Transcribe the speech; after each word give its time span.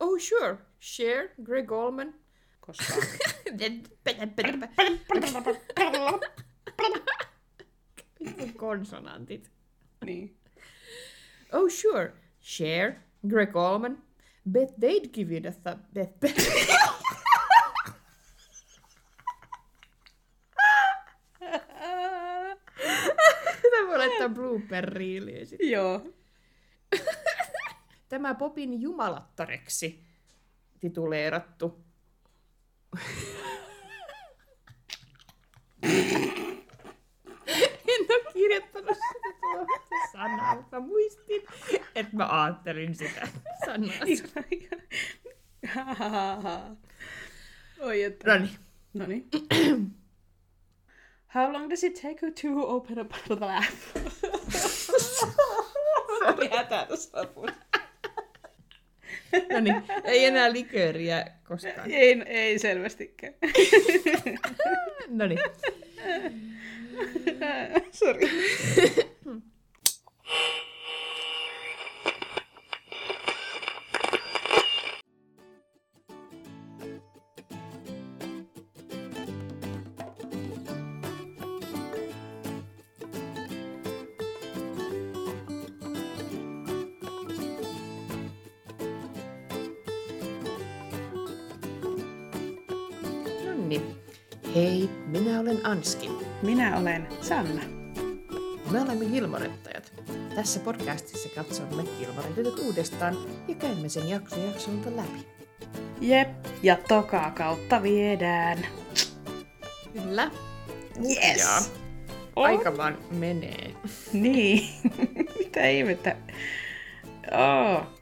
Oh 0.00 0.18
sure, 0.18 0.58
Cher, 0.80 1.28
Greg 1.42 1.72
Allman. 1.72 2.14
Koskaan. 2.60 3.02
Konsonantit. 8.56 9.50
niin. 10.04 10.36
Oh 11.52 11.68
sure, 11.68 12.12
Cher, 12.40 12.94
Greg 13.28 13.56
Allman. 13.56 14.02
Bet 14.44 14.68
they'd 14.80 15.12
give 15.12 15.30
you 15.34 15.40
the 15.40 15.50
th- 15.64 15.78
bet, 15.92 16.20
bet. 16.20 16.34
Tämä 23.62 23.86
voi 23.86 23.98
laittaa 23.98 24.28
blooper 24.28 24.84
reeliin. 24.84 25.46
Joo. 25.70 26.02
Tämä 28.08 28.34
Popin 28.34 28.82
jumalattareksi 28.82 30.04
tituleerattu. 30.80 31.84
en 37.88 38.06
ole 38.10 38.32
kirjoittanut 38.32 38.96
sitä 38.96 39.28
sanaa, 40.12 40.56
mutta 40.56 40.80
muistin, 40.80 41.42
että 41.94 42.16
mä 42.16 42.42
ajattelin 42.42 42.94
sitä 42.94 43.28
sanaa. 43.64 43.94
Oi, 47.80 48.02
että... 48.02 48.34
No 48.34 48.38
niin. 48.44 48.58
No 48.94 49.06
niin. 49.06 49.28
How 51.34 51.52
long 51.52 51.70
does 51.70 51.84
it 51.84 51.94
take 51.94 52.18
you 52.22 52.32
to 52.42 52.48
open 52.68 52.98
a 52.98 53.04
bottle 53.04 53.46
of 53.46 53.64
Se 55.00 55.26
oli 56.26 56.48
hätä 56.48 56.84
tuossa 56.88 57.18
lopussa. 57.18 57.67
No 59.52 59.60
niin, 59.60 59.82
ei 60.04 60.24
enää 60.24 60.52
likööriä 60.52 61.26
koskaan. 61.44 61.90
Ei, 61.90 62.22
ei 62.26 62.58
selvästikään. 62.58 63.34
No 65.08 65.26
niin. 65.26 65.38
Sori. 67.92 68.30
Minä 96.42 96.76
olen 96.78 97.08
Sanna. 97.20 97.62
Me 98.70 98.80
olemme 98.82 99.04
Gilmorettajat. 99.04 99.92
Tässä 100.34 100.60
podcastissa 100.60 101.28
katsomme 101.34 101.82
tytöt 102.34 102.58
uudestaan 102.58 103.16
ja 103.48 103.54
käymme 103.54 103.88
sen 103.88 104.08
jakso 104.08 104.36
jaksolta 104.36 104.96
läpi. 104.96 105.26
Jep, 106.00 106.28
ja 106.62 106.76
tokaa 106.88 107.30
kautta 107.30 107.82
viedään. 107.82 108.66
Kyllä. 109.92 110.30
Yes! 111.08 111.72
Aika 112.36 112.76
vaan 112.76 112.98
menee. 113.10 113.74
Niin. 114.12 114.68
Mitä 115.38 115.68
ihmettä? 115.68 116.16
Oh. 117.32 117.97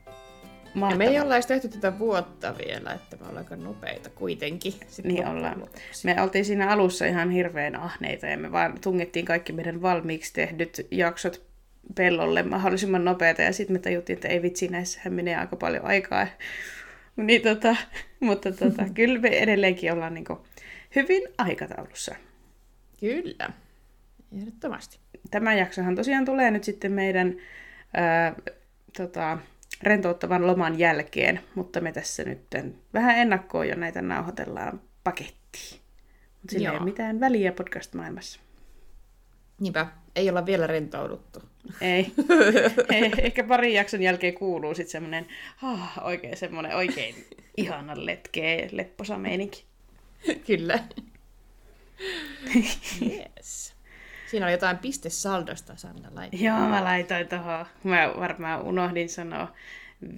Ja 0.90 0.96
me 0.96 1.06
ei 1.06 1.20
olla 1.20 1.34
edes 1.34 1.46
tehty 1.46 1.68
tätä 1.68 1.98
vuotta 1.98 2.54
vielä, 2.66 2.92
että 2.92 3.16
me 3.16 3.22
ollaan 3.22 3.38
aika 3.38 3.56
nopeita 3.56 4.10
kuitenkin. 4.10 4.72
Sitten 4.72 5.14
Niin 5.14 5.26
ollaan. 5.26 5.66
Me 6.04 6.22
oltiin 6.22 6.44
siinä 6.44 6.70
alussa 6.70 7.06
ihan 7.06 7.30
hirveän 7.30 7.76
ahneita 7.76 8.26
ja 8.26 8.38
me 8.38 8.52
vaan 8.52 8.80
tungettiin 8.80 9.24
kaikki 9.24 9.52
meidän 9.52 9.82
valmiiksi 9.82 10.32
tehdyt 10.32 10.86
jaksot 10.90 11.46
pellolle 11.94 12.42
mahdollisimman 12.42 13.04
nopeita 13.04 13.42
ja 13.42 13.52
sitten 13.52 13.76
me 13.76 13.78
tajuttiin, 13.78 14.14
että 14.14 14.28
ei 14.28 14.42
vitsi, 14.42 14.68
näissähän 14.68 15.12
menee 15.12 15.36
aika 15.36 15.56
paljon 15.56 15.84
aikaa. 15.84 16.26
Niin 17.16 17.42
tota, 17.42 17.76
mutta 18.20 18.52
tota, 18.52 18.84
kyllä 18.94 19.20
me 19.20 19.28
edelleenkin 19.28 19.92
ollaan 19.92 20.14
niinku 20.14 20.46
hyvin 20.96 21.22
aikataulussa. 21.38 22.14
Kyllä. 23.00 23.50
Ehdottomasti. 24.38 24.98
Tämä 25.30 25.54
jaksohan 25.54 25.94
tosiaan 25.94 26.24
tulee 26.24 26.50
nyt 26.50 26.64
sitten 26.64 26.92
meidän 26.92 27.36
ää, 27.94 28.34
tota, 28.96 29.38
rentouttavan 29.82 30.46
loman 30.46 30.78
jälkeen, 30.78 31.40
mutta 31.54 31.80
me 31.80 31.92
tässä 31.92 32.24
nyt 32.24 32.40
vähän 32.94 33.18
ennakkoon 33.18 33.68
jo 33.68 33.74
näitä 33.74 34.02
nauhoitellaan 34.02 34.80
pakettiin. 35.04 35.80
Mutta 36.42 36.52
sillä 36.52 36.68
ei 36.68 36.74
Joo. 36.74 36.82
ole 36.82 36.90
mitään 36.90 37.20
väliä 37.20 37.52
podcast-maailmassa. 37.52 38.40
Niinpä, 39.60 39.86
ei 40.16 40.30
olla 40.30 40.46
vielä 40.46 40.66
rentouduttu. 40.66 41.42
Ei. 41.80 42.12
Ei. 42.94 43.12
Ehkä 43.18 43.44
parin 43.44 43.74
jakson 43.74 44.02
jälkeen 44.02 44.34
kuuluu 44.34 44.74
sitten 44.74 44.90
semmoinen 44.92 45.26
ah, 45.62 45.98
oikein 46.04 46.36
semmoinen 46.36 46.76
oikein 46.76 47.14
ihana 47.56 47.92
letkeä 47.96 48.68
lepposa 48.72 49.18
meininki. 49.18 49.64
Kyllä. 50.46 50.78
yes. 53.02 53.75
Siinä 54.30 54.46
oli 54.46 54.52
jotain 54.52 54.78
pistesaldosta, 54.78 55.76
Sanna 55.76 56.08
laittaa. 56.14 56.40
Joo, 56.40 56.58
mä 56.58 56.84
laitoin 56.84 57.28
tuohon. 57.28 57.66
Mä 57.84 58.12
varmaan 58.20 58.62
unohdin 58.62 59.08
sanoa 59.08 59.52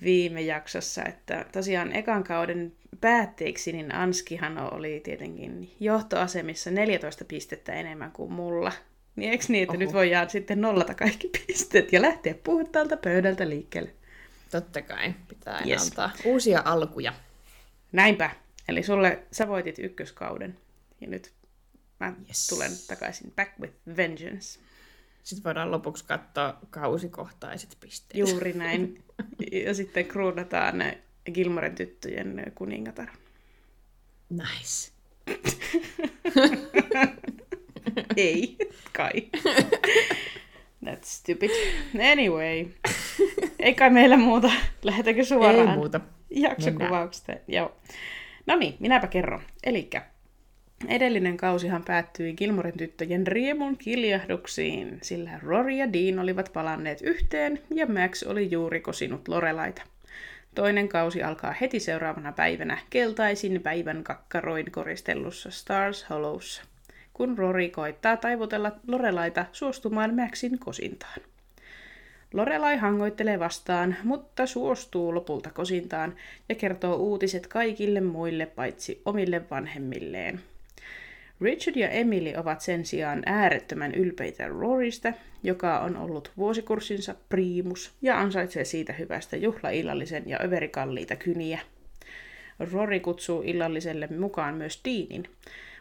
viime 0.05 0.41
jaksossa, 0.41 1.05
että 1.05 1.45
tosiaan 1.53 1.93
ekan 1.93 2.25
kauden 2.25 2.73
päätteeksi, 3.01 3.73
niin 3.73 3.95
Anskihan 3.95 4.75
oli 4.75 5.01
tietenkin 5.05 5.75
johtoasemissa 5.81 6.71
14 6.71 7.25
pistettä 7.25 7.73
enemmän 7.73 8.13
kuin 8.13 8.33
mulla. 8.33 8.73
Niin 9.17 9.31
eikö 9.31 9.45
niin, 9.49 9.63
että 9.63 9.73
Oho. 9.73 9.81
nyt 9.85 9.93
voidaan 9.93 10.31
sitten 10.31 10.61
nollata 10.61 10.95
kaikki 10.95 11.31
pisteet 11.47 11.93
ja 11.93 12.03
lähteä 12.03 12.35
puhtaalta 12.45 12.97
pöydältä 12.97 13.49
liikkeelle? 13.49 13.91
Totta 14.51 14.83
kai, 14.83 15.15
pitää 15.29 15.55
aina 15.55 15.67
Yes. 15.67 15.83
antaa 15.83 16.11
uusia 16.25 16.63
alkuja. 16.65 17.13
Näinpä. 17.93 18.31
Eli 18.69 18.83
sulle, 18.83 19.19
sä 19.33 19.49
voitit 19.49 19.79
ykköskauden. 19.79 20.57
Ja 21.01 21.09
nyt 21.09 21.33
mä 22.01 22.13
Yes. 22.29 22.47
tulen 22.47 22.71
takaisin 22.89 23.33
back 23.37 23.53
with 23.61 23.75
vengeance. 23.97 24.61
Sitten 25.23 25.45
voidaan 25.45 25.71
lopuksi 25.71 26.05
katsoa 26.05 26.59
kausikohtaiset 26.71 27.77
pisteet. 27.81 28.29
Juuri 28.29 28.53
näin. 28.53 29.05
ja 29.65 29.75
sitten 29.75 30.07
kruunataan 30.07 30.75
Gilmoren 31.35 31.75
tyttöjen 31.75 32.53
kuningatar. 32.55 33.09
Nice. 34.31 34.93
Ei, 38.17 38.57
kai. 38.93 39.13
That's 40.85 41.03
stupid. 41.05 41.51
Anyway. 42.13 42.67
Ei 43.59 43.75
kai 43.75 43.91
meillä 43.91 44.17
muuta. 44.17 44.51
Lähdetäänkö 44.83 45.25
suoraan 45.25 45.69
Ei 45.69 45.77
muuta. 45.77 46.01
jaksokuvauksesta? 46.31 47.33
Joo. 47.49 47.77
No 48.47 48.57
niin, 48.57 48.77
minäpä 48.81 49.07
kerron. 49.07 49.43
Elikkä 49.65 50.07
edellinen 50.89 51.37
kausihan 51.37 51.85
päättyi 51.85 52.33
Gilmoren 52.33 52.79
tyttöjen 52.79 53.27
riemun 53.27 53.77
kiljahduksiin, 53.77 54.99
sillä 55.03 55.31
Rory 55.43 55.71
ja 55.71 55.93
Dean 55.93 56.19
olivat 56.19 56.51
palanneet 56.53 57.01
yhteen 57.03 57.61
ja 57.75 57.87
Max 57.87 58.23
oli 58.23 58.51
juuri 58.51 58.81
kosinut 58.81 59.29
Lorelaita. 59.29 59.83
Toinen 60.55 60.89
kausi 60.89 61.23
alkaa 61.23 61.55
heti 61.61 61.81
seuraavana 61.81 62.33
päivänä 62.33 62.79
keltaisin 62.91 63.63
päivän 63.63 64.05
kakkaroin 64.05 64.73
koristellussa 64.73 65.51
Stars 65.51 66.07
Hollowssa, 66.11 66.63
kun 67.13 67.39
Rory 67.39 67.69
koittaa 67.69 68.17
taivutella 68.17 68.73
Lorelaita 68.87 69.47
suostumaan 69.53 70.15
Maxin 70.15 70.59
kosintaan. 70.59 71.21
Lorelai 72.35 72.77
hangoittelee 72.77 73.39
vastaan, 73.39 73.97
mutta 74.05 74.47
suostuu 74.47 75.15
lopulta 75.15 75.51
kosintaan 75.51 76.15
ja 76.49 76.55
kertoo 76.55 76.97
uutiset 76.97 77.47
kaikille 77.47 78.01
muille 78.01 78.47
paitsi 78.47 79.03
omille 79.05 79.51
vanhemmilleen. 79.51 80.41
Richard 81.41 81.77
ja 81.77 81.89
Emily 81.89 82.33
ovat 82.37 82.61
sen 82.61 82.87
sijaan 82.87 83.23
äärettömän 83.27 83.95
ylpeitä 83.95 84.49
Rorysta, 84.49 85.13
joka 85.43 85.79
on 85.79 85.97
ollut 85.97 86.33
vuosikurssinsa 86.37 87.15
priimus 87.29 87.93
ja 88.03 88.21
ansaitsee 88.21 88.65
siitä 88.65 88.93
hyvästä 88.93 89.37
juhlaillallisen 89.37 90.23
ja 90.27 90.39
överikalliita 90.43 91.17
kyniä. 91.17 91.61
Rory 92.73 93.01
kutsuu 93.01 93.43
illalliselle 93.43 94.09
mukaan 94.19 94.55
myös 94.55 94.81
Deanin, 94.85 95.25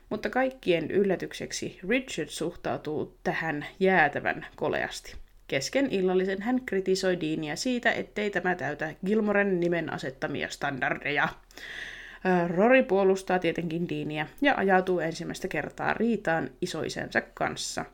mutta 0.09 0.30
kaikkien 0.30 0.92
yllätykseksi 0.92 1.80
Richard 1.89 2.30
suhtautuu 2.30 3.18
tähän 3.24 3.65
jäätävän 3.80 4.45
koleasti. 4.56 5.15
Kesken 5.48 5.92
illallisen 5.92 6.42
hän 6.42 6.62
kritisoi 6.65 7.21
Deania 7.21 7.56
siitä, 7.56 7.92
ettei 7.92 8.30
tämä 8.30 8.56
täytä 8.56 8.95
Gilmoren 9.06 9.60
nimen 9.60 9.94
asettamia 9.94 10.50
standardeja. 10.50 11.30
Rory 12.48 12.84
puolustaa 12.84 13.40
tietenkin 13.40 13.90
Deania 13.90 14.28
ja 14.42 14.54
ajautuu 14.58 15.00
ensimmäistä 15.00 15.48
kertaa 15.48 15.94
riitaan 15.94 16.50
isoisensa 16.62 17.22
kanssa. 17.34 17.86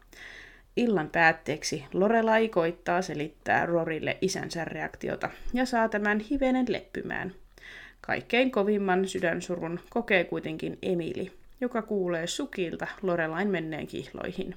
Illan 0.77 1.09
päätteeksi 1.09 1.85
Lorelai 1.93 2.49
koittaa 2.49 3.01
selittää 3.01 3.65
Rorille 3.65 4.17
isänsä 4.21 4.65
reaktiota 4.65 5.29
ja 5.53 5.65
saa 5.65 5.89
tämän 5.89 6.19
hivenen 6.19 6.65
leppymään. 6.69 7.33
Kaikkein 8.01 8.51
kovimman 8.51 9.07
sydänsurun 9.07 9.79
kokee 9.89 10.23
kuitenkin 10.23 10.77
Emili, 10.81 11.31
joka 11.61 11.81
kuulee 11.81 12.27
sukilta 12.27 12.87
Lorelain 13.01 13.47
menneen 13.47 13.87
kihloihin. 13.87 14.55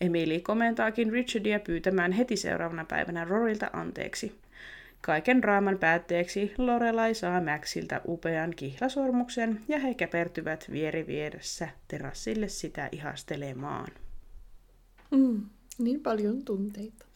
Emili 0.00 0.40
komentaakin 0.40 1.12
Richardia 1.12 1.60
pyytämään 1.60 2.12
heti 2.12 2.36
seuraavana 2.36 2.84
päivänä 2.84 3.24
Rorilta 3.24 3.70
anteeksi. 3.72 4.38
Kaiken 5.00 5.44
raaman 5.44 5.78
päätteeksi 5.78 6.54
Lorelai 6.58 7.14
saa 7.14 7.40
Maxilta 7.40 8.00
upean 8.08 8.50
kihlasormuksen 8.56 9.60
ja 9.68 9.78
he 9.78 9.94
käpertyvät 9.94 10.66
vieri 10.72 11.06
vieressä 11.06 11.68
terassille 11.88 12.48
sitä 12.48 12.88
ihastelemaan. 12.92 13.88
Mm, 15.10 15.42
niin 15.78 16.00
paljon 16.00 16.44
tunteita. 16.44 17.06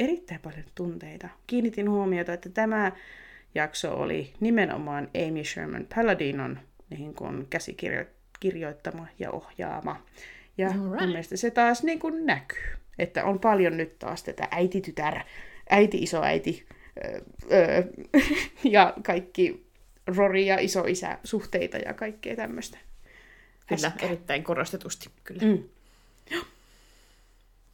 Erittäin 0.00 0.40
paljon 0.40 0.64
tunteita. 0.74 1.28
Kiinnitin 1.46 1.90
huomiota, 1.90 2.32
että 2.32 2.48
tämä 2.48 2.92
jakso 3.54 3.94
oli 3.94 4.32
nimenomaan 4.40 5.08
Amy 5.28 5.44
Sherman 5.44 5.86
Palladinon 5.94 6.58
niin 6.90 7.14
kuin 7.14 7.46
käsikirjoittama 7.50 9.06
ja 9.18 9.30
ohjaama. 9.30 10.02
Ja 10.58 10.68
right. 10.68 10.80
mun 10.80 11.08
mielestä 11.08 11.36
se 11.36 11.50
taas 11.50 11.82
niin 11.82 11.98
kuin 11.98 12.26
näkyy, 12.26 12.64
että 12.98 13.24
on 13.24 13.38
paljon 13.38 13.76
nyt 13.76 13.98
taas 13.98 14.22
tätä 14.22 14.48
äiti-tytär, 14.50 15.20
äiti-isoäiti 15.70 16.66
öö, 17.52 17.82
ja 18.74 18.94
kaikki 19.02 19.66
Rory 20.06 20.40
ja 20.40 20.58
isoisä 20.58 21.18
suhteita 21.24 21.76
ja 21.76 21.94
kaikkea 21.94 22.36
tämmöistä. 22.36 22.78
Kyllä, 23.66 23.88
Häskää. 23.88 24.08
erittäin 24.08 24.44
korostetusti, 24.44 25.10
kyllä. 25.24 25.42
Mm. 25.42 25.62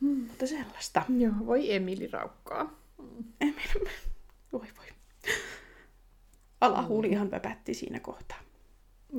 Mm. 0.00 0.08
Mutta 0.08 0.46
sellaista. 0.46 1.02
Joo, 1.18 1.32
voi 1.46 1.74
Emili 1.74 2.06
raukkaa. 2.06 2.80
Emili, 3.40 3.90
voi 4.52 4.66
voi. 4.76 4.86
Alahuuli 6.60 7.08
ihan 7.08 7.30
väpätti 7.30 7.74
siinä 7.74 8.00
kohtaa. 8.00 8.38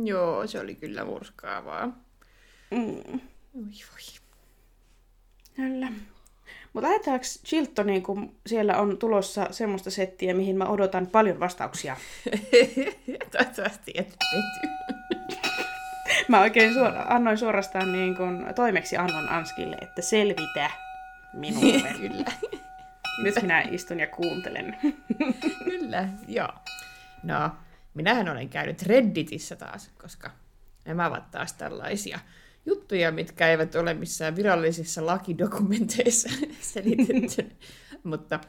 Joo, 0.03 0.47
se 0.47 0.59
oli 0.59 0.75
kyllä 0.75 1.05
murskaavaa. 1.05 1.85
Mm. 2.71 3.19
Oi 3.53 3.71
voi. 3.91 4.19
Kyllä. 5.55 5.91
Mutta 6.73 6.89
ajatellaanko 6.89 7.25
Chiltoniin, 7.45 8.03
kun 8.03 8.35
siellä 8.45 8.77
on 8.77 8.97
tulossa 8.97 9.47
semmoista 9.51 9.91
settiä, 9.91 10.33
mihin 10.33 10.57
mä 10.57 10.65
odotan 10.65 11.07
paljon 11.07 11.39
vastauksia? 11.39 11.97
Toivottavasti 13.31 13.91
et 13.95 14.17
mä 16.27 16.41
oikein 16.41 16.73
suora, 16.73 17.05
annoin 17.09 17.37
suorastaan 17.37 17.91
niin 17.91 18.15
kun 18.15 18.45
toimeksi 18.55 18.97
annon 18.97 19.29
Anskille, 19.29 19.77
että 19.81 20.01
selvitä 20.01 20.71
minulle. 21.33 21.93
Kyllä. 22.01 22.31
Nyt 23.23 23.35
minä 23.41 23.61
istun 23.61 23.99
ja 23.99 24.07
kuuntelen. 24.07 24.77
Kyllä, 25.63 26.09
joo. 26.27 26.49
No, 27.23 27.51
minähän 27.93 28.29
olen 28.29 28.49
käynyt 28.49 28.81
Redditissä 28.81 29.55
taas, 29.55 29.91
koska 30.01 30.31
nämä 30.85 31.07
ovat 31.07 31.31
taas 31.31 31.53
tällaisia 31.53 32.19
juttuja, 32.65 33.11
mitkä 33.11 33.49
eivät 33.49 33.75
ole 33.75 33.93
missään 33.93 34.35
virallisissa 34.35 35.05
lakidokumenteissa 35.05 36.29
selitetty. 36.73 37.51
Mutta 38.03 38.39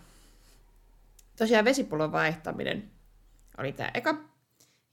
tosiaan 1.36 1.64
vesipullon 1.64 2.12
vaihtaminen 2.12 2.90
oli 3.58 3.72
tämä 3.72 3.90
eka. 3.94 4.24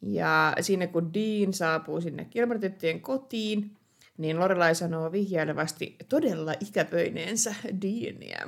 Ja 0.01 0.55
siinä 0.61 0.87
kun 0.87 1.13
Dean 1.13 1.53
saapuu 1.53 2.01
sinne 2.01 2.25
kilmartyttöjen 2.25 3.01
kotiin, 3.01 3.77
niin 4.17 4.39
Lorelai 4.39 4.75
sanoo 4.75 5.11
vihjailevasti 5.11 5.95
todella 6.09 6.53
ikäpöineensä 6.59 7.55
Deania. 7.81 8.47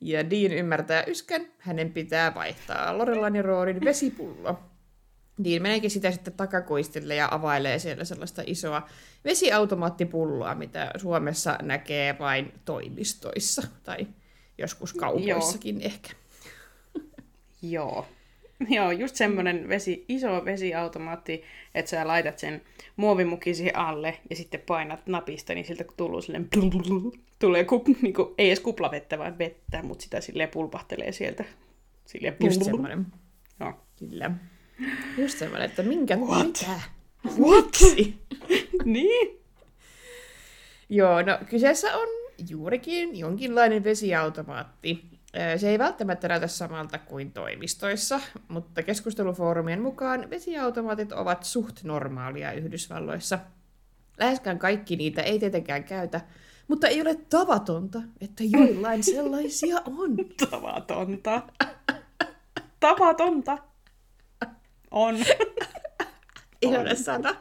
Ja 0.00 0.30
Dean 0.30 0.52
ymmärtää 0.52 1.04
yskän, 1.04 1.46
hänen 1.58 1.92
pitää 1.92 2.34
vaihtaa 2.34 2.98
Lorelain 2.98 3.36
ja 3.36 3.42
Roorin 3.42 3.80
vesipullo. 3.80 4.58
Dean 5.44 5.62
meneekin 5.62 5.90
sitä 5.90 6.10
sitten 6.10 6.32
takakuistille 6.32 7.14
ja 7.14 7.28
availee 7.30 7.78
siellä 7.78 8.04
sellaista 8.04 8.42
isoa 8.46 8.88
vesiautomaattipulloa, 9.24 10.54
mitä 10.54 10.90
Suomessa 10.96 11.58
näkee 11.62 12.18
vain 12.18 12.52
toimistoissa 12.64 13.62
tai 13.82 14.06
joskus 14.58 14.92
kaupoissakin 14.92 15.80
Joo. 15.80 15.86
ehkä. 15.86 16.10
Joo. 17.62 18.06
Joo, 18.68 18.90
just 18.90 19.16
semmoinen 19.16 19.68
vesi, 19.68 20.04
iso 20.08 20.44
vesiautomaatti, 20.44 21.42
että 21.74 21.90
sä 21.90 22.06
laitat 22.06 22.38
sen 22.38 22.62
muovimukisi 22.96 23.70
alle 23.74 24.18
ja 24.30 24.36
sitten 24.36 24.60
painat 24.60 25.06
napista, 25.06 25.54
niin 25.54 25.66
siltä 25.66 25.84
tuluu 25.96 26.22
silleen 26.22 26.48
tulee 27.38 27.64
kup, 27.64 27.86
niin 28.02 28.14
kuin, 28.14 28.34
ei 28.38 28.48
edes 28.48 28.60
kuplavettä, 28.60 29.18
vaan 29.18 29.38
vettä, 29.38 29.82
mutta 29.82 30.02
sitä 30.02 30.20
silleen 30.20 30.48
pulpahtelee 30.48 31.12
sieltä. 31.12 31.44
Silleen 32.06 32.36
Just 32.40 32.62
semmoinen. 32.62 33.06
Joo. 33.60 33.72
Kyllä. 33.98 34.30
Just 35.18 35.38
semmoinen, 35.38 35.70
että 35.70 35.82
minkä... 35.82 36.16
What? 36.16 36.46
Mitä? 36.46 36.80
What? 37.38 37.78
niin? 38.84 39.40
Joo, 40.88 41.22
no 41.22 41.38
kyseessä 41.50 41.96
on 41.96 42.08
juurikin 42.48 43.18
jonkinlainen 43.18 43.84
vesiautomaatti. 43.84 45.14
Se 45.56 45.68
ei 45.68 45.78
välttämättä 45.78 46.28
näytä 46.28 46.46
samalta 46.46 46.98
kuin 46.98 47.32
toimistoissa, 47.32 48.20
mutta 48.48 48.82
keskustelufoorumien 48.82 49.82
mukaan 49.82 50.30
vesiautomaatit 50.30 51.12
ovat 51.12 51.44
suht 51.44 51.84
normaalia 51.84 52.52
Yhdysvalloissa. 52.52 53.38
Läheskään 54.18 54.58
kaikki 54.58 54.96
niitä 54.96 55.22
ei 55.22 55.38
tietenkään 55.38 55.84
käytä, 55.84 56.20
mutta 56.68 56.88
ei 56.88 57.00
ole 57.00 57.14
tavatonta, 57.14 58.02
että 58.20 58.44
joillain 58.46 59.04
sellaisia 59.14 59.76
on. 59.86 60.16
Tavatonta. 60.50 61.42
Tavatonta. 62.80 63.58
On. 64.90 65.16
Ihana 66.62 66.94
sana. 66.94 67.36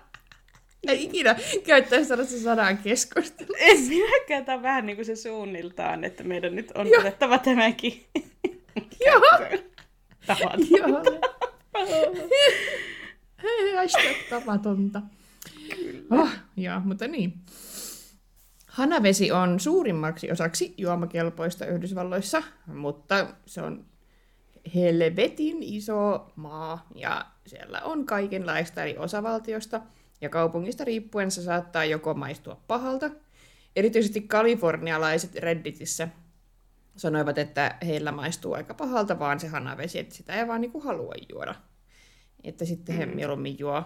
Ei 0.87 1.03
ikinä 1.03 1.35
käyttäisi 1.65 2.07
sellaista 2.07 2.39
sanaa 2.39 2.73
keskustelu. 2.73 3.53
En 3.59 3.79
minäkään, 3.79 4.45
tämä 4.45 4.61
vähän 4.61 4.85
niin 4.85 4.95
kuin 4.95 5.05
se 5.05 5.15
suunniltaan, 5.15 6.03
että 6.03 6.23
meidän 6.23 6.55
nyt 6.55 6.71
on 6.75 6.87
otettava 6.99 7.37
tämäkin 7.37 8.05
Joo. 9.05 9.21
Tavatonta. 10.25 10.77
Joo. 10.77 11.03
Hashtag 13.75 14.15
tavatonta. 14.29 15.01
Oh, 16.11 16.29
joo, 16.57 16.79
mutta 16.79 17.07
niin. 17.07 17.33
Hanavesi 18.67 19.31
on 19.31 19.59
suurimmaksi 19.59 20.31
osaksi 20.31 20.73
juomakelpoista 20.77 21.65
Yhdysvalloissa, 21.65 22.43
mutta 22.67 23.27
se 23.45 23.61
on 23.61 23.85
helvetin 24.75 25.57
iso 25.63 26.31
maa 26.35 26.87
ja 26.95 27.25
siellä 27.47 27.81
on 27.81 28.05
kaikenlaista 28.05 28.81
eri 28.81 28.97
osavaltiosta 28.97 29.81
ja 30.21 30.29
kaupungista 30.29 30.83
riippuen 30.83 31.31
se 31.31 31.43
saattaa 31.43 31.85
joko 31.85 32.13
maistua 32.13 32.61
pahalta. 32.67 33.09
Erityisesti 33.75 34.21
kalifornialaiset 34.21 35.35
Redditissä 35.35 36.07
sanoivat, 36.95 37.37
että 37.37 37.75
heillä 37.85 38.11
maistuu 38.11 38.53
aika 38.53 38.73
pahalta 38.73 39.19
vaan 39.19 39.39
se 39.39 39.47
hanavesi, 39.47 39.99
että 39.99 40.15
sitä 40.15 40.33
ei 40.33 40.47
vaan 40.47 40.61
niinku 40.61 40.79
halua 40.79 41.13
juoda. 41.29 41.55
Että 42.43 42.65
sitten 42.65 42.95
he 42.95 43.05
mm. 43.05 43.15
mieluummin 43.15 43.59
juo 43.59 43.83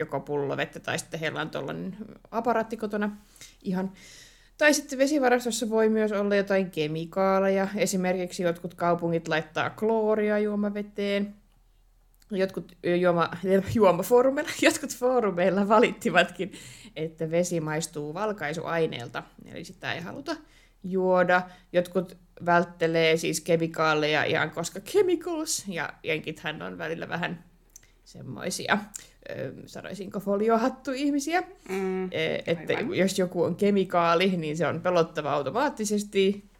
joko 0.00 0.20
pullovettä 0.20 0.80
tai 0.80 0.98
sitten 0.98 1.20
heillä 1.20 1.40
on 1.40 1.50
tuollainen 1.50 1.96
aparaatti 2.30 2.76
kotona 2.76 3.16
ihan. 3.62 3.92
Tai 4.60 4.74
sitten 4.74 4.98
vesivarastossa 4.98 5.70
voi 5.70 5.88
myös 5.88 6.12
olla 6.12 6.36
jotain 6.36 6.70
kemikaaleja. 6.70 7.68
Esimerkiksi 7.76 8.42
jotkut 8.42 8.74
kaupungit 8.74 9.28
laittaa 9.28 9.70
klooria 9.70 10.38
juomaveteen. 10.38 11.34
Jotkut 12.30 12.76
juoma, 13.00 13.30
juomafoorumeilla, 13.74 14.50
jotkut 14.62 14.96
foorumeilla 14.96 15.68
valittivatkin, 15.68 16.52
että 16.96 17.30
vesi 17.30 17.60
maistuu 17.60 18.14
valkaisuaineelta, 18.14 19.22
eli 19.44 19.64
sitä 19.64 19.92
ei 19.92 20.00
haluta 20.00 20.36
juoda. 20.84 21.42
Jotkut 21.72 22.16
välttelee 22.46 23.16
siis 23.16 23.40
kemikaaleja 23.40 24.24
ihan 24.24 24.50
koska 24.50 24.80
chemicals, 24.80 25.64
ja 25.68 25.92
jenkithän 26.02 26.62
on 26.62 26.78
välillä 26.78 27.08
vähän 27.08 27.44
semmoisia 28.04 28.78
sanoisinko 29.66 30.20
foliohattu 30.20 30.90
ihmisiä. 30.90 31.42
Mm, 31.68 32.10
että 32.46 32.76
aivan. 32.76 32.94
jos 32.94 33.18
joku 33.18 33.42
on 33.42 33.56
kemikaali, 33.56 34.28
niin 34.28 34.56
se 34.56 34.66
on 34.66 34.80
pelottava 34.80 35.32
automaattisesti, 35.32 36.50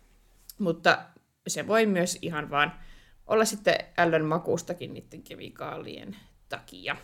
mutta 0.58 0.98
se 1.46 1.66
voi 1.66 1.86
myös 1.86 2.18
ihan 2.22 2.50
vaan 2.50 2.72
olla 3.26 3.44
sitten 3.44 3.74
ällön 3.98 4.24
makustakin 4.24 4.94
niiden 4.94 5.22
kemikaalien 5.22 6.16
takia. 6.48 6.96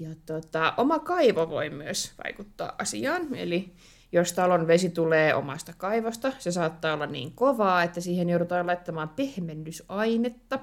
Ja 0.00 0.08
tota, 0.26 0.74
oma 0.76 0.98
kaivo 0.98 1.50
voi 1.50 1.70
myös 1.70 2.12
vaikuttaa 2.24 2.74
asiaan, 2.78 3.34
eli 3.34 3.72
jos 4.12 4.32
talon 4.32 4.66
vesi 4.66 4.90
tulee 4.90 5.34
omasta 5.34 5.72
kaivosta, 5.78 6.32
se 6.38 6.52
saattaa 6.52 6.94
olla 6.94 7.06
niin 7.06 7.32
kovaa, 7.32 7.82
että 7.82 8.00
siihen 8.00 8.28
joudutaan 8.28 8.66
laittamaan 8.66 9.08
pehmennysainetta. 9.08 10.58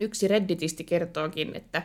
Yksi 0.00 0.28
redditisti 0.28 0.84
kertookin, 0.84 1.56
että 1.56 1.82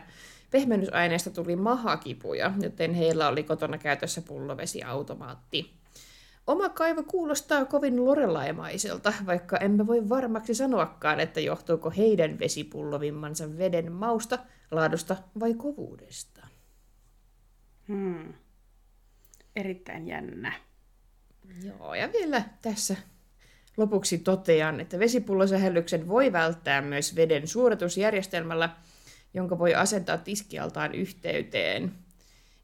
Pehmennysaineesta 0.56 1.30
tuli 1.30 1.56
mahakipuja, 1.56 2.52
joten 2.60 2.94
heillä 2.94 3.28
oli 3.28 3.42
kotona 3.42 3.78
käytössä 3.78 4.22
pullovesiautomaatti. 4.22 5.74
Oma 6.46 6.68
kaivo 6.68 7.02
kuulostaa 7.02 7.64
kovin 7.64 8.04
lorelaimaiselta, 8.04 9.12
vaikka 9.26 9.56
emme 9.56 9.86
voi 9.86 10.08
varmaksi 10.08 10.54
sanoakaan, 10.54 11.20
että 11.20 11.40
johtuuko 11.40 11.90
heidän 11.90 12.38
vesipullovimmansa 12.38 13.58
veden 13.58 13.92
mausta 13.92 14.38
laadusta 14.70 15.16
vai 15.40 15.54
kovuudesta. 15.54 16.46
Hmm. 17.88 18.34
Erittäin 19.56 20.08
jännä. 20.08 20.52
Joo, 21.64 21.94
ja 21.94 22.12
vielä 22.12 22.42
tässä 22.62 22.96
lopuksi 23.76 24.18
totean, 24.18 24.80
että 24.80 24.98
vesipullosähellyksen 24.98 26.08
voi 26.08 26.32
välttää 26.32 26.82
myös 26.82 27.16
veden 27.16 27.48
suodatusjärjestelmällä, 27.48 28.70
jonka 29.36 29.58
voi 29.58 29.74
asentaa 29.74 30.18
tiskialtaan 30.18 30.94
yhteyteen. 30.94 31.92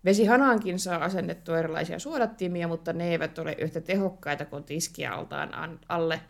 Vesihanaankin 0.04 0.78
saa 0.78 1.04
asennettua 1.04 1.58
erilaisia 1.58 1.98
suodattimia, 1.98 2.68
mutta 2.68 2.92
ne 2.92 3.10
eivät 3.10 3.38
ole 3.38 3.56
yhtä 3.58 3.80
tehokkaita 3.80 4.44
kuin 4.44 4.64
tiskialtaan 4.64 5.78
alle 5.88 6.20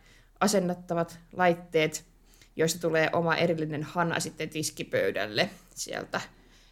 asennettavat 0.41 1.19
laitteet, 1.33 2.05
joista 2.57 2.81
tulee 2.81 3.09
oma 3.13 3.37
erillinen 3.37 3.83
hana 3.83 4.21
sitten 4.21 4.49
tiskipöydälle 4.49 5.51
sieltä 5.75 6.21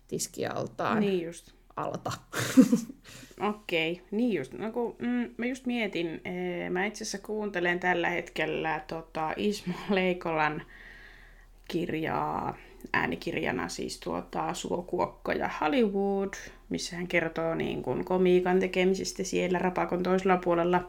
tiskialtaan 0.08 1.00
Niin 1.00 1.24
just. 1.24 1.52
alta. 1.76 2.12
Okei, 3.50 3.92
okay, 3.92 4.04
niin 4.10 4.32
just. 4.38 4.52
No 4.52 4.72
kun, 4.72 4.96
mm, 4.98 5.30
mä 5.36 5.46
just 5.46 5.66
mietin, 5.66 6.20
ee, 6.24 6.70
mä 6.70 6.84
itse 6.86 7.04
asiassa 7.04 7.26
kuuntelen 7.26 7.80
tällä 7.80 8.08
hetkellä 8.08 8.80
tota, 8.86 9.32
Ismo 9.36 9.74
Leikolan 9.90 10.62
kirjaa, 11.68 12.56
äänikirjana 12.92 13.68
siis 13.68 14.00
tuota, 14.00 14.54
Suokuokko 14.54 15.32
ja 15.32 15.50
Hollywood, 15.60 16.34
missä 16.68 16.96
hän 16.96 17.06
kertoo 17.06 17.54
niin 17.54 17.82
kuin 17.82 18.04
komiikan 18.04 18.60
tekemisestä 18.60 19.24
siellä 19.24 19.58
rapakon 19.58 20.02
toisella 20.02 20.36
puolella 20.36 20.88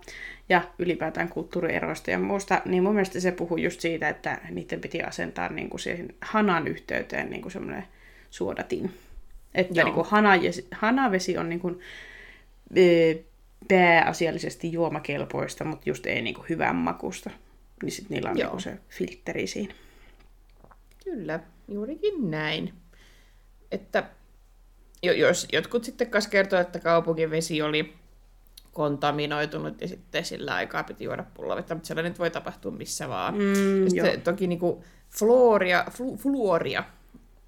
ja 0.49 0.61
ylipäätään 0.79 1.29
kulttuurieroista 1.29 2.11
ja 2.11 2.19
muusta, 2.19 2.61
niin 2.65 2.83
mun 2.83 2.93
mielestä 2.93 3.19
se 3.19 3.31
puhuu 3.31 3.57
just 3.57 3.81
siitä, 3.81 4.09
että 4.09 4.41
niiden 4.49 4.81
piti 4.81 5.01
asentaa 5.01 5.49
niin 5.49 5.69
kuin 5.69 5.79
siihen 5.79 6.15
hanan 6.21 6.67
yhteyteen 6.67 7.29
niin 7.29 7.41
kuin 7.41 7.51
semmoinen 7.51 7.87
suodatin. 8.29 8.93
Että 9.55 9.73
Joo. 9.73 9.85
niin 9.85 9.95
kuin 9.95 10.07
hanavesi, 10.07 10.67
hanavesi 10.71 11.37
on 11.37 11.49
niin 11.49 11.59
kuin, 11.59 11.79
e, 12.75 13.15
pääasiallisesti 13.67 14.71
juomakelpoista, 14.71 15.63
mutta 15.63 15.89
just 15.89 16.05
ei 16.05 16.21
niin 16.21 16.35
kuin 16.35 16.49
hyvän 16.49 16.75
makusta. 16.75 17.29
Niin 17.83 17.91
sitten 17.91 18.15
niillä 18.15 18.29
on 18.29 18.37
Joo. 18.37 18.45
niin 18.45 18.51
kuin 18.51 18.61
se 18.61 18.77
filtteri 18.89 19.47
siinä. 19.47 19.73
Kyllä, 21.03 21.39
juurikin 21.73 22.31
näin. 22.31 22.73
Että 23.71 24.03
jo- 25.03 25.13
jos 25.13 25.47
jotkut 25.53 25.83
sitten 25.83 26.09
kas 26.09 26.27
kertoo, 26.27 26.59
että 26.59 26.79
kaupunkivesi 26.79 27.61
oli 27.61 27.93
kontaminoitunut 28.73 29.81
ja 29.81 29.87
sitten 29.87 30.25
sillä 30.25 30.55
aikaa 30.55 30.83
piti 30.83 31.03
juoda 31.03 31.25
pullovettä, 31.33 31.75
mutta 31.75 31.87
sellainen 31.87 32.11
nyt 32.11 32.19
voi 32.19 32.31
tapahtua 32.31 32.71
missä 32.71 33.09
vaan. 33.09 33.33
Mm, 33.33 33.83
ja 33.83 34.03
sitten 34.03 34.21
toki 34.21 34.47
niinku 34.47 34.83
fluoria, 35.09 35.85
flu, 35.91 36.17
fluoria 36.17 36.83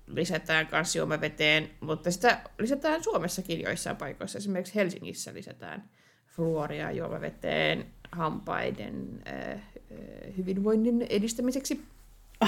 lisätään 0.08 0.68
kanssa 0.68 0.98
juomaveteen, 0.98 1.70
mutta 1.80 2.12
sitä 2.12 2.40
lisätään 2.60 3.04
Suomessakin 3.04 3.62
joissain 3.62 3.96
paikoissa. 3.96 4.38
Esimerkiksi 4.38 4.76
Helsingissä 4.76 5.34
lisätään 5.34 5.90
fluoria 6.28 6.92
juomaveteen 6.92 7.86
hampaiden 8.12 9.22
äh, 9.28 9.52
äh, 9.52 9.60
hyvinvoinnin 10.38 11.02
edistämiseksi. 11.10 11.82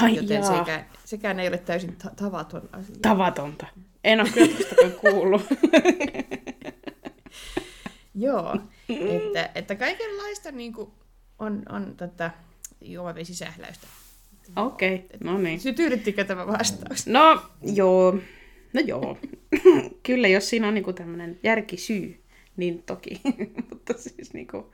Ai 0.01 0.15
Joten 0.15 0.35
jaa, 0.35 0.57
sekään, 0.59 0.85
sekään 1.05 1.39
ei 1.39 1.47
ole 1.47 1.57
täysin 1.57 1.95
ta- 1.95 2.11
tavaton 2.15 2.69
asia. 2.71 2.95
tavatonta. 3.01 3.67
En 4.03 4.21
ole 4.21 4.29
kyllä 4.29 4.57
tästäkään 4.57 4.91
kuullut. 4.91 5.41
Joo, 8.15 8.55
että, 8.89 9.49
että 9.55 9.75
kaikenlaista 9.75 10.51
niin 10.51 10.73
kuin 10.73 10.91
on, 11.39 11.63
on 11.69 11.93
tätä 11.97 12.31
juomavesisähläystä. 12.81 13.87
Okei, 14.55 14.95
okay, 14.95 15.17
no 15.23 15.37
niin. 15.37 15.59
Se 15.59 15.73
tyydyttikö 15.73 16.23
tämä 16.23 16.47
vastaus? 16.47 17.07
No, 17.07 17.41
joo. 17.61 18.19
No 18.73 18.81
joo. 18.81 19.17
Kyllä, 20.03 20.27
jos 20.27 20.49
siinä 20.49 20.67
on 20.67 20.73
niinku 20.73 20.93
tämmöinen 20.93 21.39
järkisyy, 21.43 22.23
niin 22.57 22.83
toki. 22.83 23.21
Mutta 23.69 23.93
siis 23.97 24.33
niinku, 24.33 24.71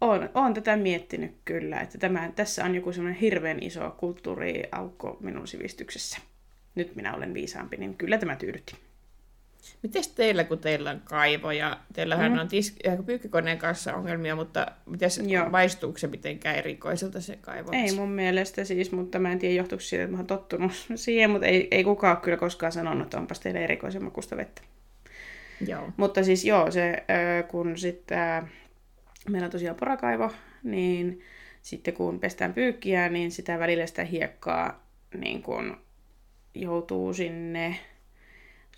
on, 0.00 0.30
on 0.34 0.54
tätä 0.54 0.76
miettinyt 0.76 1.32
kyllä, 1.44 1.80
että 1.80 1.98
tämä, 1.98 2.32
tässä 2.36 2.64
on 2.64 2.74
joku 2.74 2.92
semmoinen 2.92 3.20
hirveän 3.20 3.62
iso 3.62 3.90
kulttuuriaukko 3.90 5.16
minun 5.20 5.48
sivistyksessä. 5.48 6.18
Nyt 6.74 6.96
minä 6.96 7.14
olen 7.14 7.34
viisaampi, 7.34 7.76
niin 7.76 7.94
kyllä 7.96 8.18
tämä 8.18 8.36
tyydytti. 8.36 8.76
Miten 9.82 10.02
teillä, 10.14 10.44
kun 10.44 10.58
teillä 10.58 10.90
on 10.90 11.00
kaivo 11.04 11.50
ja 11.50 11.78
teillähän 11.92 12.32
Mm. 12.32 12.38
on 12.38 12.46
tis- 12.46 12.88
äh, 12.92 13.06
pyykkikoneen 13.06 13.58
kanssa 13.58 13.94
ongelmia, 13.94 14.36
mutta 14.36 14.66
miten 14.86 15.10
Joo. 15.26 15.50
maistuuko 15.50 15.98
se 15.98 16.06
mitenkään 16.06 16.56
erikoiselta 16.56 17.20
se 17.20 17.36
kaivo? 17.40 17.70
Ei 17.72 17.92
mun 17.96 18.08
mielestä 18.10 18.64
siis, 18.64 18.92
mutta 18.92 19.18
mä 19.18 19.32
en 19.32 19.38
tiedä 19.38 19.54
johtuuko 19.54 19.80
siitä, 19.80 20.04
että 20.04 20.12
mä 20.12 20.18
oon 20.18 20.26
tottunut 20.26 20.72
siihen, 20.94 21.30
mutta 21.30 21.46
ei, 21.46 21.68
ei 21.70 21.84
kukaan 21.84 22.16
ole 22.16 22.24
kyllä 22.24 22.36
koskaan 22.36 22.72
sanonut, 22.72 23.02
että 23.02 23.18
onpas 23.18 23.40
teille 23.40 23.64
erikoisen 23.64 24.04
makusta 24.04 24.36
vettä. 24.36 24.62
Joo. 25.66 25.88
Mutta 25.96 26.24
siis 26.24 26.44
joo, 26.44 26.70
se 26.70 27.04
ö, 27.38 27.42
kun 27.42 27.78
sitten 27.78 28.18
ää, 28.18 28.48
meillä 29.28 29.44
on 29.44 29.52
tosiaan 29.52 29.76
porakaivo, 29.76 30.32
niin 30.62 31.20
sitten 31.62 31.94
kun 31.94 32.20
pestään 32.20 32.54
pyykkiä, 32.54 33.08
niin 33.08 33.30
sitä 33.30 33.58
välillä 33.58 33.86
sitä 33.86 34.04
hiekkaa 34.04 34.88
niin 35.14 35.42
kun 35.42 35.76
joutuu 36.54 37.14
sinne 37.14 37.80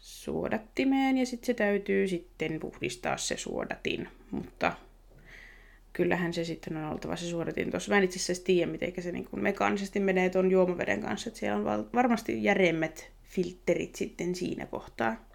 suodattimeen 0.00 1.18
ja 1.18 1.26
sitten 1.26 1.46
se 1.46 1.54
täytyy 1.54 2.08
sitten 2.08 2.60
puhdistaa 2.60 3.16
se 3.16 3.36
suodatin. 3.36 4.08
Mutta 4.30 4.72
kyllähän 5.92 6.32
se 6.32 6.44
sitten 6.44 6.76
on 6.76 6.92
oltava 6.92 7.16
se 7.16 7.26
suodatin. 7.26 7.70
Tuossa 7.70 7.92
mä 7.92 7.98
en 7.98 8.04
itse 8.04 8.18
asiassa 8.18 8.44
tiedä, 8.44 8.72
miten 8.72 8.92
se 8.98 9.12
niin 9.12 9.24
kun 9.24 9.42
mekaanisesti 9.42 10.00
menee 10.00 10.30
tuon 10.30 10.50
juomaveden 10.50 11.00
kanssa. 11.00 11.28
Että 11.28 11.40
siellä 11.40 11.58
on 11.58 11.64
val- 11.64 11.84
varmasti 11.94 12.44
järemmät 12.44 13.10
filterit 13.22 13.94
sitten 13.94 14.34
siinä 14.34 14.66
kohtaa. 14.66 15.28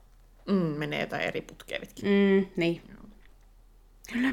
Mm, 0.47 0.53
menee 0.53 1.01
jotain 1.01 1.21
eri 1.21 1.41
putkeja 1.41 1.79
pitkin. 1.79 2.05
Mm, 2.05 2.45
niin. 2.55 2.81
Joo, 2.89 4.31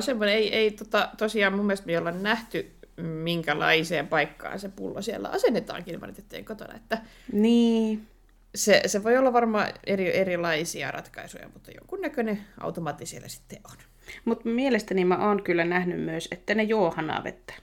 semmoinen 0.00 0.34
ei, 0.34 0.54
ei 0.54 0.70
tota, 0.70 1.08
tosiaan 1.18 1.52
mun 1.52 1.66
mielestä 1.66 1.86
me 1.86 1.98
ollaan 1.98 2.22
nähty, 2.22 2.72
minkälaiseen 2.96 4.08
paikkaan 4.08 4.60
se 4.60 4.68
pullo 4.68 5.02
siellä 5.02 5.28
asennetaankin 5.28 5.94
ilman 5.94 6.14
kotona. 6.44 6.74
Että 6.74 6.98
Niin. 7.32 8.06
se, 8.54 8.82
se 8.86 9.04
voi 9.04 9.16
olla 9.16 9.32
varmaan 9.32 9.72
eri, 9.86 10.16
erilaisia 10.16 10.90
ratkaisuja, 10.90 11.48
mutta 11.48 11.70
jonkunnäköinen 11.70 12.44
automaatti 12.60 13.06
siellä 13.06 13.28
sitten 13.28 13.58
on. 13.64 13.76
Mutta 14.24 14.48
mielestäni 14.48 15.04
mä 15.04 15.28
oon 15.28 15.42
kyllä 15.42 15.64
nähnyt 15.64 16.00
myös, 16.00 16.28
että 16.30 16.54
ne 16.54 16.62
juo 16.62 16.90
hanavettä 16.90 17.54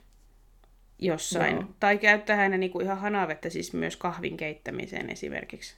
jossain. 0.98 1.52
Joo. 1.52 1.62
Joo. 1.62 1.74
Tai 1.80 1.98
käyttää 1.98 2.48
ne 2.48 2.58
niinku 2.58 2.80
ihan 2.80 2.98
hanavettä 2.98 3.50
siis 3.50 3.72
myös 3.72 3.96
kahvin 3.96 4.36
keittämiseen 4.36 5.10
esimerkiksi. 5.10 5.76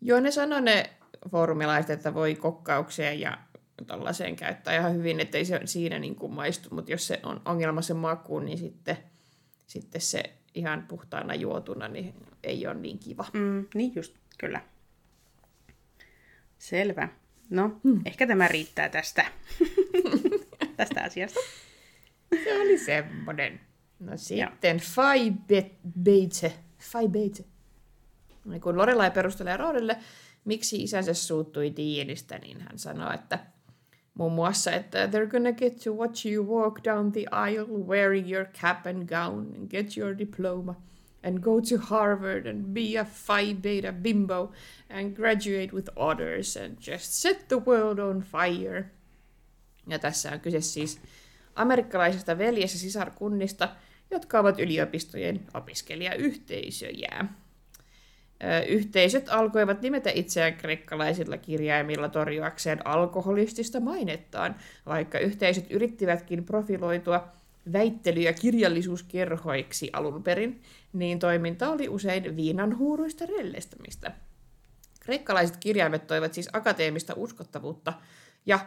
Joo, 0.00 0.20
ne 0.20 0.30
sanoi 0.30 0.60
ne 0.60 0.90
foorumilaiset, 1.30 1.90
että 1.90 2.14
voi 2.14 2.34
kokkaukseen 2.34 3.20
ja 3.20 3.38
tällaiseen 3.84 4.36
käyttää 4.36 4.76
ihan 4.76 4.94
hyvin, 4.94 5.20
ettei 5.20 5.44
se 5.44 5.60
siinä 5.64 5.98
niin 5.98 6.14
kuin 6.14 6.32
maistu, 6.32 6.74
mutta 6.74 6.92
jos 6.92 7.06
se 7.06 7.20
on 7.22 7.40
ongelma 7.44 7.82
sen 7.82 7.96
makuun, 7.96 8.44
niin 8.44 8.58
sitten, 8.58 8.96
sitten 9.66 10.00
se 10.00 10.22
ihan 10.54 10.84
puhtaana 10.88 11.34
juotuna 11.34 11.88
niin 11.88 12.14
ei 12.44 12.66
ole 12.66 12.74
niin 12.74 12.98
kiva. 12.98 13.24
Mm, 13.32 13.66
niin 13.74 13.92
just, 13.94 14.14
kyllä. 14.38 14.60
Selvä. 16.58 17.08
No, 17.50 17.80
hmm. 17.84 18.00
ehkä 18.04 18.26
tämä 18.26 18.48
riittää 18.48 18.88
tästä, 18.88 19.26
tästä 20.76 21.02
asiasta. 21.02 21.40
Se 22.44 22.60
oli 22.60 22.78
semmoinen. 22.78 23.60
No 23.98 24.16
sitten 24.16 24.78
Fai 24.78 25.30
Be- 25.46 25.70
Beitse. 26.02 26.52
Fai 26.78 27.08
Beitse. 27.08 27.44
Niin 28.44 28.60
kun 28.60 28.78
Lorelai 28.78 29.10
perustelee 29.10 29.56
Roodille, 29.56 29.96
miksi 30.44 30.82
isänsä 30.82 31.14
suuttui 31.14 31.72
Dienistä, 31.76 32.38
niin 32.38 32.60
hän 32.60 32.78
sanoi, 32.78 33.14
että 33.14 33.38
muun 34.14 34.32
muassa, 34.32 34.72
että 34.72 35.06
they're 35.06 35.30
gonna 35.30 35.52
get 35.52 35.80
to 35.84 35.92
watch 35.92 36.26
you 36.26 36.44
walk 36.44 36.84
down 36.84 37.12
the 37.12 37.26
aisle 37.30 37.84
wearing 37.86 38.32
your 38.32 38.46
cap 38.60 38.86
and 38.86 39.08
gown 39.08 39.54
and 39.56 39.70
get 39.70 39.96
your 39.96 40.18
diploma 40.18 40.74
and 41.22 41.40
go 41.40 41.60
to 41.60 41.78
Harvard 41.78 42.46
and 42.46 42.74
be 42.74 42.96
a 42.96 43.04
Phi 43.04 43.54
Beta 43.54 43.92
bimbo 43.92 44.52
and 44.88 45.14
graduate 45.16 45.72
with 45.72 45.88
honors 45.96 46.56
and 46.56 46.78
just 46.80 47.14
set 47.14 47.48
the 47.48 47.58
world 47.58 47.98
on 47.98 48.22
fire. 48.22 48.90
Ja 49.86 49.98
tässä 49.98 50.32
on 50.32 50.40
kyse 50.40 50.60
siis 50.60 51.00
amerikkalaisista 51.54 52.38
veljes- 52.38 52.72
ja 52.72 52.78
sisarkunnista, 52.78 53.68
jotka 54.10 54.40
ovat 54.40 54.60
yliopistojen 54.60 55.40
opiskelijayhteisöjä. 55.54 57.24
Yhteisöt 58.68 59.28
alkoivat 59.28 59.82
nimetä 59.82 60.10
itseään 60.14 60.54
kreikkalaisilla 60.54 61.38
kirjaimilla 61.38 62.08
torjuakseen 62.08 62.86
alkoholistista 62.86 63.80
mainettaan, 63.80 64.56
vaikka 64.86 65.18
yhteisöt 65.18 65.70
yrittivätkin 65.70 66.44
profiloitua 66.44 67.28
väittely- 67.72 68.20
ja 68.20 68.32
kirjallisuuskerhoiksi 68.32 69.90
alun 69.92 70.22
perin, 70.22 70.62
niin 70.92 71.18
toiminta 71.18 71.70
oli 71.70 71.88
usein 71.88 72.36
viinanhuuruista 72.36 73.26
rellestämistä. 73.26 74.12
Kreikkalaiset 75.00 75.56
kirjaimet 75.56 76.06
toivat 76.06 76.34
siis 76.34 76.48
akateemista 76.52 77.14
uskottavuutta 77.16 77.92
ja 78.46 78.58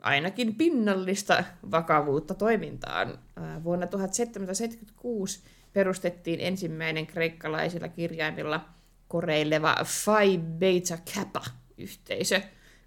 ainakin 0.00 0.54
pinnallista 0.54 1.44
vakavuutta 1.70 2.34
toimintaan. 2.34 3.18
Vuonna 3.64 3.86
1776 3.86 5.40
perustettiin 5.72 6.40
ensimmäinen 6.40 7.06
kreikkalaisilla 7.06 7.88
kirjaimilla 7.88 8.77
koreileva 9.08 9.76
Phi 9.76 10.38
Beta 10.38 10.98
Kappa 11.14 11.44
yhteisö 11.78 12.40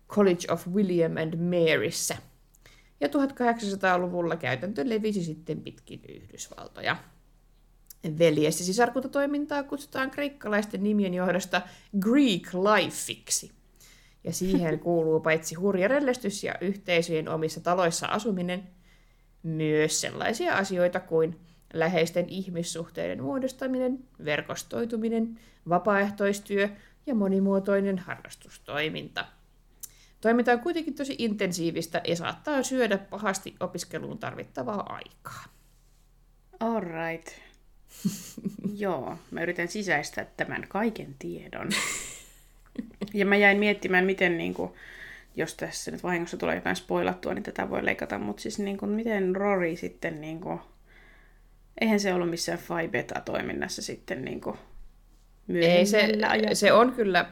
College 0.07 0.53
of 0.53 0.67
William 0.67 1.17
and 1.17 1.33
Maryssä. 1.35 2.17
Ja 2.99 3.07
1800-luvulla 3.07 4.35
käytäntö 4.35 4.81
levisi 4.85 5.23
sitten 5.23 5.61
pitkin 5.61 6.01
Yhdysvaltoja. 6.09 6.97
Veljes- 8.19 8.59
ja 8.59 8.65
sisarkuntatoimintaa 8.65 9.63
kutsutaan 9.63 10.11
kreikkalaisten 10.11 10.83
nimien 10.83 11.13
johdosta 11.13 11.61
Greek 11.99 12.47
Lifeiksi. 12.53 13.51
Ja 14.23 14.33
siihen 14.33 14.79
kuuluu 14.85 15.19
paitsi 15.19 15.55
hurja 15.55 15.87
rellestys 15.87 16.43
ja 16.43 16.55
yhteisöjen 16.61 17.29
omissa 17.29 17.61
taloissa 17.61 18.07
asuminen, 18.07 18.67
myös 19.43 20.01
sellaisia 20.01 20.55
asioita 20.55 20.99
kuin 20.99 21.39
läheisten 21.73 22.29
ihmissuhteiden 22.29 23.23
muodostaminen, 23.23 23.99
verkostoituminen, 24.25 25.39
vapaaehtoistyö 25.69 26.69
ja 27.05 27.15
monimuotoinen 27.15 27.97
harrastustoiminta. 27.97 29.25
Toiminta 30.21 30.51
on 30.51 30.59
kuitenkin 30.59 30.95
tosi 30.95 31.15
intensiivistä 31.17 32.01
ja 32.07 32.15
saattaa 32.15 32.63
syödä 32.63 32.97
pahasti 32.97 33.55
opiskeluun 33.59 34.19
tarvittavaa 34.19 34.93
aikaa. 34.93 35.43
Alright. 36.59 37.27
Joo, 38.83 39.17
mä 39.31 39.41
yritän 39.41 39.67
sisäistää 39.67 40.25
tämän 40.37 40.65
kaiken 40.67 41.15
tiedon. 41.19 41.69
ja 43.13 43.25
mä 43.25 43.35
jäin 43.35 43.57
miettimään, 43.57 44.05
miten 44.05 44.37
niin 44.37 44.53
kuin, 44.53 44.71
jos 45.35 45.55
tässä 45.55 45.91
nyt 45.91 46.03
vahingossa 46.03 46.37
tulee 46.37 46.55
jotain 46.55 46.75
spoilattua, 46.75 47.33
niin 47.33 47.43
tätä 47.43 47.69
voi 47.69 47.85
leikata, 47.85 48.19
mutta 48.19 48.41
siis 48.41 48.59
niin 48.59 48.77
kuin, 48.77 48.91
miten 48.91 49.35
Rory 49.35 49.75
sitten, 49.75 50.21
niin 50.21 50.41
kuin, 50.41 50.59
eihän 51.81 51.99
se 51.99 52.13
ollut 52.13 52.29
missään 52.29 52.59
Phi 52.59 52.87
Beta-toiminnassa 52.87 53.81
sitten 53.81 54.25
niin 54.25 54.41
kuin, 54.41 54.57
Ei, 55.49 55.85
se, 55.85 56.09
se 56.53 56.73
on 56.73 56.91
kyllä, 56.93 57.25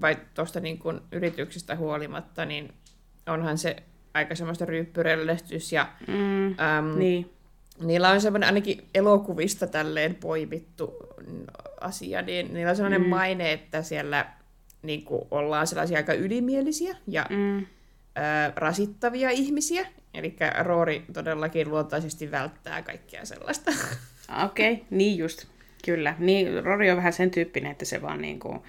vai 0.00 0.16
tuosta 0.34 0.60
niin 0.60 0.78
kuin 0.78 1.00
yrityksistä 1.12 1.76
huolimatta, 1.76 2.44
niin 2.44 2.72
onhan 3.26 3.58
se 3.58 3.76
aika 4.14 4.34
semmoista 4.34 4.64
ryyppyrellestys 4.64 5.72
ja 5.72 5.88
Mm, 6.08 6.46
äm, 6.46 6.98
niin. 6.98 7.30
niillä 7.82 8.10
on 8.10 8.20
semmoinen 8.20 8.46
ainakin 8.46 8.88
elokuvista 8.94 9.66
tälleen 9.66 10.14
poimittu 10.14 10.96
asia, 11.80 12.22
niin 12.22 12.54
niillä 12.54 12.70
on 12.70 12.76
sellainen 12.76 13.02
mm. 13.02 13.08
maine, 13.08 13.52
että 13.52 13.82
siellä 13.82 14.26
niin 14.82 15.04
kuin, 15.04 15.22
ollaan 15.30 15.66
sellaisia 15.66 15.96
aika 15.98 16.12
ylimielisiä 16.12 16.96
ja 17.06 17.26
Mm, 17.30 17.66
rasittavia 18.56 19.30
ihmisiä. 19.30 19.86
Eli 20.14 20.36
Roori 20.62 21.04
todellakin 21.12 21.70
luontaisesti 21.70 22.30
välttää 22.30 22.82
kaikkea 22.82 23.24
sellaista. 23.24 23.70
Okei, 24.44 24.72
okay, 24.72 24.84
niin 24.90 25.18
just. 25.18 25.46
Kyllä. 25.84 26.14
Niin, 26.18 26.64
Rory 26.64 26.90
on 26.90 26.96
vähän 26.96 27.12
sen 27.12 27.30
tyyppinen, 27.30 27.72
että 27.72 27.84
se 27.84 28.02
vaan 28.02 28.22
niin 28.22 28.40
kuin, 28.40 28.60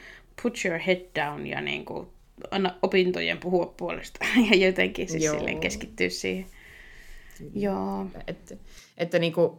put 0.41 0.65
your 0.65 0.79
head 0.79 1.01
down 1.15 1.47
ja 1.47 1.61
niin 1.61 1.85
kuin, 1.85 2.07
anna 2.51 2.75
opintojen 2.81 3.37
puhua 3.37 3.73
puolesta 3.77 4.25
ja 4.51 4.67
jotenkin 4.67 5.09
siis 5.09 5.23
Joo. 5.23 5.35
silleen 5.37 5.59
keskittyä 5.59 6.09
siihen. 6.09 6.45
Joo. 7.53 8.05
että, 8.27 8.55
että 8.97 9.19
niin 9.19 9.33
kuin, 9.33 9.51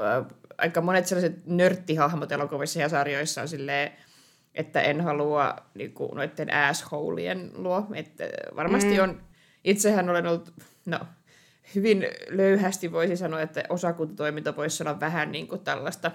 ää, 0.00 0.24
aika 0.58 0.80
monet 0.80 1.06
sellaiset 1.06 1.46
nörttihahmot 1.46 2.32
elokuvissa 2.32 2.80
ja 2.80 2.88
sarjoissa 2.88 3.42
on 3.42 3.48
silleen, 3.48 3.92
että 4.54 4.80
en 4.80 5.00
halua 5.00 5.56
niin 5.74 5.92
kuin, 5.92 6.10
noiden 6.14 6.54
assholeien 6.54 7.50
luo. 7.54 7.86
Että 7.94 8.24
varmasti 8.56 8.96
mm. 8.96 9.02
on, 9.02 9.20
itsehän 9.68 10.10
olen 10.10 10.26
ollut, 10.26 10.52
no, 10.86 11.00
hyvin 11.74 12.06
löyhästi 12.28 12.92
voisi 12.92 13.16
sanoa, 13.16 13.40
että 13.40 13.64
osakuntatoiminta 13.68 14.56
voisi 14.56 14.82
olla 14.82 15.00
vähän 15.00 15.32
niin 15.32 15.48
kuin 15.48 15.60
tällaista 15.60 16.10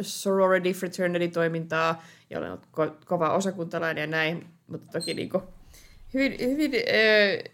sorority, 0.00 0.72
fraternity-toimintaa, 0.72 2.02
ja 2.30 2.38
olen 2.38 2.50
ollut 2.50 2.66
ko- 2.66 3.04
kova 3.04 3.30
osakuntalainen 3.30 4.00
ja 4.00 4.06
näin, 4.06 4.46
mutta 4.66 4.98
toki 4.98 5.14
niin 5.14 5.30
kuin 5.30 5.42
hyvin, 6.14 6.36
hyvin 6.40 6.72
äh, 6.74 7.52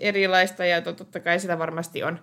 erilaista, 0.00 0.64
ja 0.64 0.82
to- 0.82 0.92
totta 0.92 1.20
kai 1.20 1.40
sillä 1.40 1.58
varmasti 1.58 2.02
on 2.02 2.20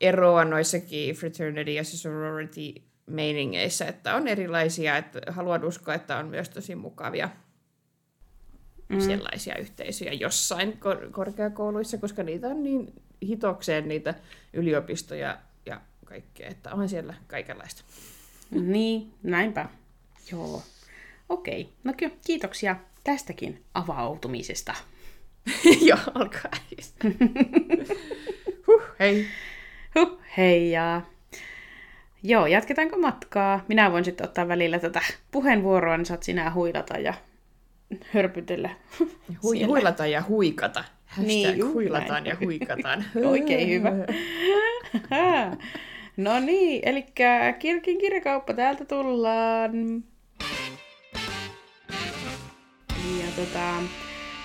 eroa 0.00 0.44
noissakin 0.44 1.14
fraternity 1.14 1.72
ja 1.72 1.84
sorority 1.84 2.74
meiningeissä, 3.06 3.86
että 3.86 4.14
on 4.14 4.28
erilaisia, 4.28 4.96
että 4.96 5.20
haluan 5.28 5.64
uskoa, 5.64 5.94
että 5.94 6.16
on 6.16 6.26
myös 6.26 6.48
tosi 6.48 6.74
mukavia 6.74 7.28
mm. 8.94 9.00
sellaisia 9.00 9.58
yhteisöjä 9.58 10.12
jossain 10.12 10.78
kor- 10.78 11.10
korkeakouluissa, 11.10 11.98
koska 11.98 12.22
niitä 12.22 12.48
on 12.48 12.62
niin 12.62 12.92
hitokseen 13.22 13.88
niitä 13.88 14.14
yliopistoja 14.52 15.38
ja 15.66 15.80
kaikkea, 16.04 16.48
että 16.48 16.74
on 16.74 16.88
siellä 16.88 17.14
kaikenlaista. 17.26 17.82
Niin, 18.60 19.12
näinpä. 19.22 19.68
Joo. 20.32 20.62
Okei. 21.28 21.68
No 21.84 21.92
kyllä, 21.96 22.14
kiitoksia 22.26 22.76
tästäkin 23.04 23.62
avautumisesta. 23.74 24.74
Joo, 25.88 25.98
alkaa. 26.14 26.50
huh, 28.66 28.82
hei. 28.98 29.26
Huh, 29.94 30.20
heijaa. 30.36 31.10
Joo, 32.22 32.46
jatketaanko 32.46 32.98
matkaa? 32.98 33.64
Minä 33.68 33.92
voin 33.92 34.04
sitten 34.04 34.26
ottaa 34.26 34.48
välillä 34.48 34.78
tätä 34.78 35.00
puheenvuoroa, 35.30 35.96
niin 35.96 36.06
saat 36.06 36.22
sinä 36.22 36.52
huilata 36.54 36.98
ja 36.98 37.14
hörpytellä. 38.12 38.70
Hui, 39.42 39.62
huilata 39.62 40.06
ja 40.06 40.22
huikata. 40.28 40.84
Hashtag 41.06 41.26
Niin, 41.26 41.58
juu, 41.58 41.72
huilataan 41.72 42.24
näin. 42.24 42.26
ja 42.26 42.36
huikataan. 42.46 43.04
Oikein 43.30 43.68
hyvä. 43.68 43.90
no 46.16 46.40
niin, 46.40 46.88
eli 46.88 47.06
Kirkin 47.58 47.98
kirjakauppa 47.98 48.54
täältä 48.54 48.84
tullaan. 48.84 50.04
Ja 53.20 53.26
tota, 53.36 53.82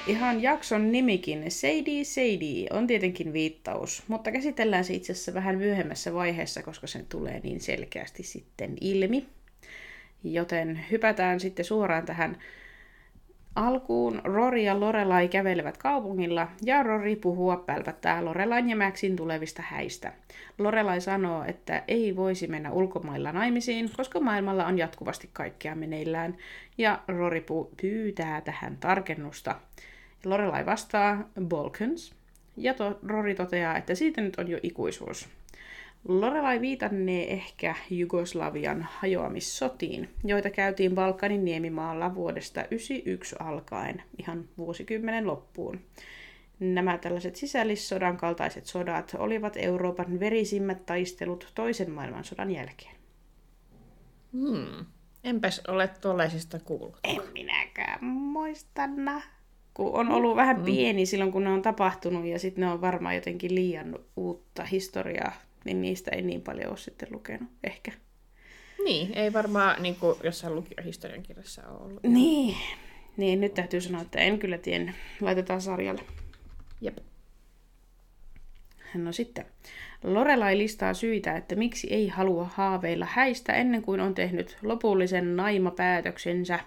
ihan 0.07 0.41
jakson 0.41 0.91
nimikin, 0.91 1.51
Sadie 1.51 2.03
Sadie, 2.03 2.67
on 2.71 2.87
tietenkin 2.87 3.33
viittaus, 3.33 4.03
mutta 4.07 4.31
käsitellään 4.31 4.83
se 4.83 4.93
itse 4.93 5.11
asiassa 5.11 5.33
vähän 5.33 5.57
myöhemmässä 5.57 6.13
vaiheessa, 6.13 6.63
koska 6.63 6.87
sen 6.87 7.05
tulee 7.09 7.39
niin 7.39 7.61
selkeästi 7.61 8.23
sitten 8.23 8.77
ilmi. 8.81 9.25
Joten 10.23 10.85
hypätään 10.91 11.39
sitten 11.39 11.65
suoraan 11.65 12.05
tähän 12.05 12.37
Alkuun 13.57 14.21
Rory 14.23 14.57
ja 14.57 14.79
Lorelai 14.79 15.27
kävelevät 15.27 15.77
kaupungilla 15.77 16.47
ja 16.63 16.83
Rory 16.83 17.15
puhua 17.15 17.57
pälpättää 17.57 18.25
Lorelain 18.25 18.69
ja 18.69 18.75
Maxin 18.75 19.15
tulevista 19.15 19.63
häistä. 19.65 20.13
Lorelai 20.57 21.01
sanoo, 21.01 21.43
että 21.43 21.83
ei 21.87 22.15
voisi 22.15 22.47
mennä 22.47 22.71
ulkomailla 22.71 23.31
naimisiin, 23.31 23.89
koska 23.97 24.19
maailmalla 24.19 24.65
on 24.65 24.77
jatkuvasti 24.77 25.29
kaikkea 25.33 25.75
meneillään, 25.75 26.37
ja 26.77 26.99
Rory 27.07 27.45
pyytää 27.81 28.41
tähän 28.41 28.77
tarkennusta. 28.77 29.55
Lorelai 30.25 30.65
vastaa 30.65 31.29
Balkans, 31.41 32.15
ja 32.57 32.73
to- 32.73 32.99
Rory 33.07 33.35
toteaa, 33.35 33.77
että 33.77 33.95
siitä 33.95 34.21
nyt 34.21 34.35
on 34.39 34.47
jo 34.47 34.59
ikuisuus. 34.63 35.29
Lorelai 36.07 36.61
viitannee 36.61 37.33
ehkä 37.33 37.75
Jugoslavian 37.89 38.87
hajoamissotiin, 38.91 40.09
joita 40.23 40.49
käytiin 40.49 40.95
Balkanin 40.95 41.45
niemimaalla 41.45 42.15
vuodesta 42.15 42.61
1991 42.61 43.35
alkaen, 43.39 44.03
ihan 44.19 44.45
vuosikymmenen 44.57 45.27
loppuun. 45.27 45.79
Nämä 46.59 46.97
tällaiset 46.97 47.35
sisällissodan 47.35 48.17
kaltaiset 48.17 48.65
sodat 48.65 49.15
olivat 49.17 49.53
Euroopan 49.57 50.19
verisimmät 50.19 50.85
taistelut 50.85 51.51
toisen 51.55 51.91
maailmansodan 51.91 52.51
jälkeen. 52.51 52.95
Hmm. 54.33 54.85
Enpäs 55.23 55.61
ole 55.67 55.87
tuollaisesta 55.87 56.59
kuullut. 56.59 56.97
En 57.03 57.21
minäkään 57.33 58.05
muistanna. 58.05 59.21
Kun 59.73 59.93
on 59.93 60.11
ollut 60.11 60.35
vähän 60.35 60.63
pieni 60.63 61.05
silloin, 61.05 61.31
kun 61.31 61.43
ne 61.43 61.49
on 61.49 61.61
tapahtunut, 61.61 62.25
ja 62.25 62.39
sitten 62.39 62.61
ne 62.61 62.71
on 62.71 62.81
varmaan 62.81 63.15
jotenkin 63.15 63.55
liian 63.55 63.99
uutta 64.15 64.63
historiaa, 64.63 65.31
niin 65.65 65.81
niistä 65.81 66.11
ei 66.11 66.21
niin 66.21 66.41
paljon 66.41 66.69
ole 66.69 66.77
sitten 66.77 67.09
lukenut, 67.11 67.49
ehkä. 67.63 67.91
Niin, 68.83 69.17
ei 69.17 69.33
varmaan 69.33 69.83
niin 69.83 69.95
kuin 69.95 70.17
jossain 70.23 70.55
lukiohistorian 70.55 71.23
kirjassa 71.23 71.67
ole 71.67 71.81
ollut. 71.81 72.03
Niin. 72.03 72.55
Niin, 73.17 73.41
nyt 73.41 73.53
täytyy 73.53 73.81
sanoa, 73.81 74.01
että 74.01 74.19
en 74.19 74.39
kyllä 74.39 74.57
tiennyt. 74.57 74.95
Laitetaan 75.21 75.61
sarjalle. 75.61 76.01
Jep. 76.81 76.97
No 78.95 79.11
sitten. 79.11 79.45
Lorelai 80.03 80.57
listaa 80.57 80.93
syitä, 80.93 81.37
että 81.37 81.55
miksi 81.55 81.87
ei 81.93 82.07
halua 82.07 82.49
haaveilla 82.53 83.07
häistä 83.09 83.53
ennen 83.53 83.81
kuin 83.81 83.99
on 83.99 84.13
tehnyt 84.13 84.57
lopullisen 84.61 85.35
naimapäätöksensä. 85.35 86.59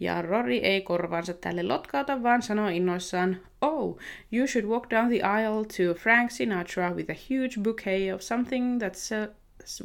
Ja 0.00 0.22
Rory 0.22 0.56
ei 0.56 0.80
korvaansa 0.80 1.34
tälle 1.34 1.62
lotkauta, 1.62 2.22
vaan 2.22 2.42
sanoo 2.42 2.68
innoissaan, 2.68 3.36
Oh, 3.60 3.98
you 4.32 4.46
should 4.46 4.66
walk 4.66 4.90
down 4.90 5.08
the 5.08 5.22
aisle 5.22 5.64
to 5.64 5.94
Frank 6.00 6.30
Sinatra 6.30 6.94
with 6.94 7.10
a 7.10 7.14
huge 7.30 7.60
bouquet 7.62 8.14
of 8.14 8.20
something 8.20 8.80
that's... 8.82 9.12
Uh, 9.12 9.34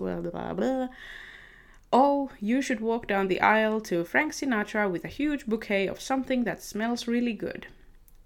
well, 0.01 0.21
blah, 0.21 0.54
blah. 0.56 0.89
Oh, 1.91 2.32
you 2.41 2.62
should 2.62 2.82
walk 2.82 3.08
down 3.08 3.28
the 3.28 3.39
aisle 3.41 3.82
to 3.82 4.04
Frank 4.04 4.34
Sinatra 4.34 4.89
with 4.91 5.06
a 5.06 5.10
huge 5.19 5.45
bouquet 5.49 5.89
of 5.89 5.99
something 5.99 6.45
that 6.45 6.62
smells 6.62 7.08
really 7.08 7.34
good. 7.34 7.63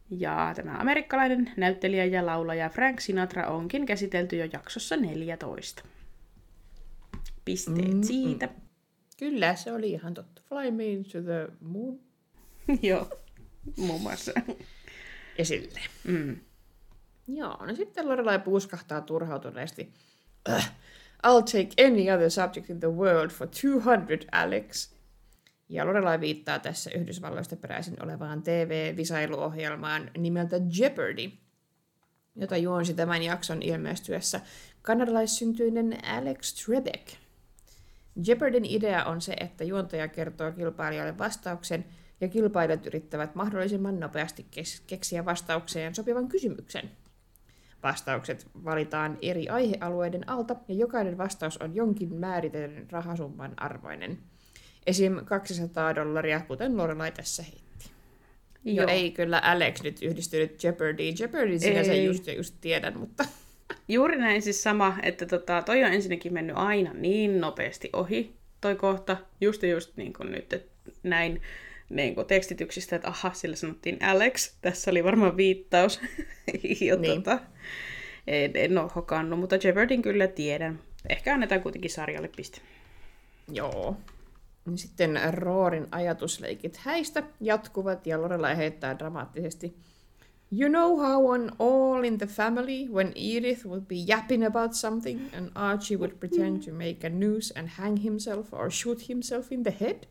Ja 0.10 0.54
tämä 0.56 0.78
amerikkalainen 0.80 1.52
näyttelijä 1.58 2.06
ja 2.06 2.26
laulaja 2.26 2.70
Frank 2.70 3.00
Sinatra 3.00 3.48
onkin 3.48 3.86
käsitelty 3.86 4.38
jo 4.38 4.48
jaksossa 4.54 4.98
14. 4.98 5.84
Pisteet 7.46 7.94
Mm, 7.94 8.04
siitä. 8.04 8.50
Kyllä, 9.20 9.56
se 9.56 9.72
oli 9.72 9.92
ihan 9.92 10.14
totta. 10.14 10.42
Fly 10.50 10.72
me 10.72 10.84
to 11.12 11.22
the 11.22 11.48
moon. 11.62 12.00
Joo, 12.90 13.10
muun 13.78 14.02
muassa. 14.02 14.32
Esille. 15.38 15.80
Mm. 16.04 16.40
Joo, 17.28 17.66
no 17.66 17.76
sitten 17.76 18.08
Lorelai 18.10 18.40
puuskahtaa 18.40 19.02
turhautuneesti. 19.02 19.94
"Ugh, 20.50 20.64
I'll 21.28 21.44
take 21.44 21.86
any 21.88 22.12
other 22.16 22.30
subject 22.32 22.70
in 22.70 22.80
the 22.80 22.88
world 22.92 23.30
for 23.32 23.48
200, 23.84 24.18
Alex. 24.32 24.94
Ja 25.70 25.86
Lorelai 25.86 26.20
viittaa 26.20 26.60
tässä 26.60 26.92
Yhdysvalloista 26.96 27.56
peräisin 27.56 28.04
olevaan 28.04 28.42
TV-visailuohjelmaan 28.44 30.12
nimeltä 30.18 30.56
Jeopardy, 30.80 31.32
jota 32.36 32.58
juonsi 32.58 32.94
tämän 32.94 33.24
jakson 33.24 33.62
ilmestyessä 33.62 34.42
kanadalaissyntyinen 34.82 35.98
Alex 36.06 36.66
Trebek. 36.66 37.29
Jeopardyn 38.28 38.66
idea 38.66 39.06
on 39.06 39.22
se, 39.22 39.34
että 39.40 39.64
juontaja 39.64 40.08
kertoo 40.08 40.52
kilpailijoille 40.52 41.18
vastauksen 41.18 41.86
ja 42.22 42.28
kilpailijat 42.28 42.86
yrittävät 42.86 43.36
mahdollisimman 43.36 44.00
nopeasti 44.00 44.46
keksiä 44.88 45.26
vastaukseen 45.26 45.96
sopivan 45.96 46.28
kysymyksen. 46.28 46.92
Vastaukset 47.84 48.48
valitaan 48.66 49.18
eri 49.22 49.50
aihealueiden 49.50 50.30
alta 50.30 50.56
ja 50.68 50.76
jokainen 50.76 51.18
vastaus 51.18 51.58
on 51.58 51.76
jonkin 51.76 52.14
määritellyn 52.14 52.92
rahasumman 52.92 53.54
arvoinen. 53.58 54.18
Esim. 54.88 55.26
200 55.26 55.96
dollaria, 55.96 56.40
kuten 56.40 56.78
Lorelai 56.78 57.12
tässä 57.12 57.44
heitti. 57.44 57.90
Joo. 58.64 58.76
Joo. 58.76 58.84
Jo 58.84 58.88
ei 58.88 59.12
kyllä 59.12 59.42
Alex 59.44 59.84
nyt 59.84 60.02
yhdistynyt 60.02 60.64
Jeopardyin. 60.64 61.16
Jeopardyin 61.20 61.60
sinänsä 61.60 61.92
Ei. 61.92 62.06
just, 62.06 62.28
just 62.28 62.56
tiedän, 62.62 62.98
mutta 63.00 63.26
Juuri 63.88 64.18
näin 64.18 64.42
siis 64.42 64.64
sama, 64.64 64.98
että 65.04 65.26
tota, 65.26 65.62
toi 65.62 65.84
on 65.84 65.94
ensinnäkin 65.94 66.34
mennyt 66.34 66.56
aina 66.58 66.94
niin 66.94 67.42
nopeasti 67.42 67.90
ohi, 67.94 68.36
toi 68.62 68.76
kohta, 68.76 69.18
just 69.42 69.64
just 69.64 69.98
niin 69.98 70.14
kuin 70.14 70.32
nyt, 70.32 70.54
että 70.54 70.92
näin 71.04 71.42
niin 71.90 72.16
kuin 72.16 72.28
tekstityksistä, 72.28 72.96
että 72.96 73.08
aha, 73.08 73.34
sillä 73.34 73.56
sanottiin 73.56 74.04
Alex, 74.04 74.54
tässä 74.62 74.92
oli 74.92 75.04
varmaan 75.04 75.38
viittaus. 75.38 76.02
ja 76.82 76.96
Niin. 76.96 77.24
tota, 77.24 77.40
en, 78.28 78.52
en 78.54 78.78
ole 78.78 78.92
hokannut, 78.96 79.40
mutta 79.40 79.56
Jeopardyn 79.64 80.02
kyllä 80.02 80.28
tiedän. 80.28 80.80
Ehkä 81.10 81.34
annetaan 81.34 81.62
kuitenkin 81.62 81.92
sarjalle 81.92 82.30
piste. 82.36 82.62
Joo. 83.52 83.98
Sitten 84.76 85.20
Roorin 85.32 85.88
ajatusleikit 85.92 86.78
häistä 86.78 87.24
jatkuvat 87.42 88.08
ja 88.08 88.22
Lorelai 88.22 88.58
heittää 88.58 89.00
dramaattisesti. 89.00 89.76
You 90.52 90.68
know 90.70 90.98
how 90.98 91.28
on 91.28 91.52
All 91.60 92.04
in 92.04 92.18
the 92.18 92.28
Family, 92.28 92.88
when 92.90 93.14
Edith 93.16 93.66
would 93.66 93.86
be 93.88 93.96
yapping 94.08 94.46
about 94.46 94.74
something 94.74 95.22
and 95.34 95.52
Archie 95.56 95.98
would 95.98 96.20
pretend 96.20 96.64
to 96.64 96.72
make 96.72 97.08
a 97.08 97.10
noose 97.10 97.60
and 97.60 97.68
hang 97.68 97.98
himself 97.98 98.54
or 98.54 98.72
shoot 98.72 99.10
himself 99.10 99.52
in 99.52 99.64
the 99.64 99.74
head? 99.80 100.08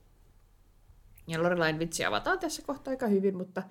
Ja 1.28 1.42
Lorelain 1.42 1.78
vitsi 1.78 2.04
avataan 2.04 2.38
tässä 2.38 2.62
kohtaa 2.66 2.90
aika 2.90 3.06
hyvin, 3.06 3.36
mutta 3.36 3.62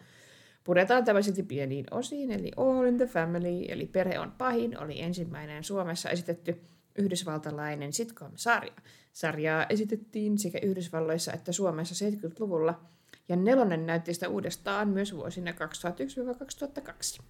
puretaan 0.64 1.06
tämä 1.06 1.22
silti 1.22 1.44
pieniin 1.44 1.86
osiin, 1.92 2.32
eli 2.32 2.52
All 2.58 2.86
in 2.86 2.98
the 2.98 3.06
Family, 3.08 3.66
eli 3.68 3.86
Perhe 3.86 4.20
on 4.20 4.32
pahin, 4.32 4.80
oli 4.84 5.02
ensimmäinen 5.02 5.64
Suomessa 5.64 6.10
esitetty 6.10 6.62
yhdysvaltalainen 6.98 7.94
sitcom-sarja. 7.94 8.74
Sarjaa 9.14 9.66
esitettiin 9.70 10.38
sekä 10.38 10.60
Yhdysvalloissa 10.62 11.34
että 11.34 11.52
Suomessa 11.52 12.06
70-luvulla, 12.06 12.82
ja 13.30 13.36
nelonen 13.36 13.86
näytti 13.86 14.14
sitä 14.14 14.30
uudestaan 14.30 14.88
myös 14.88 15.16
vuosina 15.16 15.52
2001-2002. 15.52 17.22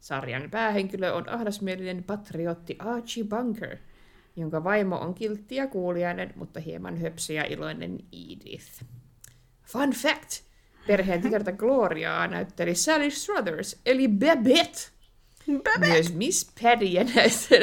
Sarjan 0.00 0.50
päähenkilö 0.50 1.12
on 1.12 1.28
ahdasmielinen 1.28 2.04
patriotti 2.04 2.76
Archie 2.78 3.24
Bunker, 3.24 3.76
jonka 4.36 4.64
vaimo 4.64 4.96
on 4.96 5.14
kiltti 5.14 5.54
ja 5.54 5.66
kuuliainen, 5.66 6.32
mutta 6.36 6.60
hieman 6.60 7.00
höpsö 7.00 7.32
ja 7.32 7.44
iloinen 7.44 7.98
Edith. 8.12 8.84
Fun 9.64 9.90
fact! 9.90 10.48
Perheen 10.86 11.22
tytärtä 11.22 11.52
Gloriaa 11.52 12.26
näytteli 12.26 12.74
Sally 12.74 13.10
Struthers, 13.10 13.80
eli 13.86 14.08
Babette. 14.08 14.80
Myös 15.78 16.14
Miss 16.14 16.52
Paddy 16.62 16.84
ja 16.84 17.04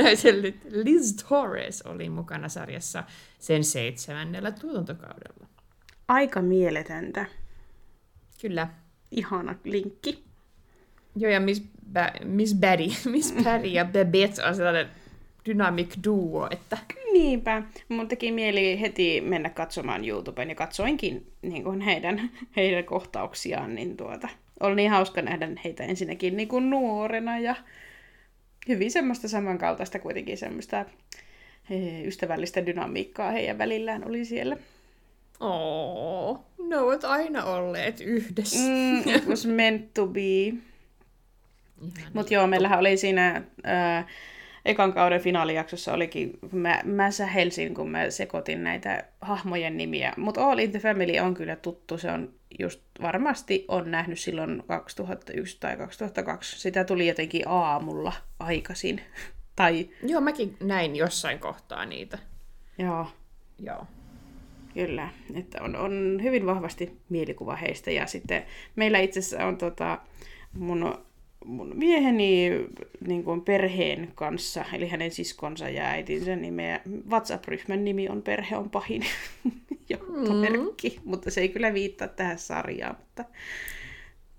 näytellyt 0.03 0.55
Liz 0.69 1.15
Torres 1.29 1.81
oli 1.81 2.09
mukana 2.09 2.49
sarjassa 2.49 3.03
sen 3.39 3.63
seitsemännellä 3.63 4.51
tuotantokaudella. 4.51 5.47
Aika 6.07 6.41
mieletöntä. 6.41 7.25
Kyllä. 8.45 8.67
Ihana 9.11 9.55
linkki. 9.63 10.23
Joo, 11.15 11.31
ja 11.31 11.39
Miss, 11.39 11.63
ba- 11.93 12.25
Miss 12.25 12.55
Baddy, 12.55 12.83
Miss 13.11 13.31
Paddy 13.43 13.67
ja 13.67 13.85
Babette 13.85 14.43
on 14.47 14.55
sellainen 14.55 14.87
dynamic 15.45 15.95
duo, 16.03 16.47
että 16.51 16.77
Niinpä. 17.13 17.63
Mun 17.89 18.07
teki 18.07 18.31
mieli 18.31 18.81
heti 18.81 19.21
mennä 19.21 19.49
katsomaan 19.49 20.07
YouTuben 20.07 20.49
ja 20.49 20.55
katsoinkin 20.55 21.31
niin 21.41 21.63
kuin 21.63 21.81
heidän, 21.81 22.29
heidän 22.55 22.83
kohtauksiaan. 22.83 23.75
Niin 23.75 23.97
tuota, 23.97 24.29
oli 24.59 24.75
niin 24.75 24.91
hauska 24.91 25.21
nähdä 25.21 25.47
heitä 25.63 25.83
ensinnäkin 25.83 26.37
niin 26.37 26.47
kuin 26.47 26.69
nuorena 26.69 27.39
ja 27.39 27.55
hyvin 28.67 28.91
semmoista 28.91 29.27
samankaltaista 29.27 29.99
kuitenkin 29.99 30.37
semmoista 30.37 30.85
eh, 31.69 32.05
ystävällistä 32.05 32.65
dynamiikkaa 32.65 33.31
heidän 33.31 33.57
välillään 33.57 34.07
oli 34.07 34.25
siellä. 34.25 34.57
Oo, 35.39 36.45
ne 36.69 36.77
ovat 36.77 37.03
aina 37.03 37.43
olleet 37.43 38.01
yhdessä. 38.01 38.59
Mm, 38.59 39.15
it 39.15 39.27
was 39.27 39.45
meant 39.45 39.93
to 39.93 40.07
be. 40.07 40.53
Mutta 42.13 42.33
joo, 42.33 42.47
meillähän 42.47 42.79
oli 42.79 42.97
siinä 42.97 43.41
ää, 43.63 44.07
ekan 44.65 44.93
kauden 44.93 45.21
finaalijaksossa 45.21 45.93
olikin, 45.93 46.39
mä, 46.51 46.81
mä 46.83 47.11
sähelsin, 47.11 47.73
kun 47.73 47.89
mä 47.89 48.09
sekoitin 48.09 48.63
näitä 48.63 49.03
hahmojen 49.21 49.77
nimiä. 49.77 50.13
Mutta 50.17 50.45
All 50.45 50.59
in 50.59 50.71
the 50.71 50.79
Family 50.79 51.19
on 51.19 51.33
kyllä 51.33 51.55
tuttu, 51.55 51.97
se 51.97 52.11
on 52.11 52.33
just 52.59 52.81
varmasti 53.01 53.65
on 53.67 53.91
nähnyt 53.91 54.19
silloin 54.19 54.63
2001 54.67 55.57
tai 55.59 55.77
2002. 55.77 56.59
Sitä 56.59 56.83
tuli 56.83 57.07
jotenkin 57.07 57.47
aamulla 57.47 58.13
aikaisin. 58.39 59.01
tai 59.55 59.89
Joo, 60.03 60.21
mäkin 60.21 60.57
näin 60.63 60.95
jossain 60.95 61.39
kohtaa 61.39 61.85
niitä. 61.85 62.19
joo, 62.77 63.07
Joo. 63.59 63.87
Kyllä, 64.75 65.09
että 65.33 65.61
on, 65.61 65.75
on 65.75 66.19
hyvin 66.23 66.45
vahvasti 66.45 66.97
mielikuva 67.09 67.55
heistä. 67.55 67.91
Ja 67.91 68.07
sitten 68.07 68.45
meillä 68.75 68.99
itse 68.99 69.19
asiassa 69.19 69.45
on 69.45 69.57
tota, 69.57 69.99
mun, 70.53 71.05
mun 71.45 71.71
mieheni 71.75 72.51
niin 73.07 73.23
kuin 73.23 73.41
perheen 73.41 74.11
kanssa, 74.15 74.65
eli 74.73 74.87
hänen 74.87 75.11
siskonsa 75.11 75.69
ja 75.69 75.83
äitinsä 75.83 76.35
nimeä. 76.35 76.81
WhatsApp-ryhmän 77.09 77.83
nimi 77.83 78.09
on 78.09 78.21
Perhe 78.21 78.57
on 78.57 78.69
pahin. 78.69 79.05
Johtomerkki, 79.89 80.89
mm. 80.89 81.09
mutta 81.09 81.31
se 81.31 81.41
ei 81.41 81.49
kyllä 81.49 81.73
viittaa 81.73 82.07
tähän 82.07 82.39
sarjaan, 82.39 82.95
mutta 82.99 83.25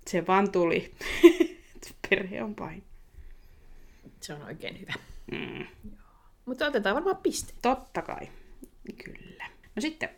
se 0.06 0.26
vaan 0.26 0.52
tuli. 0.52 0.90
Perhe 2.10 2.42
on 2.42 2.54
pahin. 2.54 2.82
Se 4.20 4.34
on 4.34 4.42
oikein 4.42 4.80
hyvä. 4.80 4.92
Mm. 5.32 5.66
Mutta 6.46 6.66
otetaan 6.66 6.94
varmaan 6.94 7.16
piste. 7.16 7.52
Totta 7.62 8.02
kai. 8.02 8.28
Kyllä. 9.04 9.44
No 9.76 9.80
sitten 9.80 10.08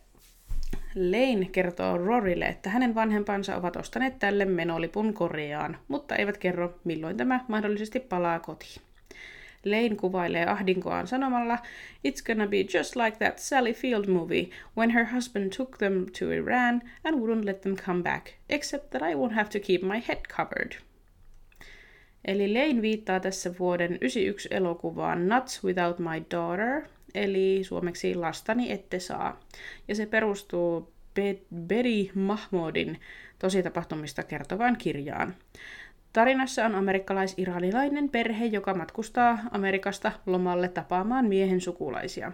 Lane 0.98 1.48
kertoo 1.52 1.98
Rorille, 1.98 2.44
että 2.44 2.70
hänen 2.70 2.94
vanhempansa 2.94 3.56
ovat 3.56 3.76
ostaneet 3.76 4.18
tälle 4.18 4.44
menolipun 4.44 5.14
Koreaan, 5.14 5.78
mutta 5.88 6.16
eivät 6.16 6.38
kerro, 6.38 6.74
milloin 6.84 7.16
tämä 7.16 7.44
mahdollisesti 7.48 8.00
palaa 8.00 8.40
kotiin. 8.40 8.82
Lane 9.64 9.96
kuvailee 9.96 10.46
ahdinkoaan 10.46 11.06
sanomalla, 11.06 11.58
It's 12.08 12.26
gonna 12.26 12.46
be 12.46 12.56
just 12.56 12.96
like 12.96 13.16
that 13.16 13.38
Sally 13.38 13.72
Field 13.72 14.06
movie, 14.06 14.48
when 14.76 14.90
her 14.90 15.06
husband 15.14 15.52
took 15.56 15.78
them 15.78 16.06
to 16.18 16.30
Iran 16.30 16.82
and 17.04 17.16
wouldn't 17.16 17.44
let 17.44 17.60
them 17.60 17.76
come 17.76 18.02
back, 18.02 18.26
except 18.48 18.90
that 18.90 19.02
I 19.02 19.14
won't 19.14 19.34
have 19.34 19.48
to 19.48 19.60
keep 19.60 19.82
my 19.82 20.02
head 20.08 20.20
covered. 20.36 20.72
Eli 22.24 22.54
Lane 22.54 22.82
viittaa 22.82 23.20
tässä 23.20 23.58
vuoden 23.58 23.98
91 24.00 24.48
elokuvaan 24.50 25.28
Nuts 25.28 25.64
Without 25.64 25.98
My 25.98 26.22
Daughter, 26.30 26.82
eli 27.14 27.60
suomeksi 27.64 28.14
Lastani 28.14 28.72
ette 28.72 28.98
saa. 29.00 29.40
Ja 29.88 29.94
se 29.94 30.06
perustuu 30.06 30.92
Be- 31.14 31.38
Betty 31.54 32.10
Mahmoudin 32.14 33.00
tositapahtumista 33.38 34.22
kertovaan 34.22 34.76
kirjaan. 34.76 35.34
Tarinassa 36.12 36.64
on 36.64 36.74
amerikkalais-iranilainen 36.74 38.08
perhe, 38.08 38.46
joka 38.46 38.74
matkustaa 38.74 39.38
Amerikasta 39.50 40.12
lomalle 40.26 40.68
tapaamaan 40.68 41.24
miehen 41.24 41.60
sukulaisia. 41.60 42.32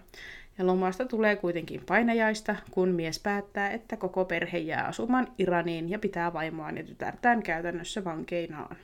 Ja 0.58 0.66
lomasta 0.66 1.06
tulee 1.06 1.36
kuitenkin 1.36 1.80
painajaista, 1.86 2.56
kun 2.70 2.88
mies 2.88 3.18
päättää, 3.18 3.70
että 3.70 3.96
koko 3.96 4.24
perhe 4.24 4.58
jää 4.58 4.84
asumaan 4.84 5.28
Iraniin 5.38 5.90
ja 5.90 5.98
pitää 5.98 6.32
vaimoaan 6.32 6.76
ja 6.76 6.82
tytärtään 6.82 7.42
käytännössä 7.42 8.04
vankeinaan. 8.04 8.76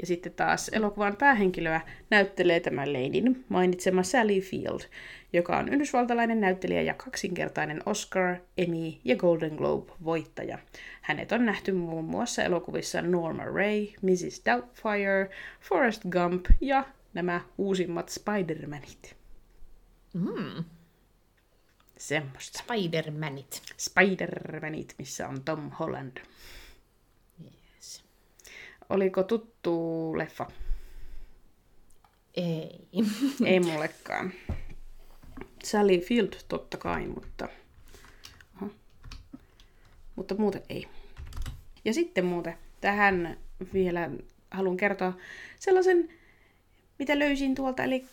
Ja 0.00 0.06
sitten 0.06 0.32
taas 0.32 0.68
elokuvan 0.68 1.16
päähenkilöä 1.16 1.80
näyttelee 2.10 2.60
tämä 2.60 2.86
Lanein 2.86 3.44
mainitsema 3.48 4.02
Sally 4.02 4.40
Field, 4.40 4.80
joka 5.32 5.56
on 5.56 5.68
yhdysvaltalainen 5.68 6.40
näyttelijä 6.40 6.82
ja 6.82 6.94
kaksinkertainen 6.94 7.82
Oscar, 7.86 8.36
Emmy 8.58 8.92
ja 9.04 9.16
Golden 9.16 9.54
Globe-voittaja. 9.54 10.58
Hänet 11.02 11.32
on 11.32 11.46
nähty 11.46 11.72
muun 11.72 12.04
muassa 12.04 12.42
elokuvissa 12.42 13.02
Norma 13.02 13.44
Ray, 13.44 13.86
Mrs. 14.02 14.42
Doubtfire, 14.46 15.30
Forrest 15.60 16.02
Gump 16.02 16.46
ja 16.60 16.84
nämä 17.14 17.40
uusimmat 17.58 18.08
Spider-Manit. 18.08 19.14
Mm. 20.14 20.64
Semmoista. 21.98 22.62
Spider-Manit. 22.62 23.62
Spider-Manit, 23.76 24.94
missä 24.98 25.28
on 25.28 25.44
Tom 25.44 25.70
Holland. 25.70 26.16
Oliko 28.88 29.22
tuttu 29.22 30.18
leffa? 30.18 30.46
Ei. 32.34 32.88
Ei 33.44 33.60
mullekaan. 33.60 34.32
Sally 35.64 35.98
Field 35.98 36.32
totta 36.48 36.76
kai, 36.76 37.06
mutta... 37.06 37.48
Oho. 38.62 38.70
Mutta 40.16 40.34
muuten 40.34 40.62
ei. 40.68 40.88
Ja 41.84 41.94
sitten 41.94 42.24
muuten 42.24 42.58
tähän 42.80 43.36
vielä 43.72 44.10
haluan 44.50 44.76
kertoa 44.76 45.16
sellaisen, 45.58 46.08
mitä 46.98 47.18
löysin 47.18 47.54
tuolta, 47.54 47.84
eli 47.84 48.06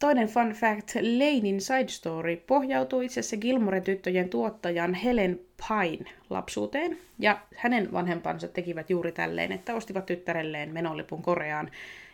toinen 0.00 0.28
fun 0.28 0.50
fact, 0.50 0.94
Lanein 0.94 1.60
side 1.60 1.88
story 1.88 2.36
pohjautuu 2.36 3.00
itse 3.00 3.20
asiassa 3.20 3.36
Gilmoren 3.36 3.82
tyttöjen 3.82 4.28
tuottajan 4.28 4.94
Helen 4.94 5.40
Pine 5.68 6.10
lapsuuteen, 6.30 6.98
ja 7.18 7.40
hänen 7.56 7.92
vanhempansa 7.92 8.48
tekivät 8.48 8.90
juuri 8.90 9.12
tälleen, 9.12 9.52
että 9.52 9.74
ostivat 9.74 10.06
tyttärelleen 10.06 10.72
menolipun 10.72 11.22
Koreaan, 11.22 11.70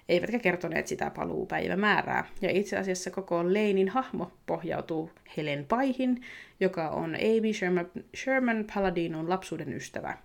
eivätkä 0.08 0.38
kertoneet 0.38 0.86
sitä 0.86 1.10
paluupäivämäärää. 1.10 2.24
Ja 2.42 2.50
itse 2.50 2.76
asiassa 2.76 3.10
koko 3.10 3.44
Lanein 3.44 3.88
hahmo 3.88 4.32
pohjautuu 4.46 5.10
Helen 5.36 5.64
Paihin, 5.64 6.20
joka 6.60 6.88
on 6.88 7.14
Amy 7.14 7.52
Sherman, 7.52 7.90
Sherman 8.16 8.64
Paladinon 8.74 9.28
lapsuuden 9.28 9.72
ystävä. 9.72 10.18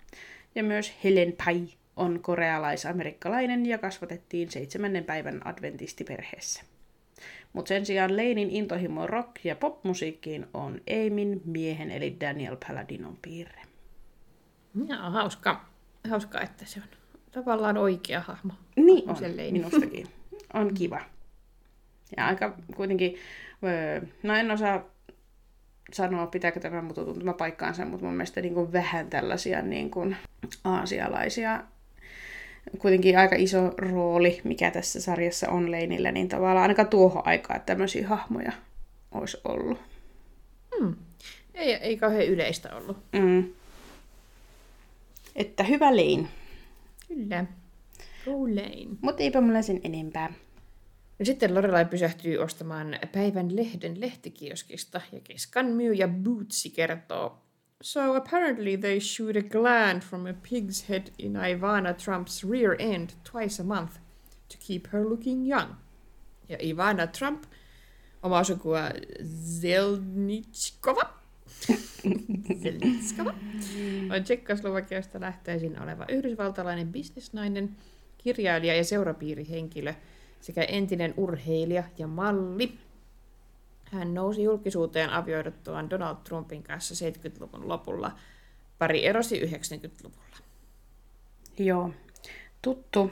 Ja 0.56 0.63
myös 0.63 0.93
Helen 1.04 1.34
Pai 1.45 1.67
on 1.95 2.19
korealais-amerikkalainen 2.21 3.65
ja 3.65 3.78
kasvatettiin 3.78 4.52
seitsemännen 4.52 5.04
päivän 5.04 5.47
adventistiperheessä. 5.47 6.70
Mutta 7.53 7.69
sen 7.69 7.85
sijaan 7.85 8.17
Leinin 8.17 8.49
intohimo 8.49 9.07
rock- 9.07 9.41
ja 9.43 9.55
popmusiikkiin 9.55 10.45
on 10.53 10.81
Aimin 10.89 11.41
miehen 11.45 11.91
eli 11.91 12.17
Daniel 12.21 12.57
Paladinon 12.67 13.17
piirre. 13.21 13.61
Ja, 14.87 14.97
hauska, 14.97 15.65
hauska, 16.09 16.41
että 16.41 16.65
se 16.65 16.79
on 16.79 16.97
tavallaan 17.31 17.77
oikea 17.77 18.19
hahmo. 18.19 18.53
Niin 18.75 19.09
on, 19.09 19.17
Leini. 19.21 19.59
minustakin. 19.59 20.07
On 20.53 20.73
kiva. 20.73 21.01
Ja 22.17 22.27
aika 22.27 22.57
kuitenkin, 22.75 23.15
no 24.23 24.35
en 24.35 24.51
osaa 24.51 24.85
sanoa, 25.93 26.27
pitääkö 26.27 26.59
tämä 26.59 26.81
mutu 26.81 27.05
tuntuma 27.05 27.33
paikkaansa, 27.33 27.85
mutta 27.85 28.05
mun 28.05 28.15
mielestä 28.15 28.41
niin 28.41 28.53
kuin 28.53 28.73
vähän 28.73 29.09
tällaisia 29.09 29.61
niin 29.61 29.91
kuin 29.91 30.17
aasialaisia 30.63 31.63
kuitenkin 32.78 33.17
aika 33.17 33.36
iso 33.36 33.74
rooli, 33.78 34.41
mikä 34.43 34.71
tässä 34.71 35.02
sarjassa 35.02 35.50
on 35.50 35.71
Leinillä, 35.71 36.12
niin 36.12 36.30
tavallaan 36.30 36.62
ainakaan 36.62 36.88
tuohon 36.88 37.28
aikaan 37.28 37.62
tämmöisiä 37.62 38.08
hahmoja 38.08 38.52
olisi 39.12 39.38
ollut. 39.43 39.80
Hmm. 40.80 40.95
Ei, 41.54 41.74
ei 41.74 41.97
kauhean 41.97 42.26
yleistä 42.26 42.76
ollut. 42.76 42.97
Mm. 43.12 43.43
Että 45.36 45.63
hyvä 45.63 45.95
Lein. 45.95 46.28
Kyllä. 47.08 47.45
Go 48.26 48.32
Lane. 48.32 48.97
Mutta 49.02 49.24
eipä 49.24 49.41
mulla 49.41 49.62
sen 49.62 49.82
enempää. 49.84 50.34
No 51.19 51.26
sitten 51.26 51.56
Lorelai 51.56 51.86
pysähtyy 51.86 52.38
ostamaan 52.38 53.00
päivän 53.12 53.56
lehden 53.56 54.02
lehtikioskista 54.02 55.02
ja 55.12 55.19
keskan 55.24 55.65
myyjä 55.65 56.08
Bootsy 56.08 56.69
kertoo 56.69 57.38
So 57.81 58.15
apparently 58.15 58.75
they 58.75 58.99
shoot 58.99 59.35
a 59.35 59.41
gland 59.41 60.03
from 60.03 60.27
a 60.27 60.33
pig's 60.33 60.81
head 60.81 61.09
in 61.17 61.33
Ivana 61.33 61.97
Trump's 61.97 62.43
rear 62.43 62.75
end 62.79 63.13
twice 63.23 63.59
a 63.59 63.63
month 63.63 63.97
to 64.49 64.57
keep 64.57 64.87
her 64.87 65.03
looking 65.03 65.45
young. 65.45 65.77
Ja 66.47 66.57
Ivana 66.57 67.07
Trump, 67.07 67.45
omaa 68.23 68.43
sukua 68.43 68.91
Zelnitskova, 69.61 71.09
Zelnitskova, 72.63 73.33
on 74.15 74.23
Tsekkoslovakiasta 74.23 75.21
lähtöisin 75.21 75.81
oleva 75.81 76.05
yhdysvaltalainen 76.09 76.91
bisnesnainen, 76.91 77.77
kirjailija 78.17 78.75
ja 78.75 78.83
seurapiirihenkilö 78.83 79.93
sekä 80.41 80.63
entinen 80.63 81.13
urheilija 81.17 81.83
ja 81.97 82.07
malli. 82.07 82.77
Hän 83.91 84.13
nousi 84.13 84.43
julkisuuteen 84.43 85.10
avioiduttuaan 85.10 85.89
Donald 85.89 86.17
Trumpin 86.23 86.63
kanssa 86.63 87.06
70-luvun 87.06 87.67
lopulla. 87.67 88.12
Pari 88.77 89.06
erosi 89.06 89.41
90-luvulla. 89.41 90.38
Joo. 91.60 91.93
Tuttu. 92.62 93.12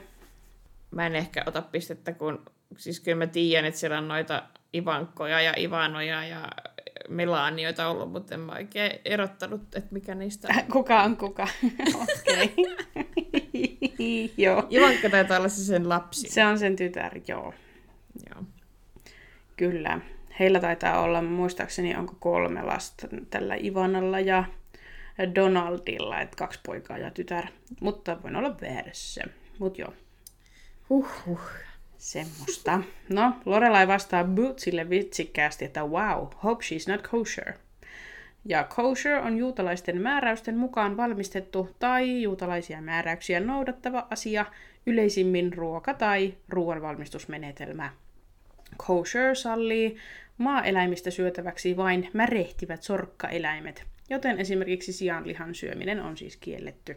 Mä 0.92 1.06
en 1.06 1.16
ehkä 1.16 1.44
ota 1.46 1.62
pistettä, 1.62 2.14
kun 2.14 2.46
siis 2.78 3.00
kyllä 3.00 3.18
mä 3.18 3.28
tiedän, 3.28 3.66
että 3.66 3.80
siellä 3.80 3.98
on 3.98 4.08
noita 4.08 4.44
Ivankkoja 4.76 5.42
ja 5.42 5.54
Ivanoja 5.58 6.26
ja 6.26 6.48
Melaanioita 7.10 7.88
ollut, 7.88 8.12
mutta 8.12 8.34
en 8.34 8.40
mä 8.40 8.52
oikein 8.52 8.92
erottanut, 9.06 9.62
että 9.62 9.90
mikä 9.92 10.16
niistä 10.16 10.48
on. 10.48 10.72
Kuka 10.72 11.04
on 11.04 11.18
kuka? 11.18 11.48
Okei. 12.04 12.56
joo. 14.46 14.68
Ivankka 14.72 15.10
taitaa 15.10 15.38
olla 15.38 15.50
se 15.50 15.64
sen 15.64 15.90
lapsi. 15.90 16.30
Se 16.30 16.46
on 16.46 16.60
sen 16.60 16.76
tytär, 16.76 17.20
joo. 17.28 17.54
Joo. 18.30 18.44
Kyllä. 19.58 20.02
Heillä 20.40 20.60
taitaa 20.60 21.02
olla, 21.02 21.22
muistaakseni 21.22 21.96
onko 21.96 22.16
kolme 22.20 22.62
lasta 22.62 23.08
tällä 23.30 23.56
Ivanalla 23.56 24.20
ja 24.20 24.44
Donaldilla, 25.36 26.22
että 26.22 26.36
kaksi 26.36 26.60
poikaa 26.66 26.98
ja 26.98 27.12
tytär. 27.12 27.46
Mutta 27.82 28.18
voin 28.24 28.36
olla 28.36 28.56
väärässä. 28.62 29.24
Mut 29.60 29.78
joo, 29.78 29.94
Huhhuh. 30.90 31.42
semmoista. 31.98 32.82
No, 33.10 33.34
Lorelai 33.46 33.88
vastaa 33.88 34.24
Bootsille 34.24 34.90
vitsikkäästi, 34.90 35.66
että 35.66 35.84
wow, 35.84 36.28
hope 36.44 36.64
she's 36.64 36.92
not 36.92 37.08
kosher. 37.08 37.54
Ja 38.46 38.64
kosher 38.64 39.16
on 39.16 39.38
juutalaisten 39.38 40.02
määräysten 40.02 40.58
mukaan 40.58 40.98
valmistettu 40.98 41.76
tai 41.80 42.22
juutalaisia 42.22 42.82
määräyksiä 42.82 43.40
noudattava 43.40 44.08
asia, 44.10 44.46
yleisimmin 44.86 45.54
ruoka- 45.54 45.94
tai 45.94 46.34
ruoanvalmistusmenetelmä. 46.50 47.90
Kosher 48.78 49.36
sallii 49.36 49.98
maaeläimistä 50.38 51.12
syötäväksi 51.12 51.78
vain 51.78 52.10
märehtivät 52.14 52.84
sorkkaeläimet, 52.84 53.84
joten 54.10 54.40
esimerkiksi 54.40 54.94
sianlihan 54.94 55.56
syöminen 55.56 56.02
on 56.02 56.18
siis 56.18 56.38
kielletty. 56.38 56.96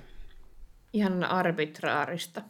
Ihan 0.92 1.24
arbitraarista. 1.24 2.42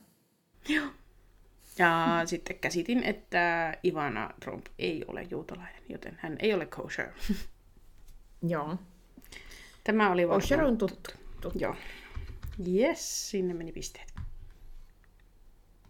Ja 1.79 2.23
sitten 2.25 2.59
käsitin, 2.59 3.03
että 3.03 3.75
Ivana 3.85 4.31
Trump 4.41 4.67
ei 4.79 5.05
ole 5.09 5.27
juutalainen, 5.31 5.83
joten 5.89 6.19
hän 6.21 6.37
ei 6.39 6.55
ole 6.55 6.67
kosher. 6.67 7.09
Joo. 8.49 8.77
Tämä 9.85 10.11
oli 10.13 10.23
varmaan... 10.23 10.41
Kosher 10.41 10.65
on 10.65 10.79
tuttu. 10.79 11.11
tuttu. 11.41 11.59
Joo. 11.59 11.77
Yes, 12.69 13.31
sinne 13.31 13.55
meni 13.55 13.73
pisteet. 13.73 14.12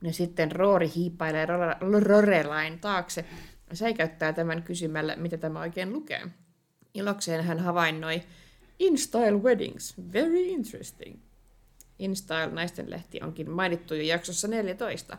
Ja 0.03 0.13
sitten 0.13 0.53
Roori 0.53 0.91
hiippailee 0.97 1.47
Rore- 1.47 2.05
Rorelain 2.05 2.79
taakse 2.81 3.25
ja 3.71 3.77
säikäyttää 3.77 4.33
tämän 4.33 4.63
kysymällä, 4.63 5.17
mitä 5.17 5.37
tämä 5.37 5.61
oikein 5.61 5.93
lukee. 5.93 6.27
Ilokseen 6.95 7.45
hän 7.45 7.59
havainnoi 7.59 8.23
In 8.79 8.99
Style 8.99 9.39
Weddings, 9.39 9.95
very 10.13 10.41
interesting. 10.41 11.21
In 11.99 12.17
Style 12.17 12.51
naistenlehti 12.51 13.21
onkin 13.23 13.51
mainittu 13.51 13.95
jo 13.95 14.03
jaksossa 14.03 14.49
14. 14.49 15.19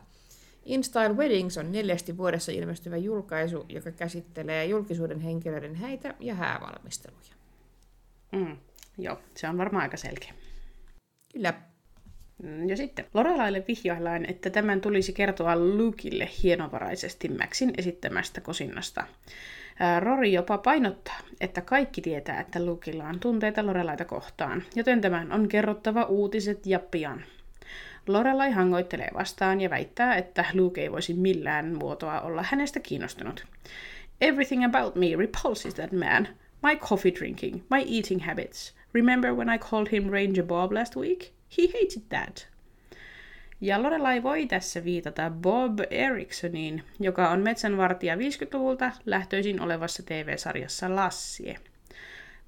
In 0.66 0.84
Style 0.84 1.14
Weddings 1.14 1.58
on 1.58 1.72
neljästi 1.72 2.18
vuodessa 2.18 2.52
ilmestyvä 2.52 2.98
julkaisu, 2.98 3.66
joka 3.70 3.92
käsittelee 3.92 4.66
julkisuuden 4.66 5.20
henkilöiden 5.20 5.76
häitä 5.76 6.16
ja 6.20 6.36
häävalmisteluja. 6.36 7.34
Mm. 8.32 8.58
Joo, 8.98 9.20
se 9.36 9.50
on 9.50 9.58
varmaan 9.58 9.84
aika 9.84 9.98
selkeä. 9.98 10.34
Kyllä. 11.34 11.54
Mm, 12.44 12.70
Ja 12.70 12.78
sitten 12.78 13.06
Lorelaille 13.14 13.64
vihjaillaan, 13.68 14.26
että 14.30 14.50
tämän 14.50 14.82
tulisi 14.82 15.14
kertoa 15.14 15.56
Lukeille 15.56 16.30
hienovaraisesti 16.44 17.28
Maxin 17.28 17.74
esittämästä 17.78 18.42
kosinnasta. 18.42 19.04
Rory 20.00 20.28
jopa 20.28 20.58
painottaa, 20.58 21.20
että 21.42 21.62
kaikki 21.62 22.02
tietää, 22.02 22.40
että 22.42 22.66
Lukilla 22.66 23.04
on 23.04 23.20
tunteita 23.20 23.66
Lorelaita 23.66 24.06
kohtaan, 24.06 24.64
joten 24.76 25.02
tämän 25.02 25.32
on 25.32 25.48
kerrottava 25.48 26.04
uutiset 26.04 26.66
ja 26.66 26.80
pian. 26.80 27.24
Lorelai 28.08 28.52
hangoittelee 28.52 29.10
vastaan 29.14 29.62
ja 29.62 29.70
väittää, 29.70 30.16
että 30.16 30.46
Luke 30.54 30.82
ei 30.82 30.92
voisi 30.92 31.14
millään 31.14 31.76
muotoa 31.78 32.22
olla 32.22 32.46
hänestä 32.50 32.80
kiinnostunut. 32.80 33.46
Everything 34.22 34.66
about 34.66 34.96
me 34.96 35.08
repulses 35.18 35.74
that 35.74 35.92
man. 35.92 36.28
My 36.64 36.76
coffee 36.76 37.12
drinking, 37.20 37.56
my 37.56 37.80
eating 37.98 38.26
habits. 38.26 38.76
Remember 38.94 39.34
when 39.34 39.56
I 39.56 39.58
called 39.58 39.92
him 39.92 40.10
Ranger 40.10 40.44
Bob 40.46 40.72
last 40.72 40.96
week? 40.96 41.34
He 41.58 41.68
hated 41.68 42.04
that. 42.10 42.48
Ja 43.62 43.84
Lorelai 43.84 44.24
voi 44.24 44.46
tässä 44.46 44.84
viitata 44.84 45.30
Bob 45.30 45.80
Ericssoniin, 45.90 46.84
joka 47.00 47.30
on 47.30 47.40
metsänvartija 47.40 48.16
50-luvulta 48.16 48.92
lähtöisin 49.06 49.62
olevassa 49.62 50.04
TV-sarjassa 50.04 50.96
Lassie. 50.96 51.56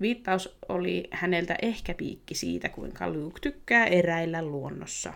Viittaus 0.01 0.57
oli 0.69 1.07
häneltä 1.11 1.55
ehkä 1.61 1.93
piikki 1.93 2.35
siitä, 2.35 2.69
kuinka 2.69 3.09
Luke 3.09 3.39
tykkää 3.41 3.85
eräillä 3.85 4.43
luonnossa. 4.43 5.13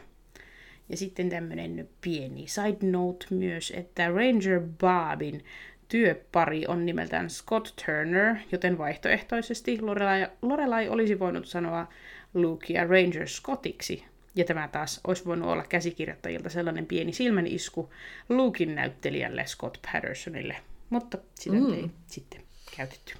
Ja 0.90 0.98
sitten 0.98 1.30
tämmönen 1.30 1.90
pieni 2.02 2.48
side 2.48 2.92
note 2.92 3.26
myös, 3.30 3.74
että 3.76 4.08
Ranger 4.08 4.62
Bobin 4.62 5.44
työpari 5.88 6.68
on 6.68 6.86
nimeltään 6.86 7.30
Scott 7.30 7.74
Turner, 7.86 8.36
joten 8.52 8.78
vaihtoehtoisesti 8.78 9.82
Lorelai, 9.82 10.28
Lorelai 10.42 10.90
olisi 10.90 11.20
voinut 11.20 11.48
sanoa 11.48 11.88
Lukea 12.34 12.84
Ranger 12.84 13.28
Scottiksi. 13.28 14.06
Ja 14.36 14.46
tämä 14.46 14.68
taas 14.68 15.02
olisi 15.08 15.26
voinut 15.26 15.50
olla 15.50 15.64
käsikirjoittajilta 15.64 16.50
sellainen 16.50 16.86
pieni 16.86 17.14
silmänisku 17.14 17.94
Lukin 18.30 18.76
näyttelijälle 18.76 19.46
Scott 19.46 19.78
Pattersonille. 19.82 20.56
Mutta 20.90 21.18
sitä 21.36 21.56
mm. 21.56 21.74
ei 21.74 21.90
sitten 22.08 22.42
käytetty. 22.78 23.14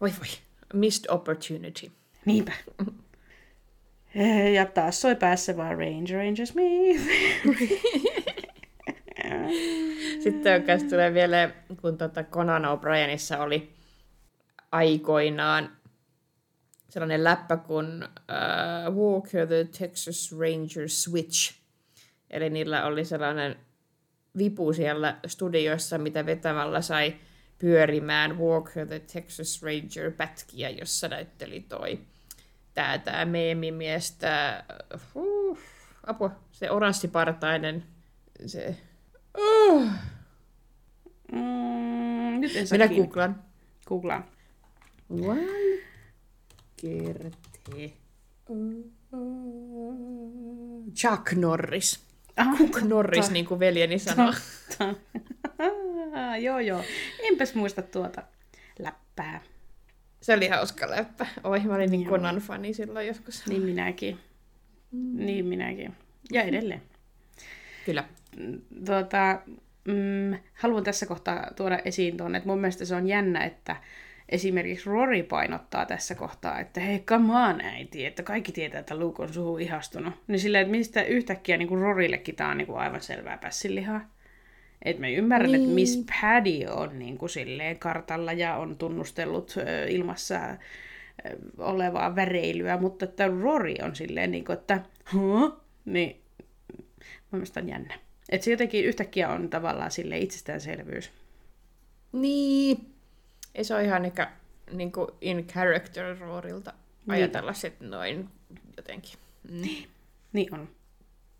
Voi 0.00 0.12
voi. 0.18 0.26
Missed 0.72 1.04
opportunity. 1.08 1.90
Niinpä. 2.24 2.52
Ja 4.54 4.66
taas 4.66 5.00
soi 5.00 5.16
päässä 5.16 5.56
vaan 5.56 5.78
Ranger, 5.78 6.16
Ranger 6.16 6.46
Smith. 6.46 7.00
Sitten 10.22 10.52
oikeastaan 10.52 10.90
tulee 10.90 11.14
vielä, 11.14 11.50
kun 11.80 11.98
tuota 11.98 12.24
Conan 12.24 12.64
O'Brienissa 12.64 13.40
oli 13.40 13.72
aikoinaan 14.72 15.76
sellainen 16.92 17.24
läppä 17.24 17.56
kuin 17.56 18.04
uh, 18.04 18.96
Walker 18.96 19.46
the 19.46 19.68
Texas 19.78 20.32
Ranger 20.38 20.88
Switch. 20.88 21.54
Eli 22.30 22.50
niillä 22.50 22.86
oli 22.86 23.04
sellainen 23.04 23.56
vipu 24.38 24.72
siellä 24.72 25.18
studiossa, 25.26 25.98
mitä 25.98 26.26
vetämällä 26.26 26.80
sai 26.80 27.16
pyörimään 27.58 28.38
Walker 28.38 28.86
the 28.86 28.98
Texas 28.98 29.62
Ranger 29.62 30.10
pätkiä, 30.10 30.70
jossa 30.70 31.08
näytteli 31.08 31.60
toi 31.60 31.98
tää, 32.74 32.98
tää 32.98 33.24
meemimies, 33.24 34.12
tää, 34.12 34.64
uh, 35.14 35.58
apua, 36.06 36.30
se 36.52 36.70
oranssipartainen, 36.70 37.84
se, 38.46 38.76
uh. 39.38 39.88
Mm, 41.32 42.40
nyt 42.40 42.56
en 42.56 42.66
Minä 42.70 42.88
googlaan. 42.88 43.42
Googlaan. 43.86 44.24
Valkerte. 46.82 47.92
Chuck 50.94 51.32
Norris. 51.32 52.00
Ah, 52.36 52.58
Cook 52.58 52.82
Norris, 52.82 53.30
niin 53.30 53.46
kuin 53.46 53.60
veljeni 53.60 53.98
sanoo. 53.98 54.34
totta. 54.78 54.94
joo, 56.44 56.58
joo. 56.58 56.82
Enpäs 57.22 57.54
muista 57.54 57.82
tuota 57.82 58.22
läppää. 58.78 59.40
Se 60.20 60.34
oli 60.34 60.48
hauska 60.48 60.90
läppä. 60.90 61.26
Oi, 61.44 61.60
mä 61.60 61.74
olin 61.74 61.90
niin 61.90 62.02
Joo. 62.02 62.10
Conan-fani 62.10 62.74
silloin 62.74 63.06
joskus. 63.06 63.46
Niin 63.46 63.62
minäkin. 63.62 64.18
Niin 65.14 65.46
minäkin. 65.46 65.94
Ja 66.32 66.42
edelleen. 66.42 66.82
Kyllä. 67.86 68.04
Tuota, 68.86 69.40
mm, 69.84 70.38
haluan 70.54 70.84
tässä 70.84 71.06
kohtaa 71.06 71.50
tuoda 71.56 71.78
esiin 71.84 72.16
tuonne, 72.16 72.38
että 72.38 72.48
mun 72.48 72.60
mielestä 72.60 72.84
se 72.84 72.94
on 72.94 73.08
jännä, 73.08 73.44
että 73.44 73.76
esimerkiksi 74.28 74.90
Rory 74.90 75.22
painottaa 75.22 75.86
tässä 75.86 76.14
kohtaa, 76.14 76.60
että 76.60 76.80
hei, 76.80 76.98
come 76.98 77.36
on 77.36 77.60
äiti, 77.60 78.06
että 78.06 78.22
kaikki 78.22 78.52
tietää, 78.52 78.80
että 78.80 78.98
Luke 78.98 79.22
on 79.22 79.32
suhu 79.32 79.58
ihastunut. 79.58 80.14
Niin 80.26 80.40
silleen, 80.40 80.62
että 80.62 80.76
mistä 80.76 81.02
yhtäkkiä 81.02 81.56
niin 81.56 81.68
kuin 81.68 81.80
Rorillekin 81.80 82.36
tää 82.36 82.48
on 82.48 82.58
niin 82.58 82.66
kuin 82.66 82.78
aivan 82.78 83.00
selvää 83.00 83.38
pässinlihaa. 83.38 84.00
Et 84.84 84.98
mä 84.98 85.08
ymmärrän, 85.08 85.52
niin. 85.52 85.62
että 85.62 85.74
Miss 85.74 86.04
Paddy 86.20 86.66
on 86.66 86.98
niin 86.98 87.18
kuin 87.18 87.30
silleen 87.30 87.78
kartalla 87.78 88.32
ja 88.32 88.56
on 88.56 88.76
tunnustellut 88.76 89.54
ö, 89.56 89.86
ilmassa 89.88 90.36
ö, 90.36 90.56
olevaa 91.58 92.16
väreilyä, 92.16 92.76
mutta 92.76 93.04
että 93.04 93.28
Rory 93.42 93.74
on 93.82 93.96
silleen, 93.96 94.30
niin 94.30 94.44
kuin, 94.44 94.58
että 94.58 94.80
huh? 95.12 95.62
niin 95.84 96.22
mun 97.02 97.38
mielestä 97.38 97.60
on 97.60 97.68
jännä. 97.68 97.94
Että 98.28 98.44
se 98.44 98.50
jotenkin 98.50 98.84
yhtäkkiä 98.84 99.28
on 99.28 99.50
tavallaan 99.50 99.90
sille 99.90 100.18
itsestäänselvyys. 100.18 101.10
Niin. 102.12 102.92
Ei 103.54 103.64
se 103.64 103.74
ole 103.74 103.84
ihan 103.84 104.04
ehkä 104.04 104.32
niin 104.72 104.92
kuin 104.92 105.08
in 105.20 105.46
character 105.46 106.18
roorilta 106.18 106.72
ajatella 107.08 107.52
sit 107.52 107.80
noin 107.80 108.28
jotenkin. 108.76 109.18
Mm. 109.50 109.62
Niin 110.32 110.54
on. 110.54 110.68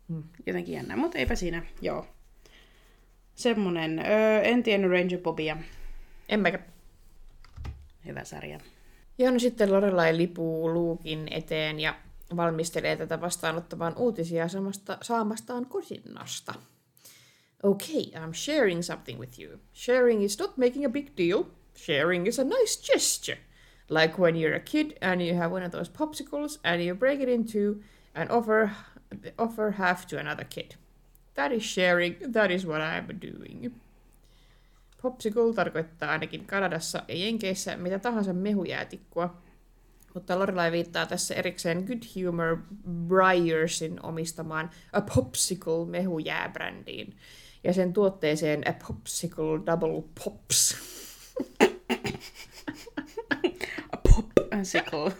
Hmm. 0.07 0.23
Jotenkin 0.45 0.75
jännä, 0.75 0.95
mutta 0.95 1.17
eipä 1.17 1.35
siinä. 1.35 1.65
Joo. 1.81 2.07
Semmonen. 3.35 3.99
Öö, 3.99 4.41
en 4.41 4.63
tiennyt 4.63 4.91
Ranger 4.91 5.19
Bobia. 5.19 5.57
En 6.29 6.39
mäkä. 6.39 6.59
Hyvä 8.05 8.23
sarja. 8.23 8.59
Ja 9.17 9.31
no 9.31 9.39
sitten 9.39 9.71
Lorelai 9.71 10.17
lipuu 10.17 10.73
Luukin 10.73 11.27
eteen 11.31 11.79
ja 11.79 11.95
valmistelee 12.35 12.95
tätä 12.95 13.21
vastaanottamaan 13.21 13.97
uutisia 13.97 14.47
samasta, 14.47 14.97
saamastaan 15.01 15.65
kosinnasta. 15.65 16.53
Okay, 17.63 18.01
I'm 18.01 18.33
sharing 18.33 18.81
something 18.81 19.19
with 19.19 19.39
you. 19.39 19.59
Sharing 19.73 20.23
is 20.23 20.39
not 20.39 20.57
making 20.57 20.85
a 20.85 20.89
big 20.89 21.07
deal. 21.17 21.43
Sharing 21.75 22.27
is 22.27 22.39
a 22.39 22.43
nice 22.43 22.75
gesture. 22.75 23.37
Like 23.89 24.17
when 24.17 24.35
you're 24.35 24.55
a 24.55 24.59
kid 24.59 24.97
and 25.01 25.21
you 25.21 25.35
have 25.35 25.51
one 25.51 25.63
of 25.63 25.71
those 25.71 25.89
popsicles 25.89 26.59
and 26.63 26.81
you 26.81 26.95
break 26.95 27.19
it 27.19 27.29
in 27.29 27.45
two 27.45 27.81
and 28.15 28.31
offer, 28.31 28.71
offer 29.37 29.71
half 29.71 30.07
to 30.07 30.19
another 30.19 30.45
kid. 30.45 30.75
That 31.35 31.51
is 31.51 31.63
sharing, 31.63 32.15
that 32.31 32.51
is 32.51 32.65
what 32.65 32.81
I'm 32.81 33.07
doing. 33.21 33.73
Popsicle 35.01 35.53
tarkoittaa 35.55 36.11
ainakin 36.11 36.45
Kanadassa 36.45 37.03
ja 37.07 37.15
Jenkeissä 37.15 37.77
mitä 37.77 37.99
tahansa 37.99 38.33
mehujäätikkua, 38.33 39.37
mutta 40.13 40.39
Lorelai 40.39 40.71
viittaa 40.71 41.05
tässä 41.05 41.35
erikseen 41.35 41.83
Good 41.83 42.03
Humor 42.15 42.57
Briarsin 43.07 44.05
omistamaan 44.05 44.69
A 44.93 45.01
Popsicle 45.01 45.85
mehujääbrändiin 45.85 47.17
ja 47.63 47.73
sen 47.73 47.93
tuotteeseen 47.93 48.63
A 48.69 48.73
Popsicle 48.87 49.65
Double 49.65 50.03
Pops. 50.23 50.75
A 53.91 54.52
popsicle. 54.63 55.11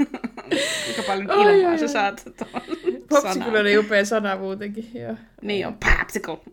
Kuinka 0.86 1.04
paljon 1.08 1.32
Ai, 1.32 1.60
ilmaa 1.60 1.72
ai, 1.72 1.80
sä 1.80 1.88
saat 1.88 2.26
tuon 2.38 2.64
Popsicle 3.10 3.60
on 3.60 3.66
niin 3.66 3.80
upea 3.80 4.06
sana 4.06 4.38
muutenkin. 4.38 4.92
Joo. 4.94 5.16
Niin 5.42 5.68
on, 5.68 5.78
popsicle. 5.78 6.38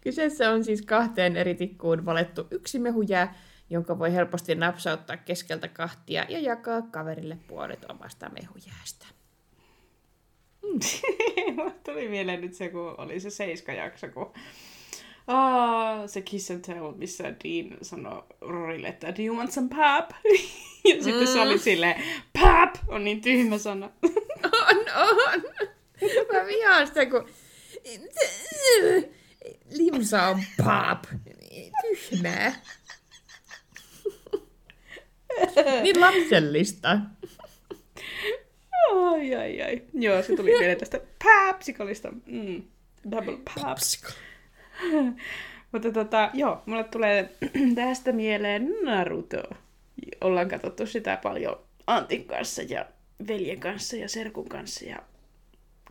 Kyseessä 0.00 0.50
on 0.50 0.64
siis 0.64 0.82
kahteen 0.82 1.36
eri 1.36 1.54
tikkuun 1.54 2.06
valettu 2.06 2.46
yksi 2.50 2.78
mehujää, 2.78 3.34
jonka 3.70 3.98
voi 3.98 4.12
helposti 4.12 4.54
napsauttaa 4.54 5.16
keskeltä 5.16 5.68
kahtia 5.68 6.26
ja 6.28 6.38
jakaa 6.38 6.82
kaverille 6.82 7.38
puolet 7.48 7.90
omasta 7.90 8.28
mehujäästä. 8.28 9.06
Mulle 11.56 11.74
tuli 11.84 12.08
mieleen 12.08 12.40
nyt 12.40 12.54
se, 12.54 12.68
kun 12.68 12.94
oli 12.98 13.20
se 13.20 13.30
seiska-jakso, 13.30 14.08
kun 14.08 14.32
Ah, 15.26 16.06
se 16.06 16.22
Kiss 16.22 16.50
and 16.50 16.64
Tell, 16.64 16.92
missä 16.92 17.24
Dean 17.24 17.78
sanoi 17.82 18.22
Rorille, 18.40 18.88
että 18.88 19.06
do 19.08 19.22
you 19.22 19.36
want 19.36 19.52
some 19.52 19.68
pap? 19.68 20.10
ja 20.88 21.04
sitten 21.04 21.26
se 21.26 21.40
oli 21.40 21.58
silleen, 21.58 22.02
pap 22.40 22.74
on 22.88 23.04
niin 23.04 23.20
tyhmä 23.20 23.58
sana. 23.58 23.90
On, 24.44 24.76
on. 24.96 25.42
Mä 26.32 26.46
vihaan 26.46 26.86
sitä, 26.86 27.06
kun 27.06 27.28
limsa 29.70 30.26
on 30.26 30.42
pap. 30.64 31.04
Tyhmää. 31.82 32.54
Niin 35.82 36.00
lapsellista. 36.00 36.98
ai, 38.92 39.34
ai, 39.34 39.62
ai. 39.62 39.82
Joo, 39.94 40.22
se 40.22 40.36
tuli 40.36 40.50
mieleen 40.50 40.78
tästä 40.78 41.00
papsikolista. 41.24 42.12
Mm. 42.26 42.62
Double 43.10 43.38
pap. 43.44 43.78
Mutta 45.72 45.92
tota, 45.92 46.30
joo, 46.34 46.62
mulle 46.66 46.84
tulee 46.84 47.30
tästä 47.74 48.12
mieleen 48.12 48.68
Naruto. 48.84 49.42
Ollaan 50.20 50.48
katsottu 50.48 50.86
sitä 50.86 51.18
paljon 51.22 51.60
Antin 51.86 52.24
kanssa 52.24 52.62
ja 52.62 52.86
veljen 53.28 53.60
kanssa 53.60 53.96
ja 53.96 54.08
Serkun 54.08 54.48
kanssa 54.48 54.84
ja 54.84 54.96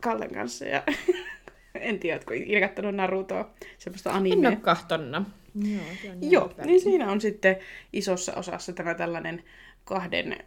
Kallen 0.02 0.34
kanssa. 0.34 0.64
Ja 0.64 0.82
en 1.74 1.98
tiedä, 1.98 2.16
ootko 2.16 2.34
ikinä 2.34 2.60
kattonut 2.68 2.94
Narutoa, 2.94 3.50
semmoista 3.78 4.10
En 4.10 4.16
animea. 4.16 4.50
oo 4.50 4.56
kahtonna. 4.56 5.24
Joo, 5.54 5.82
se 6.02 6.10
on 6.10 6.30
Joo, 6.30 6.52
niin 6.64 6.80
siinä 6.80 7.10
on 7.10 7.20
sitten 7.20 7.56
isossa 7.92 8.34
osassa 8.34 8.72
tämä 8.72 8.94
tällainen 8.94 9.44
kahden 9.84 10.38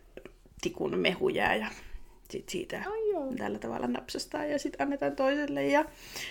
tikun 0.61 0.99
mehujää 0.99 1.55
ja 1.55 1.67
sit 2.33 2.49
siitä 2.49 2.83
tällä 3.37 3.59
tavalla 3.59 3.87
napsastaa 3.87 4.45
ja 4.45 4.59
sitten 4.59 4.81
annetaan 4.81 5.15
toiselle 5.15 5.67
ja 5.67 5.85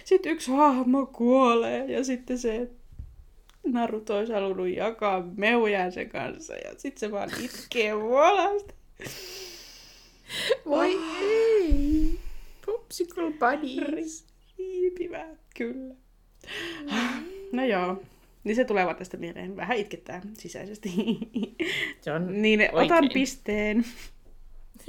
sitten 0.05 0.32
yksi 0.32 0.50
hahmo 0.50 1.07
kuolee 1.07 1.84
ja 1.92 2.05
sitten 2.05 2.38
se 2.38 2.70
Naruto 3.66 4.16
olisi 4.16 4.32
halunnut 4.32 4.68
jakaa 4.68 5.24
mehujää 5.36 5.90
sen 5.90 6.09
kanssa 6.09 6.55
ja 6.55 6.70
sitten 6.76 7.00
se 7.00 7.11
vaan 7.11 7.30
itkee 7.44 8.00
vuolasti. 8.00 8.74
Voi 10.66 10.98
ei. 11.20 12.18
Popsicle 12.66 13.30
buddies. 13.30 14.26
Riipivää, 14.59 15.36
kyllä. 15.57 15.94
No 17.53 17.64
joo, 17.64 18.03
niin 18.44 18.57
se 18.57 18.64
tulee 18.64 18.84
vaan 18.84 18.96
tästä 18.96 19.16
mieleen. 19.16 19.57
Vähän 19.57 19.76
itkettää 19.76 20.22
sisäisesti. 20.38 20.90
Se 22.00 22.12
on 22.12 22.42
niin 22.42 22.61
otan 22.72 22.92
oikein. 22.92 23.12
pisteen. 23.12 23.84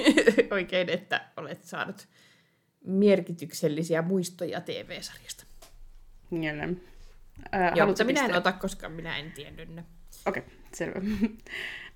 oikein, 0.51 0.89
että 0.89 1.21
olet 1.37 1.63
saanut 1.63 2.07
merkityksellisiä 2.85 4.01
muistoja 4.01 4.61
TV-sarjasta. 4.61 5.43
Kyllä. 6.29 6.69
Ää, 7.51 7.71
Joo, 7.75 7.87
mutta 7.87 8.03
minä 8.03 8.25
en 8.25 8.35
ota, 8.35 8.51
koska 8.51 8.89
minä 8.89 9.17
en 9.17 9.31
tiennyt 9.31 9.75
ne. 9.75 9.83
Okei, 10.25 10.43
okay, 10.43 10.55
selvä. 10.73 11.01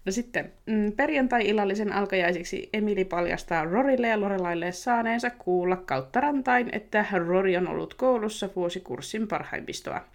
No 0.05 0.11
sitten, 0.11 0.53
mm, 0.65 0.91
perjantai-illallisen 0.91 1.93
alkajaisiksi 1.93 2.69
Emily 2.73 3.05
paljastaa 3.05 3.65
Rorille 3.65 4.07
ja 4.07 4.19
Lorelaille 4.19 4.71
saaneensa 4.71 5.29
kuulla 5.29 5.75
kautta 5.75 6.21
rantain, 6.21 6.69
että 6.71 7.05
Rory 7.11 7.55
on 7.55 7.67
ollut 7.67 7.93
koulussa 7.93 8.49
vuosikurssin 8.55 9.27
parhaimmistoa. 9.27 10.05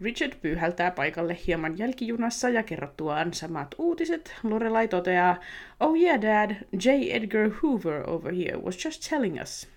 Richard 0.00 0.32
pyyhältää 0.42 0.90
paikalle 0.90 1.38
hieman 1.46 1.78
jälkijunassa 1.78 2.48
ja 2.48 2.62
kerrottuaan 2.62 3.34
samat 3.34 3.74
uutiset, 3.78 4.34
Lorelai 4.42 4.88
toteaa, 4.88 5.40
Oh 5.80 5.96
yeah 5.96 6.20
dad, 6.20 6.50
J. 6.84 6.88
Edgar 7.10 7.50
Hoover 7.62 8.10
over 8.10 8.34
here 8.34 8.56
was 8.56 8.84
just 8.84 9.10
telling 9.10 9.42
us. 9.42 9.68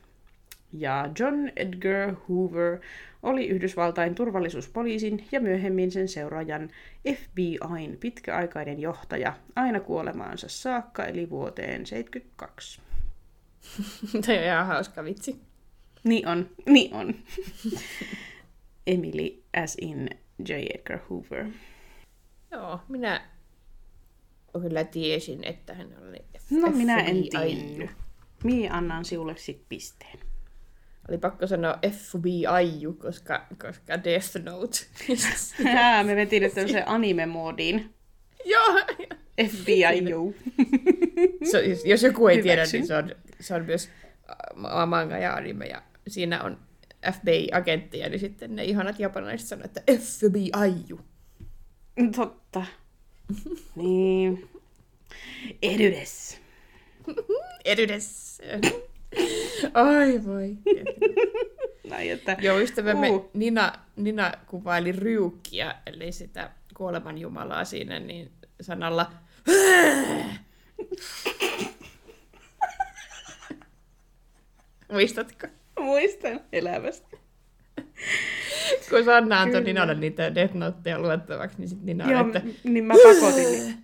Ja 0.74 1.10
John 1.20 1.50
Edgar 1.56 2.16
Hoover 2.30 2.80
oli 3.24 3.48
Yhdysvaltain 3.48 4.16
turvallisuuspoliisin 4.16 5.28
ja 5.32 5.40
myöhemmin 5.40 5.92
sen 5.92 6.08
seuraajan 6.08 6.70
FBIn 7.14 7.98
pitkäaikainen 8.00 8.80
johtaja 8.80 9.34
aina 9.56 9.80
kuolemaansa 9.80 10.48
saakka, 10.48 11.06
eli 11.06 11.30
vuoteen 11.30 11.86
72. 11.86 12.82
Toi 14.26 14.38
on 14.38 14.44
ihan 14.44 14.68
hauska 14.68 15.04
vitsi. 15.04 15.42
Niin 16.04 16.28
on, 16.28 16.50
niin 16.66 16.94
on. 16.94 17.16
Emily 18.88 19.44
as 19.64 19.76
in 19.82 20.10
J. 20.48 20.54
Edgar 20.76 21.00
Hoover. 21.10 21.46
Joo, 22.52 22.80
minä 22.88 23.22
kyllä 24.62 24.84
tiesin, 24.84 25.44
että 25.44 25.74
hän 25.74 25.88
oli 26.08 26.18
No 26.52 26.70
minä 26.72 27.00
en 27.00 27.16
FBI. 27.18 27.30
tiennyt. 27.30 27.90
Mie 28.44 28.70
annan 28.70 29.06
sinulle 29.06 29.38
sit 29.38 29.62
pisteen. 29.70 30.20
Oli 31.10 31.18
pakko 31.18 31.48
sanoa 31.48 31.80
FBI, 31.92 32.44
koska, 32.98 33.48
koska 33.62 34.04
Death 34.04 34.36
Note. 34.44 34.78
Hää, 35.74 36.04
me 36.04 36.16
vetiin 36.16 36.44
nyt 36.44 36.54
tämmöisen 36.54 36.88
anime-moodiin. 36.88 37.94
Joo, 38.46 38.80
FBI, 39.50 39.82
se, 41.52 41.60
jos- 41.66 41.86
jos 41.86 42.04
joku 42.04 42.28
ei 42.28 42.42
tiedä, 42.42 42.62
Hyväksyn. 42.62 42.80
niin 42.80 42.88
se 42.88 42.96
on, 42.96 43.12
se 43.40 43.54
on 43.56 43.66
myös 43.66 43.90
äh, 44.30 44.88
manga 44.88 45.18
ja 45.18 45.34
anime, 45.34 45.66
ja 45.66 45.82
siinä 46.08 46.44
on 46.44 46.58
FBI-agentteja, 47.06 48.10
niin 48.10 48.20
sitten 48.20 48.56
ne 48.56 48.64
ihanat 48.64 49.00
japanilaiset 49.00 49.48
sanoo, 49.48 49.66
että 49.66 49.82
FBI. 50.00 50.52
Totta. 52.16 52.66
niin. 53.76 54.50
Edydes. 55.62 56.42
Edydes. 57.66 58.42
Ai 59.74 60.26
voi. 60.26 60.58
Näin, 61.90 62.12
että... 62.12 62.38
Joo, 62.42 62.60
ystävämme 62.60 63.10
Uh. 63.10 63.30
Nina, 63.34 63.74
Nina 63.96 64.32
kuvaili 64.48 64.92
ryukkiä, 64.92 65.76
eli 65.86 66.12
sitä 66.12 66.52
kuoleman 66.78 67.18
jumalaa 67.18 67.66
siinä, 67.66 68.00
niin 68.00 68.32
sanalla 68.62 69.12
Muistatko? 74.92 75.48
Muistan 75.80 76.42
elämästä. 76.52 77.18
Kun 78.90 79.06
Sanna 79.06 79.42
antoi. 79.42 79.62
Ninalle 79.62 79.96
niitä 79.96 80.36
Death 80.36 80.54
Noteja 80.54 81.00
luettavaksi, 81.00 81.58
niin 81.58 81.70
sitten 81.70 81.86
Nina 81.86 82.12
Joo, 82.12 82.22
että 82.28 82.42
niin 82.64 82.84
mä 82.84 82.94
pakotin 82.94 83.52
niitä. 83.52 83.78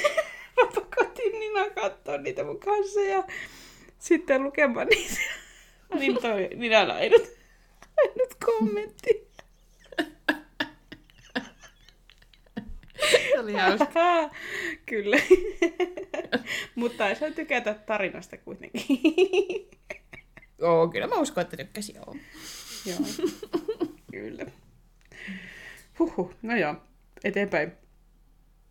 mä 0.56 0.70
pakotin 0.74 1.32
Nina 1.32 1.70
katsoa 1.70 2.18
niitä 2.18 2.44
mun 2.44 2.60
kanssa 2.60 3.00
ja 3.00 3.24
sitten 3.98 4.42
lukemaan 4.42 4.86
niitä. 4.86 5.20
niin 5.98 6.18
toi 6.22 6.48
Ninan 6.54 6.90
ainut, 6.90 7.22
ainut 7.98 8.34
kommentti. 8.44 9.28
se 13.10 13.38
oli 13.40 13.52
hauska. 13.52 14.30
Kyllä. 14.90 15.16
Mutta 16.74 17.08
ei 17.08 17.16
saa 17.16 17.30
tykätä 17.30 17.74
tarinasta 17.74 18.36
kuitenkin. 18.36 19.00
Joo, 20.58 20.88
kyllä 20.88 21.06
mä 21.06 21.14
uskon, 21.14 21.42
että 21.42 21.56
tykkäsi 21.56 21.94
joo. 21.94 22.16
joo. 22.86 22.98
Kyllä. 24.12 24.46
Huhhuh. 25.98 26.34
No 26.42 26.56
joo. 26.56 26.74
Eteenpäin. 27.24 27.72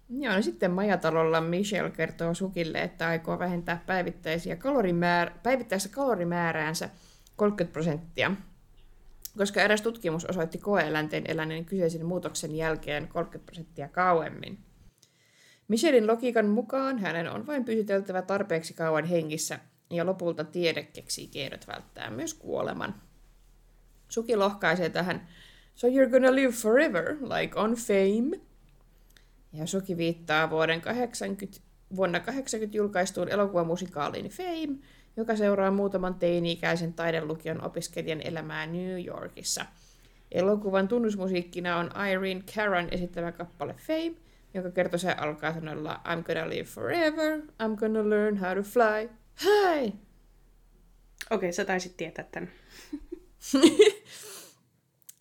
Joo, 0.10 0.36
no 0.36 0.42
sitten 0.42 0.72
majatalolla 0.72 1.42
Michelle 1.42 1.92
kertoo 1.92 2.34
Sukille, 2.34 2.82
että 2.82 3.08
aikoo 3.08 3.40
vähentää 3.40 3.84
päivittäisiä 3.86 4.56
kalorimäär... 4.56 5.32
päivittäistä 5.44 5.90
kalorimääräänsä 5.90 6.90
30 7.36 7.74
prosenttia, 7.74 8.32
koska 9.38 9.62
eräs 9.62 9.82
tutkimus 9.82 10.26
osoitti 10.26 10.58
koeeläinten 10.58 11.24
eläneen 11.28 11.66
kyseisen 11.66 12.06
muutoksen 12.06 12.56
jälkeen 12.56 13.08
30 13.08 13.46
prosenttia 13.46 13.88
kauemmin. 13.88 14.58
Michelin 15.68 16.08
logiikan 16.08 16.46
mukaan 16.46 17.00
hänen 17.00 17.32
on 17.32 17.48
vain 17.48 17.66
pysyteltävä 17.66 18.22
tarpeeksi 18.22 18.74
kauan 18.74 19.06
hengissä, 19.06 19.60
ja 19.90 20.06
lopulta 20.06 20.44
tiede 20.44 20.84
keksii 20.84 21.28
keinot 21.28 21.68
välttää 21.68 22.10
myös 22.10 22.34
kuoleman. 22.34 23.02
Suki 24.10 24.36
lohkaisee 24.36 24.90
tähän, 24.90 25.28
So 25.78 25.88
you're 25.88 26.10
gonna 26.10 26.36
live 26.36 26.52
forever, 26.52 27.18
like 27.22 27.60
on 27.60 27.76
fame? 27.76 28.40
Ja 29.54 29.68
Suki 29.68 29.98
viittaa 29.98 30.50
vuoden 30.50 30.82
80, 30.82 31.60
vuonna 31.96 32.20
80 32.20 32.78
julkaistuun 32.78 33.30
elokuvamusikaaliin 33.30 34.30
Fame, 34.30 34.78
joka 35.18 35.36
seuraa 35.36 35.72
muutaman 35.72 36.16
teini-ikäisen 36.16 36.94
taidelukion 36.94 37.66
opiskelijan 37.66 38.22
elämää 38.22 38.66
New 38.66 39.06
Yorkissa. 39.06 39.66
Elokuvan 40.32 40.88
tunnusmusiikkina 40.88 41.78
on 41.78 41.92
Irene 42.12 42.42
Caron 42.56 42.88
esittämä 42.92 43.32
kappale 43.32 43.74
Fame, 43.74 44.16
jonka 44.54 44.72
kertoo 44.72 45.00
alkaa 45.18 45.54
sanoilla 45.54 46.02
I'm 46.06 46.24
gonna 46.24 46.50
live 46.50 46.64
forever, 46.64 47.40
I'm 47.40 47.76
gonna 47.76 48.10
learn 48.10 48.38
how 48.38 48.56
to 48.56 48.64
fly. 48.64 49.10
Hi! 49.44 49.94
Okei, 51.30 51.54
sä 51.54 51.66
taisit 51.66 51.98
tietää 51.98 52.26
tämän. 52.32 52.50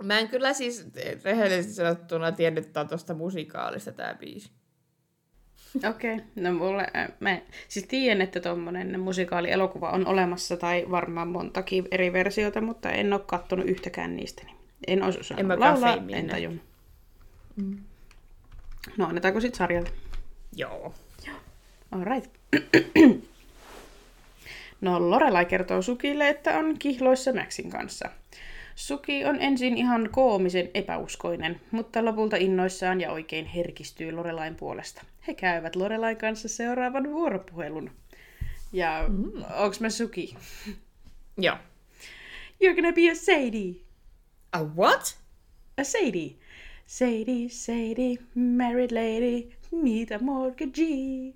Mä 0.03 0.19
en 0.19 0.29
kyllä 0.29 0.53
siis 0.53 0.87
rehellisesti 1.25 1.75
sanottuna 1.75 2.33
tiennyt 2.33 2.73
tuosta 2.89 3.15
musikaalista 3.15 3.93
tää 3.93 4.15
biisi. 4.15 4.51
Okei, 5.91 6.15
okay. 6.15 6.27
no 6.37 6.53
mulle, 6.53 6.87
äh, 6.97 7.09
mä 7.21 7.41
siis 7.69 7.87
tiedän, 7.87 8.21
että 8.21 8.41
tuommoinen 8.41 9.01
musikaalielokuva 9.01 9.91
on 9.91 10.07
olemassa 10.07 10.57
tai 10.57 10.87
varmaan 10.91 11.29
montakin 11.29 11.89
eri 11.91 12.13
versiota, 12.13 12.61
mutta 12.61 12.91
en 12.91 13.13
ole 13.13 13.21
kattonut 13.27 13.67
yhtäkään 13.67 14.17
niistä. 14.17 14.43
Niin 14.45 14.57
en 14.87 15.03
olisi 15.03 15.21
osannut 15.21 15.53
En 15.53 15.61
laulaa, 15.61 15.99
en 16.09 16.27
tajunnut. 16.27 16.63
No 18.97 19.07
annetaanko 19.07 19.41
sitten 19.41 19.59
sarjalle? 19.59 19.91
Joo. 20.57 20.95
Alright. 21.93 22.31
no 24.87 25.11
Lorelai 25.11 25.45
kertoo 25.45 25.83
Sukille, 25.83 26.29
että 26.29 26.59
on 26.59 26.79
kihloissa 26.79 27.33
Maxin 27.33 27.71
kanssa. 27.71 28.11
Suki 28.75 29.25
on 29.25 29.41
ensin 29.41 29.77
ihan 29.77 30.09
koomisen 30.13 30.71
epäuskoinen, 30.75 31.61
mutta 31.71 32.05
lopulta 32.05 32.37
innoissaan 32.37 33.01
ja 33.01 33.13
oikein 33.13 33.45
herkistyy 33.45 34.13
Lorelain 34.13 34.55
puolesta. 34.55 35.03
He 35.27 35.35
käyvät 35.35 35.77
Lorelain 35.77 36.17
kanssa 36.17 36.49
seuraavan 36.49 37.13
vuoropuhelun. 37.13 37.91
Ja 38.73 39.05
mm. 39.09 39.33
onks 39.55 39.81
mä 39.81 39.91
Suki? 39.91 40.37
Joo. 41.39 41.57
You're 42.65 42.75
gonna 42.75 42.93
be 42.93 43.11
a 43.11 43.15
Sadie. 43.15 43.75
A 44.53 44.65
what? 44.77 45.17
A 45.79 45.85
Sadie. 45.85 46.35
Sadie, 46.87 47.49
Sadie, 47.49 48.19
married 48.35 48.91
lady, 48.91 49.49
meet 49.73 50.11
a 50.11 50.19
mortgagee. 50.19 51.35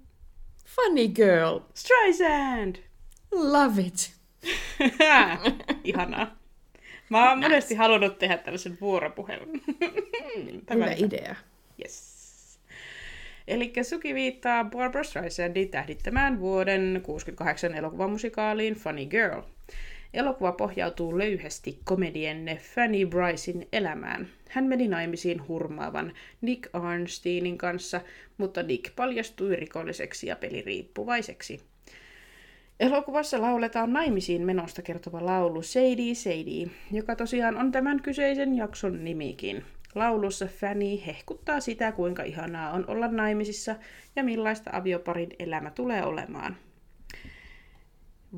Funny 0.65 1.09
girl. 1.09 1.61
Streisand! 1.75 2.90
Love 3.33 3.83
it. 3.83 4.13
Ihanaa. 5.85 6.37
Mä 7.09 7.31
oon 7.31 7.39
monesti 7.39 7.75
halunnut 7.75 8.19
tehdä 8.19 8.37
tällaisen 8.37 8.79
vuoropuhelun. 8.81 9.61
Tämä 10.67 10.85
Hyvä 10.85 10.97
idea. 10.99 11.35
Yes. 11.81 12.21
Eli 13.49 13.73
Suki 13.83 14.15
viittaa 14.15 14.65
Barbara 14.65 15.05
Streisandin 15.05 15.69
tähdittämään 15.69 16.41
vuoden 16.41 17.01
68 17.03 17.75
elokuvamusikaaliin 17.75 18.75
Funny 18.75 19.07
Girl. 19.07 19.43
Elokuva 20.15 20.53
pohjautuu 20.53 21.19
löyhästi 21.19 21.79
komedienne 21.85 22.57
Fanny 22.57 23.07
Brycein 23.07 23.69
elämään. 23.73 24.29
Hän 24.49 24.65
meni 24.65 24.89
naimisiin 24.89 25.49
hurmaavan 25.49 26.13
Nick 26.41 26.71
Arnsteinin 26.73 27.59
kanssa, 27.59 28.01
mutta 28.39 28.63
Nick 28.63 28.97
paljastui 28.97 29.57
rikolliseksi 29.57 30.27
ja 30.27 30.37
peliriippuvaiseksi. 30.37 31.61
Elokuvassa 32.81 33.41
lauletaan 33.43 33.93
naimisiin 33.93 34.43
menosta 34.43 34.83
kertova 34.83 35.27
laulu 35.27 35.63
Sadie 35.63 36.15
Sadie, 36.15 36.69
joka 36.93 37.17
tosiaan 37.17 37.57
on 37.57 37.73
tämän 37.73 38.03
kyseisen 38.03 38.57
jakson 38.57 39.05
nimikin. 39.05 39.65
Laulussa 39.95 40.47
Fanny 40.47 41.07
hehkuttaa 41.07 41.61
sitä, 41.61 41.93
kuinka 41.93 42.23
ihanaa 42.23 42.73
on 42.73 42.85
olla 42.89 43.09
naimisissa 43.09 43.77
ja 44.17 44.25
millaista 44.25 44.71
avioparin 44.73 45.29
elämä 45.39 45.71
tulee 45.71 46.05
olemaan. 46.05 46.57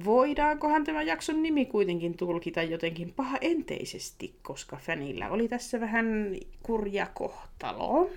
Voidaankohan 0.05 0.84
tämä 0.84 1.03
jakson 1.03 1.43
nimi 1.43 1.66
kuitenkin 1.66 2.16
tulkita 2.16 2.62
jotenkin 2.62 3.12
paha 3.12 3.38
enteisesti, 3.40 4.34
koska 4.43 4.76
Fanilla 4.76 5.28
oli 5.28 5.49
tässä 5.49 5.80
vähän 5.80 6.36
kurja 6.62 7.07
kohtalo. 7.14 8.11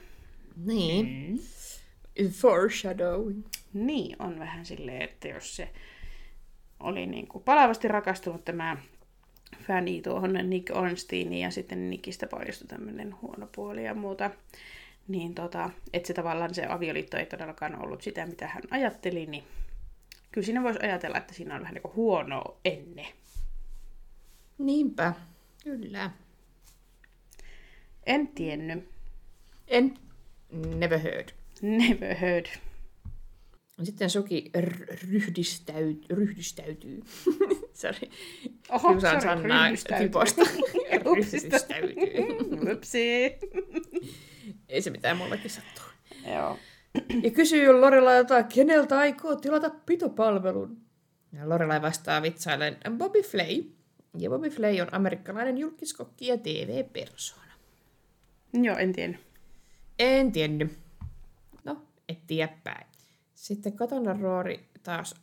Niin. 0.65 1.31
Mm. 2.19 2.29
Foreshadowing. 2.29 3.43
Niin, 3.73 4.15
on 4.19 4.39
vähän 4.39 4.65
silleen, 4.65 5.01
että 5.01 5.27
jos 5.27 5.55
se 5.55 5.69
oli 6.79 7.05
niin 7.05 7.27
kuin 7.27 7.43
palavasti 7.43 7.87
rakastunut 7.87 8.45
tämä 8.45 8.77
fani 9.67 10.01
tuohon 10.01 10.33
Nick 10.43 10.75
Ornsteiniin 10.75 11.41
ja 11.41 11.51
sitten 11.51 11.89
Nickistä 11.89 12.27
paljastui 12.27 12.67
tämmöinen 12.67 13.15
huono 13.21 13.47
puoli 13.55 13.85
ja 13.85 13.93
muuta, 13.93 14.31
niin 15.07 15.35
tota, 15.35 15.69
että 15.93 16.07
se 16.07 16.13
tavallaan 16.13 16.53
se 16.53 16.65
avioliitto 16.65 17.17
ei 17.17 17.25
todellakaan 17.25 17.83
ollut 17.83 18.01
sitä, 18.01 18.25
mitä 18.25 18.47
hän 18.47 18.63
ajatteli, 18.71 19.25
niin 19.25 19.43
kyllä 20.31 20.45
siinä 20.45 20.63
voisi 20.63 20.79
ajatella, 20.81 21.17
että 21.17 21.33
siinä 21.33 21.55
on 21.55 21.61
vähän 21.61 21.73
niin 21.73 21.93
huono 21.95 22.57
enne. 22.65 23.05
Niinpä, 24.57 25.13
kyllä. 25.63 26.11
En 28.05 28.27
tiennyt. 28.27 28.89
En 29.67 29.97
never 30.51 30.99
heard. 30.99 31.29
Never 31.61 32.17
heard. 32.17 32.45
Sitten 33.83 34.09
Soki 34.09 34.51
ryhdistäyt, 35.11 36.05
ryhdistäytyy. 36.09 37.01
Sorry. 37.73 38.09
Oho, 38.69 38.89
Kiusaan 38.91 39.21
sorry, 39.21 39.41
Sannaa 39.41 39.65
ryhdistäytyy. 39.65 40.07
typosta. 40.07 40.41
Ryhdistäytyy. 41.15 41.95
Upsi. 42.73 42.99
Ei 44.69 44.81
se 44.81 44.89
mitään 44.89 45.17
mullekin 45.17 45.51
sattuu. 45.51 45.83
Joo. 46.33 46.57
Ja 47.23 47.31
kysyy 47.31 47.73
Lorelailta, 47.73 48.43
keneltä 48.43 48.97
aikoo 48.97 49.35
tilata 49.35 49.69
pitopalvelun. 49.69 50.77
Ja 51.33 51.49
Lorelai 51.49 51.81
vastaa 51.81 52.21
vitsailen 52.21 52.77
Bobby 52.97 53.21
Flay. 53.21 53.63
Ja 54.17 54.29
Bobby 54.29 54.49
Flay 54.49 54.81
on 54.81 54.93
amerikkalainen 54.93 55.57
julkiskokki 55.57 56.27
ja 56.27 56.37
TV-persoona. 56.37 57.51
Joo, 58.53 58.77
en 58.77 58.93
tiennyt. 58.93 59.19
En 59.99 60.31
tiennyt. 60.31 60.79
No, 61.63 61.81
et 62.09 62.27
tiedä 62.27 62.53
päin. 62.63 62.85
Sitten 63.45 63.77
kotona 63.77 64.13
Roori 64.21 64.69
taas 64.83 65.15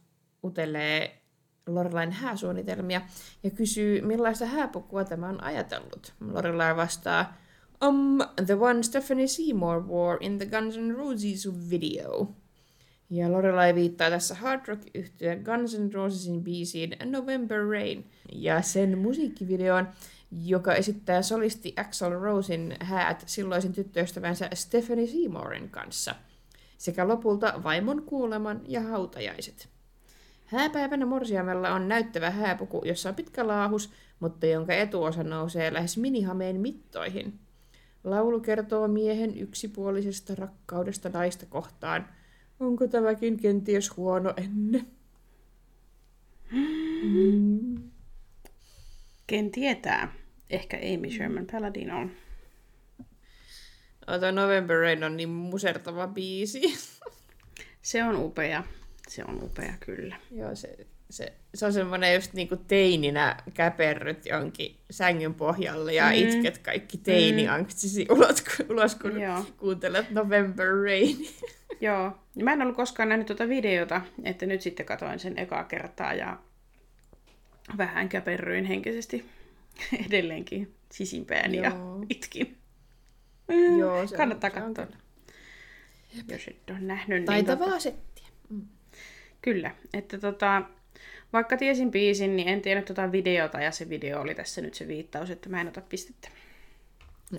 utelee 0.44 1.22
Lorelain 1.66 2.12
hääsuunnitelmia 2.12 3.00
ja 3.42 3.50
kysyy, 3.50 4.00
millaista 4.00 4.46
hääpukua 4.46 5.04
tämä 5.04 5.28
on 5.28 5.44
ajatellut. 5.44 6.14
Lorelai 6.20 6.76
vastaa, 6.76 7.36
um, 7.84 8.18
the 8.46 8.54
one 8.54 8.82
Stephanie 8.82 9.26
Seymour 9.26 9.86
wore 9.86 10.18
in 10.20 10.38
the 10.38 10.46
Guns 10.46 10.76
N' 10.76 10.94
Roses 10.96 11.70
video. 11.70 12.34
Ja 13.10 13.32
Lorelai 13.32 13.74
viittaa 13.74 14.10
tässä 14.10 14.34
hard 14.34 14.68
rock 14.68 14.82
yhtyä 14.94 15.36
Guns 15.36 15.78
N' 15.78 15.92
Rosesin 15.92 16.44
biisiin 16.44 16.96
November 17.04 17.66
Rain 17.68 18.10
ja 18.32 18.62
sen 18.62 18.98
musiikkivideon, 18.98 19.88
joka 20.30 20.74
esittää 20.74 21.22
solisti 21.22 21.74
Axl 21.76 22.10
Rosein 22.10 22.76
häät 22.80 23.22
silloisen 23.26 23.72
tyttöystävänsä 23.72 24.48
Stephanie 24.54 25.06
Seymourin 25.06 25.70
kanssa, 25.70 26.14
sekä 26.82 27.08
lopulta 27.08 27.60
vaimon 27.62 28.02
kuoleman 28.02 28.60
ja 28.68 28.80
hautajaiset. 28.80 29.68
Hääpäivänä 30.46 31.06
Morsiamella 31.06 31.74
on 31.74 31.88
näyttävä 31.88 32.30
hääpuku, 32.30 32.82
jossa 32.84 33.08
on 33.08 33.14
pitkä 33.14 33.46
laahus, 33.46 33.92
mutta 34.20 34.46
jonka 34.46 34.74
etuosa 34.74 35.22
nousee 35.22 35.72
lähes 35.72 35.98
minihameen 35.98 36.60
mittoihin. 36.60 37.38
Laulu 38.04 38.40
kertoo 38.40 38.88
miehen 38.88 39.38
yksipuolisesta 39.38 40.34
rakkaudesta 40.34 41.08
naista 41.08 41.46
kohtaan. 41.46 42.08
Onko 42.60 42.86
tämäkin 42.86 43.36
kenties 43.36 43.96
huono 43.96 44.34
enne? 44.36 44.84
Mm. 47.02 47.90
Ken 49.26 49.50
tietää? 49.50 50.12
Ehkä 50.50 50.76
Amy 50.76 51.10
Sherman 51.10 51.46
Palladino. 51.52 52.02
Oh, 52.02 52.08
toi 54.06 54.32
November 54.32 54.76
Rain 54.80 55.04
on 55.04 55.16
niin 55.16 55.28
musertava 55.28 56.06
biisi. 56.06 56.62
Se 57.82 58.04
on 58.04 58.16
upea. 58.16 58.64
Se 59.08 59.24
on 59.28 59.42
upea, 59.42 59.74
kyllä. 59.80 60.16
Joo, 60.30 60.54
se, 60.56 60.76
se, 61.10 61.32
se 61.54 61.66
on 61.66 61.72
semmoinen 61.72 62.14
just 62.14 62.32
niinku 62.32 62.56
teininä 62.56 63.36
käperryt 63.54 64.26
jonkin 64.26 64.76
sängyn 64.90 65.34
pohjalle 65.34 65.94
ja 65.94 66.04
Mm. 66.04 66.10
mm. 66.10 66.28
itket 66.28 66.58
kaikki 66.58 66.98
teiniangstisi 66.98 68.06
ulos, 68.10 68.44
ulos 68.70 68.94
kun 68.94 69.20
Joo. 69.20 69.44
kuuntelet 69.56 70.10
November 70.10 70.66
Rain. 70.66 71.16
Joo. 71.80 72.12
Ja 72.36 72.44
Mä 72.44 72.52
en 72.52 72.62
ollut 72.62 72.76
koskaan 72.76 73.08
nähnyt 73.08 73.26
tuota 73.26 73.48
videota, 73.48 74.00
että 74.24 74.46
nyt 74.46 74.60
sitten 74.62 74.86
katoin 74.86 75.18
sen 75.18 75.38
ekaa 75.38 75.64
kertaa 75.64 76.14
ja 76.14 76.38
vähän 77.78 78.08
käperryin 78.08 78.64
henkisesti 78.64 79.24
edelleenkin 80.06 80.74
sisimpään 80.92 81.54
ja 81.54 81.68
Joo. 81.68 82.04
itkin. 82.08 82.56
Joo, 83.78 84.06
se 84.06 84.14
on- 84.14 84.18
Kannattaa 84.18 84.50
se 84.50 84.62
on 84.62 84.74
katsoa. 84.74 84.96
Jos 86.28 86.48
et 86.48 86.70
ole 86.70 86.80
nähnyt, 86.80 87.16
niin 87.18 87.24
Taitavaa 87.26 87.68
tota- 87.76 87.80
settiä. 87.80 88.26
Kyllä, 89.42 89.70
että 89.94 90.18
tota, 90.18 90.62
vaikka 91.32 91.56
tiesin 91.56 91.90
biisin, 91.90 92.36
niin 92.36 92.48
en 92.48 92.62
tiennyt 92.62 92.84
tota 92.86 93.12
videota, 93.12 93.60
ja 93.60 93.70
se 93.70 93.88
video 93.88 94.20
oli 94.20 94.34
tässä 94.34 94.60
nyt 94.60 94.74
se 94.74 94.88
viittaus, 94.88 95.30
että 95.30 95.48
mä 95.48 95.60
en 95.60 95.68
ota 95.68 95.80
pistettä. 95.80 96.28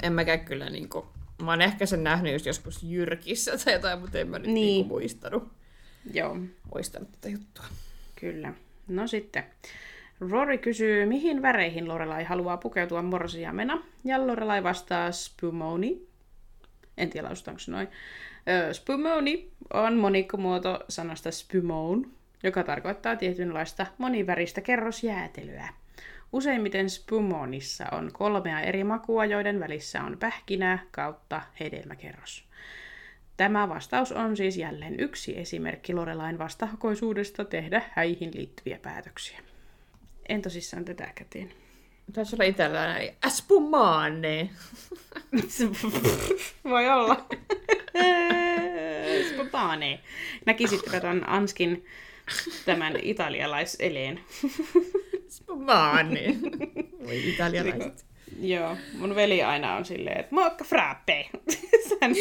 En 0.04 0.14
mäkään 0.14 0.46
kyllä 0.46 0.70
niinku... 0.70 1.08
Mä 1.44 1.52
oon 1.52 1.62
ehkä 1.62 1.86
sen 1.86 2.04
nähnyt 2.04 2.34
just 2.34 2.46
joskus 2.46 2.84
Jyrkissä 2.84 3.58
tai 3.58 3.74
jotain, 3.74 4.00
mutta 4.00 4.20
en 4.20 4.28
mä 4.28 4.40
nyt 4.40 4.46
Niin. 4.46 4.56
niin. 4.56 4.66
niinku 4.74 4.94
muistanut, 4.94 5.52
Joo, 6.14 6.38
muistanut 6.74 7.12
tätä 7.12 7.30
juttua. 7.30 7.66
kyllä. 8.20 8.54
No 8.88 9.08
sitten. 9.08 9.44
Rory 10.30 10.58
kysyy, 10.58 11.06
mihin 11.06 11.42
väreihin 11.42 11.88
Lorelai 11.88 12.24
haluaa 12.24 12.58
pukeutua 12.58 13.02
morsiamena, 13.02 13.84
ja 14.04 14.28
Lorelai 14.28 14.64
vastaa 14.64 15.12
spumoni. 15.12 16.08
En 16.98 17.10
tiedä, 17.10 17.28
lausutaanko 17.28 17.60
se 17.60 17.72
noin. 17.72 17.88
Spumoni 18.72 19.52
on 19.74 19.98
monikkomuoto 19.98 20.80
sanasta 20.90 21.32
spumone, 21.32 22.08
joka 22.44 22.64
tarkoittaa 22.64 23.16
tietynlaista 23.16 23.86
moniväristä 23.98 24.62
kerrosjäätelyä. 24.62 25.70
Useimmiten 26.34 26.90
spumonissa 26.90 27.86
on 27.92 28.10
kolmea 28.14 28.60
eri 28.60 28.84
makua, 28.84 29.26
joiden 29.26 29.60
välissä 29.60 30.04
on 30.04 30.18
pähkinä 30.20 30.80
kautta 30.92 31.42
hedelmäkerros. 31.60 32.44
Tämä 33.38 33.70
vastaus 33.70 34.12
on 34.12 34.38
siis 34.38 34.58
jälleen 34.58 35.00
yksi 35.00 35.40
esimerkki 35.40 35.94
Lorelain 35.94 36.40
vastahakoisuudesta 36.40 37.46
tehdä 37.46 37.82
häihin 37.92 38.32
liittyviä 38.34 38.80
päätöksiä. 38.82 39.40
En 40.30 40.42
tosissaan 40.42 40.86
tätä 40.86 41.12
käteen. 41.16 41.52
Taisi 42.14 42.36
olla 42.36 42.44
italialainen 42.44 43.16
Spumane. 43.28 44.50
Voi 46.70 46.90
olla. 46.90 47.28
Spontane. 49.34 50.00
Näkisitkö 50.46 51.00
tuon 51.00 51.30
Anskin 51.30 51.86
tämän 52.66 52.96
italialaiseleen? 53.02 54.20
Spumane. 55.36 56.36
Voi 57.06 57.30
italialaiset. 57.30 58.06
Joo, 58.40 58.78
mun 58.98 59.16
veli 59.16 59.44
aina 59.44 59.76
on 59.76 59.86
silleen, 59.86 60.20
että 60.20 60.36
moikka 60.36 60.64
frappe. 60.64 61.30
hän, 62.02 62.12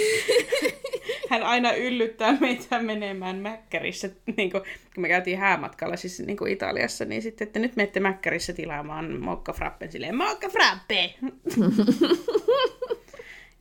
hän 1.31 1.43
aina 1.43 1.73
yllyttää 1.73 2.37
meitä 2.41 2.79
menemään 2.83 3.37
Mäkkärissä, 3.37 4.11
niin 4.37 4.51
kuin, 4.51 4.63
kun 4.95 5.03
me 5.03 5.09
käytiin 5.09 5.39
häämatkalla 5.39 5.97
siis 5.97 6.21
niin 6.21 6.37
kuin 6.37 6.53
Italiassa, 6.53 7.05
niin 7.05 7.23
sitten, 7.23 7.47
että 7.47 7.59
nyt 7.59 7.77
menette 7.77 8.01
Mäkkärissä 8.01 8.53
tilaamaan 8.53 9.21
moikka 9.21 9.53
frappen 9.53 9.93
silleen, 9.93 10.17
moikka 10.17 10.49
frappe. 10.49 11.15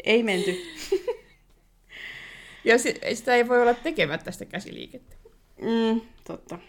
Ei 0.04 0.24
menty. 0.24 0.62
Ja 2.64 2.78
si- 2.78 3.00
sitä 3.14 3.36
ei 3.36 3.48
voi 3.48 3.62
olla 3.62 3.74
tekemättä 3.74 4.32
sitä 4.32 4.46
käsiliikettä. 4.46 5.16
Mm, 5.62 6.02
totta. 6.24 6.60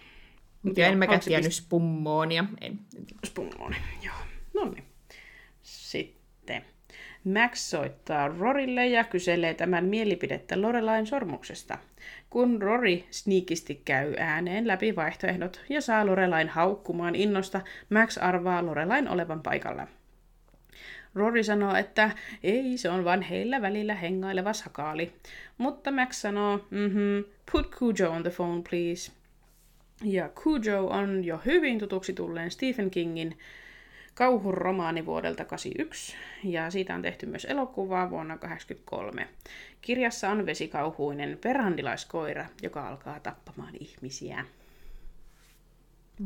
Mutta 0.63 0.81
en 0.81 0.99
mäkään 0.99 1.21
tiennyt 1.21 1.55
spummonia. 1.55 2.45
En. 2.61 2.79
Spumone, 3.27 3.77
joo. 4.03 4.15
No 4.55 4.71
niin. 4.71 4.85
Sitten. 6.43 6.65
Max 7.25 7.59
soittaa 7.59 8.29
Rorille 8.29 8.87
ja 8.87 9.05
kyselee 9.05 9.55
tämän 9.55 9.85
mielipidettä 9.85 10.63
Lorelain 10.63 11.07
sormuksesta. 11.07 11.79
Kun 12.31 12.63
Rory 12.63 13.03
sniikisti 13.11 13.83
käy 13.85 14.15
ääneen 14.19 14.67
läpi 14.67 14.97
vaihtoehdot 14.97 15.61
ja 15.69 15.81
saa 15.81 16.07
Lorelain 16.07 16.49
haukkumaan 16.49 17.15
innosta, 17.15 17.61
Max 17.91 18.19
arvaa 18.19 18.67
Lorelain 18.67 19.09
olevan 19.09 19.43
paikalla. 19.43 19.87
Rory 21.15 21.43
sanoo, 21.43 21.75
että 21.75 22.11
ei, 22.43 22.79
se 22.79 22.91
on 22.91 23.05
vaan 23.05 23.23
heillä 23.23 23.63
välillä 23.63 23.95
hengaileva 23.95 24.53
sakaali. 24.53 25.13
Mutta 25.59 25.91
Max 25.91 26.17
sanoo, 26.17 26.57
mhm, 26.71 27.31
put 27.53 27.71
Cujo 27.71 28.11
on 28.11 28.23
the 28.23 28.31
phone 28.31 28.63
please. 28.71 29.13
Ja 30.05 30.29
Cujo 30.29 30.87
on 30.87 31.25
jo 31.25 31.41
hyvin 31.47 31.79
tutuksi 31.79 32.13
tulleen 32.13 32.51
Stephen 32.51 32.91
Kingin 32.91 33.39
kauhuromaani 34.15 35.07
vuodelta 35.07 35.45
1981, 35.45 36.17
ja 36.45 36.71
siitä 36.71 36.95
on 36.95 37.03
tehty 37.03 37.27
myös 37.27 37.45
elokuvaa 37.45 38.11
vuonna 38.11 38.39
1983. 38.39 39.29
Kirjassa 39.81 40.31
on 40.31 40.47
vesikauhuinen 40.47 41.39
perhandilaiskoira, 41.41 42.47
joka 42.63 42.89
alkaa 42.89 43.21
tappamaan 43.21 43.75
ihmisiä. 43.81 44.45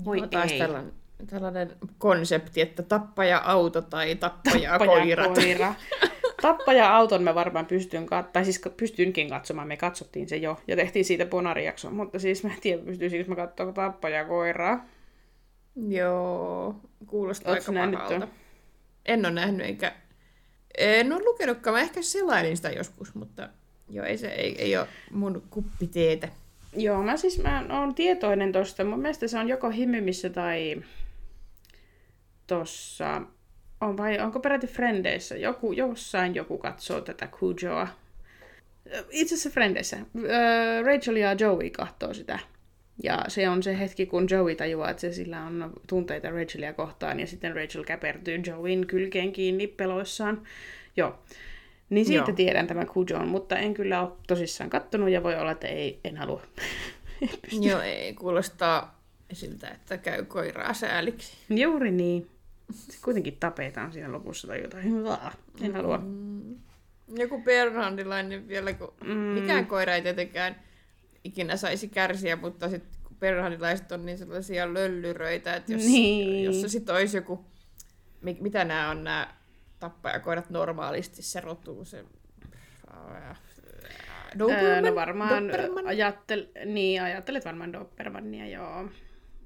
Voi 0.04 0.18
Joo, 0.18 0.26
taas 0.26 0.52
ei. 0.52 0.58
tällainen, 0.58 0.92
tällainen 1.26 1.76
konsepti, 1.98 2.60
että 2.60 2.82
tappaja-auto 2.82 3.82
tai 3.82 4.14
tappaja-koirat. 4.14 5.26
Tappaja-koira. 5.26 5.74
Tappaja-auton 6.42 7.22
mä 7.22 7.34
varmaan 7.34 7.66
pystyn, 7.66 8.02
kat- 8.02 8.30
tai 8.32 8.44
siis 8.44 8.60
pystynkin 8.76 9.28
katsomaan, 9.30 9.68
me 9.68 9.76
katsottiin 9.76 10.28
se 10.28 10.36
jo, 10.36 10.60
ja 10.66 10.76
tehtiin 10.76 11.04
siitä 11.04 11.26
Bonari-jakso, 11.26 11.90
mutta 11.90 12.18
siis 12.18 12.44
mä 12.44 12.50
en 12.50 12.60
tiedä, 12.60 12.82
pystyisikö 12.82 13.24
mä 13.28 13.36
katsoa 13.36 13.72
tappaja-koiraa. 13.72 14.84
Joo, 15.76 16.80
kuulostaa 17.06 17.52
Ootko 17.52 17.72
aika 17.72 17.96
pahalta. 17.96 18.28
En 19.06 19.26
ole 19.26 19.34
nähnyt, 19.34 19.66
enkä... 19.66 19.92
En 20.78 21.12
ole 21.12 21.24
lukenutkaan, 21.24 21.74
mä 21.74 21.80
ehkä 21.80 22.02
selailin 22.02 22.56
sitä 22.56 22.70
joskus, 22.70 23.14
mutta 23.14 23.48
joo, 23.90 24.06
ei 24.06 24.18
se 24.18 24.28
ei, 24.28 24.62
ei 24.62 24.76
ole 24.76 24.88
mun 25.10 25.42
kuppiteetä. 25.50 26.28
Joo, 26.76 27.02
mä 27.02 27.16
siis 27.16 27.42
mä 27.42 27.66
oon 27.70 27.94
tietoinen 27.94 28.52
tosta. 28.52 28.84
Mun 28.84 29.00
mielestä 29.00 29.28
se 29.28 29.38
on 29.38 29.48
joko 29.48 29.70
Himymissä 29.70 30.30
tai 30.30 30.82
tossa, 32.46 33.22
on 33.80 33.96
vai 33.96 34.18
onko 34.18 34.40
peräti 34.40 34.66
Frendeissä? 34.66 35.36
Joku, 35.36 35.72
jossain 35.72 36.34
joku 36.34 36.58
katsoo 36.58 37.00
tätä 37.00 37.26
Kujoa. 37.26 37.88
Itse 39.10 39.34
asiassa 39.34 39.50
Frendeissä. 39.50 39.96
Rachel 40.84 41.16
ja 41.16 41.32
Joey 41.32 41.70
katsoo 41.70 42.14
sitä. 42.14 42.38
Ja 43.02 43.24
se 43.28 43.48
on 43.48 43.62
se 43.62 43.78
hetki, 43.78 44.06
kun 44.06 44.26
Joey 44.30 44.54
tajuaa, 44.54 44.90
että 44.90 45.00
se 45.00 45.12
sillä 45.12 45.44
on 45.44 45.72
tunteita 45.86 46.30
Rachelia 46.30 46.72
kohtaan, 46.72 47.20
ja 47.20 47.26
sitten 47.26 47.56
Rachel 47.56 47.84
käpertyy 47.84 48.42
Joeyn 48.46 48.86
kylkeen 48.86 49.32
kiinni 49.32 49.66
peloissaan. 49.66 50.42
Joo. 50.96 51.18
Niin 51.90 52.06
siitä 52.06 52.30
Joo. 52.30 52.36
tiedän 52.36 52.66
tämän 52.66 52.86
Kujon, 52.86 53.28
mutta 53.28 53.56
en 53.58 53.74
kyllä 53.74 54.00
ole 54.00 54.12
tosissaan 54.26 54.70
kattonut, 54.70 55.10
ja 55.10 55.22
voi 55.22 55.34
olla, 55.36 55.50
että 55.50 55.68
ei, 55.68 56.00
en 56.04 56.16
halua. 56.16 56.42
En. 57.22 57.62
Joo, 57.62 57.80
ei 57.80 58.14
kuulostaa 58.14 59.00
siltä, 59.32 59.68
että 59.68 59.98
käy 59.98 60.24
koiraa 60.24 60.74
sääliksi. 60.74 61.36
Juuri 61.50 61.90
niin. 61.90 62.26
Se 62.72 62.98
kuitenkin 63.04 63.36
tapetaan 63.40 63.92
siinä 63.92 64.12
lopussa 64.12 64.48
tai 64.48 64.62
jotain. 64.62 64.84
Hyvää. 64.84 65.32
En 65.60 65.72
halua. 65.74 66.02
Joku 67.16 67.42
perhandilainen 67.42 68.48
vielä, 68.48 68.72
kun 68.72 68.92
Mm. 69.04 69.14
mikään 69.16 69.66
koira 69.66 69.94
ei 69.94 70.02
tietenkään 70.02 70.56
ikinä 71.26 71.56
saisi 71.56 71.88
kärsiä, 71.88 72.36
mutta 72.36 72.68
sitten 72.68 73.00
kun 73.04 73.16
perhandilaiset 73.16 73.92
on 73.92 74.06
niin 74.06 74.18
sellaisia 74.18 74.74
löllyröitä, 74.74 75.56
että 75.56 75.72
jos, 75.72 75.82
Niin. 75.82 76.44
jos 76.44 76.60
se 76.60 76.68
sitten 76.68 76.94
olisi 76.94 77.16
joku, 77.16 77.44
mi- 78.20 78.38
mitä 78.40 78.64
nämä 78.64 78.90
on 78.90 79.04
nämä 79.04 79.34
tappajakoirat 79.80 80.50
normaalisti, 80.50 81.22
se 81.22 81.40
rotu, 81.40 81.84
se... 81.84 82.04
Öö, 82.94 83.32
Doberman? 84.38 84.84
no 84.84 84.94
varmaan 84.94 85.48
Doberman? 85.48 85.86
ajattel, 85.86 86.46
niin, 86.64 87.02
ajattelet 87.02 87.44
varmaan 87.44 87.72
Dobermania, 87.72 88.48
joo. 88.48 88.88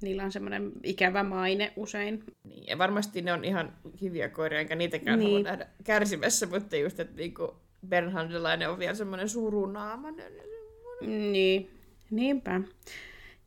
Niillä 0.03 0.25
on 0.25 0.33
semmoinen 0.33 0.73
ikävä 0.83 1.23
maine 1.23 1.73
usein. 1.77 2.25
Niin, 2.45 2.67
ja 2.67 2.79
varmasti 2.79 3.23
ne 3.23 3.33
on 3.33 3.45
ihan 3.45 3.73
hyviä 4.01 4.29
koiria, 4.29 4.61
enkä 4.61 4.75
niitäkään 4.75 5.19
niin. 5.19 5.31
halua 5.31 5.43
nähdä 5.43 5.67
kärsimässä, 5.85 6.47
mutta 6.47 6.77
just, 6.77 7.01
että 7.01 7.17
niinku 7.17 7.57
Bernhardilainen 7.89 8.71
on 8.71 8.79
vielä 8.79 8.95
semmoinen 8.95 9.29
surunaamainen. 9.29 10.33
Niin, 11.01 11.71
niinpä. 12.11 12.61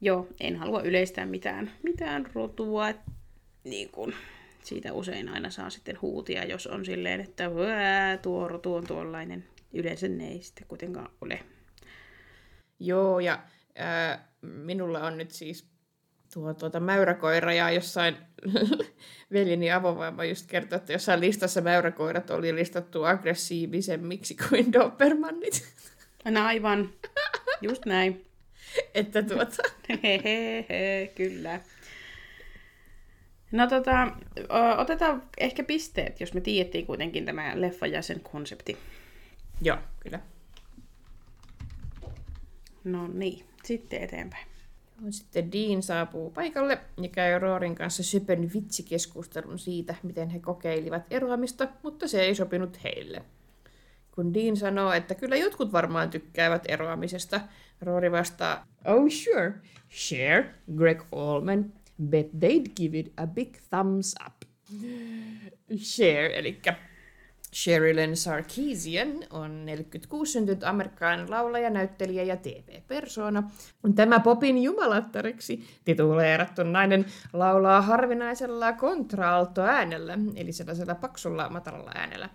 Joo, 0.02 0.28
en 0.40 0.56
halua 0.56 0.82
yleistää 0.82 1.26
mitään, 1.26 1.72
mitään 1.84 2.26
rotua. 2.34 2.88
Niin 3.64 3.90
kun, 3.90 4.14
siitä 4.64 4.94
usein 4.94 5.30
aina 5.30 5.50
saa 5.50 5.70
sitten 5.70 6.02
huutia, 6.02 6.46
jos 6.46 6.68
on 6.68 6.86
silleen, 6.86 7.22
että 7.22 7.56
"Vää, 7.56 8.18
tuo 8.18 8.48
rotu 8.48 8.76
on 8.76 8.88
tuollainen. 8.88 9.46
Yleensä 9.74 10.08
ne 10.08 10.28
ei 10.28 10.42
sitten 10.44 10.68
kuitenkaan 10.68 11.10
ole. 11.22 11.40
Joo, 12.80 13.20
ja 13.20 13.40
ää, 13.76 14.28
minulla 14.42 15.00
on 15.04 15.18
nyt 15.18 15.32
siis 15.32 15.68
tuo 16.34 16.54
tuota 16.54 16.80
mäyräkoira, 16.80 17.54
ja 17.54 17.72
jossain 17.72 18.18
veljeni 19.34 19.72
avovaima 19.72 20.26
just 20.26 20.48
kertoi, 20.48 20.78
että 20.78 20.94
jossain 20.94 21.20
listassa 21.20 21.62
mäyräkoirat 21.62 22.30
oli 22.30 22.56
listattu 22.56 23.04
aggressiivisemmiksi 23.04 24.36
kuin 24.50 24.74
Dobermannit. 24.74 25.74
No 26.26 26.46
aivan, 26.46 26.90
just 27.62 27.86
näin. 27.86 28.26
että 28.94 29.24
tuota, 29.24 29.64
Hehehe, 30.04 31.12
kyllä. 31.16 31.62
No 33.52 33.68
tota, 33.68 34.08
otetaan 34.78 35.24
ehkä 35.38 35.64
pisteet, 35.64 36.20
jos 36.20 36.34
me 36.34 36.42
tiedettiin 36.42 36.86
kuitenkin 36.86 37.26
tämä 37.26 37.62
leffa 37.62 37.88
ja 37.88 38.02
sen 38.02 38.20
konsepti. 38.20 38.78
joo, 39.62 39.78
kyllä. 40.00 40.20
No 42.84 43.08
niin, 43.08 43.46
sitten 43.64 44.02
eteenpäin. 44.04 44.48
Sitten 45.10 45.52
Dean 45.52 45.84
saapuu 45.84 46.32
paikalle 46.32 46.80
ja 47.02 47.10
käy 47.10 47.40
Roorin 47.40 47.76
kanssa 47.76 48.04
sypön 48.04 48.54
vitsikeskustelun 48.54 49.60
siitä, 49.60 49.96
miten 50.04 50.30
he 50.30 50.40
kokeilivat 50.40 51.04
eroamista, 51.10 51.68
mutta 51.84 52.08
se 52.08 52.22
ei 52.22 52.36
sopinut 52.36 52.84
heille. 52.84 53.24
Kun 54.16 54.34
Dean 54.34 54.58
sanoo, 54.58 54.92
että 54.92 55.16
kyllä 55.16 55.36
jotkut 55.36 55.72
varmaan 55.72 56.10
tykkäävät 56.10 56.64
eroamisesta, 56.68 57.42
Rory 57.82 58.12
vastaa, 58.12 58.68
Oh 58.86 59.10
sure, 59.10 59.54
Cher, 59.92 60.44
Greg 60.78 61.02
Allman, 61.12 61.74
bet 62.10 62.28
they'd 62.28 62.72
give 62.76 63.00
it 63.00 63.14
a 63.18 63.28
big 63.28 63.58
thumbs 63.70 64.16
up. 64.26 64.34
Cher, 65.76 66.32
eli 66.34 66.62
Sherilyn 67.54 68.18
Sarkeesian 68.18 69.08
on 69.30 69.66
46 69.66 70.32
syntynyt 70.32 70.64
amerikkalainen 70.64 71.32
laulaja, 71.32 71.70
näyttelijä 71.70 72.24
ja 72.24 72.38
TV-persoona. 72.38 73.52
Tämä 73.96 74.20
popin 74.20 74.64
jumalattariksi 74.64 75.64
tituleerattu 75.86 76.64
nainen 76.64 77.06
laulaa 77.34 77.82
harvinaisella 77.82 78.74
kontraaltoäänellä, 78.74 80.18
eli 80.36 80.52
sellaisella 80.52 80.96
paksulla 80.96 81.50
matalalla 81.50 81.92
äänellä. 81.96 82.30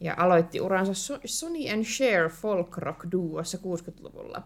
Ja 0.00 0.14
aloitti 0.16 0.60
uransa 0.60 0.94
So- 0.94 1.20
Sonny 1.24 1.68
and 1.72 1.84
Cher 1.84 2.28
folk 2.30 2.76
rock 2.78 3.00
duossa 3.12 3.58
60-luvulla. 3.58 4.42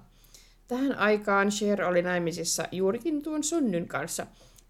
Tähän 0.68 0.98
aikaan 0.98 1.48
Cher 1.48 1.82
oli 1.84 2.02
naimisissa 2.02 2.64
juurikin 2.72 3.22
tuon 3.22 3.44
Sonnyn 3.44 3.88
kanssa, 3.88 4.26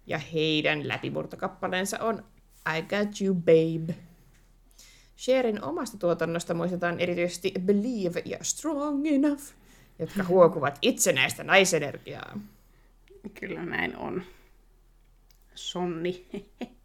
ja 0.07 0.17
heidän 0.17 0.87
läpimurtokappaleensa 0.87 1.99
on 1.99 2.23
I 2.77 2.81
Got 2.81 3.21
You 3.21 3.35
Babe. 3.35 3.95
Sherin 5.17 5.63
omasta 5.63 5.97
tuotannosta 5.97 6.53
muistetaan 6.53 6.99
erityisesti 6.99 7.53
Believe 7.59 8.21
ja 8.25 8.37
Strong 8.41 9.07
Enough, 9.07 9.43
jotka 9.99 10.23
huokuvat 10.33 10.79
itsenäistä 10.81 11.43
naisenergiaa. 11.43 12.39
Kyllä 13.39 13.65
näin 13.65 13.97
on. 13.97 14.23
Sonni. 15.55 16.25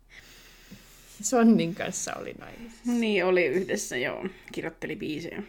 Sonnin 1.23 1.75
kanssa 1.75 2.15
oli 2.15 2.35
naimisissa. 2.39 2.93
niin 2.93 3.25
oli 3.25 3.47
yhdessä, 3.47 3.97
joo. 3.97 4.27
Kirjoitteli 4.53 4.97
biisejä. 4.97 5.43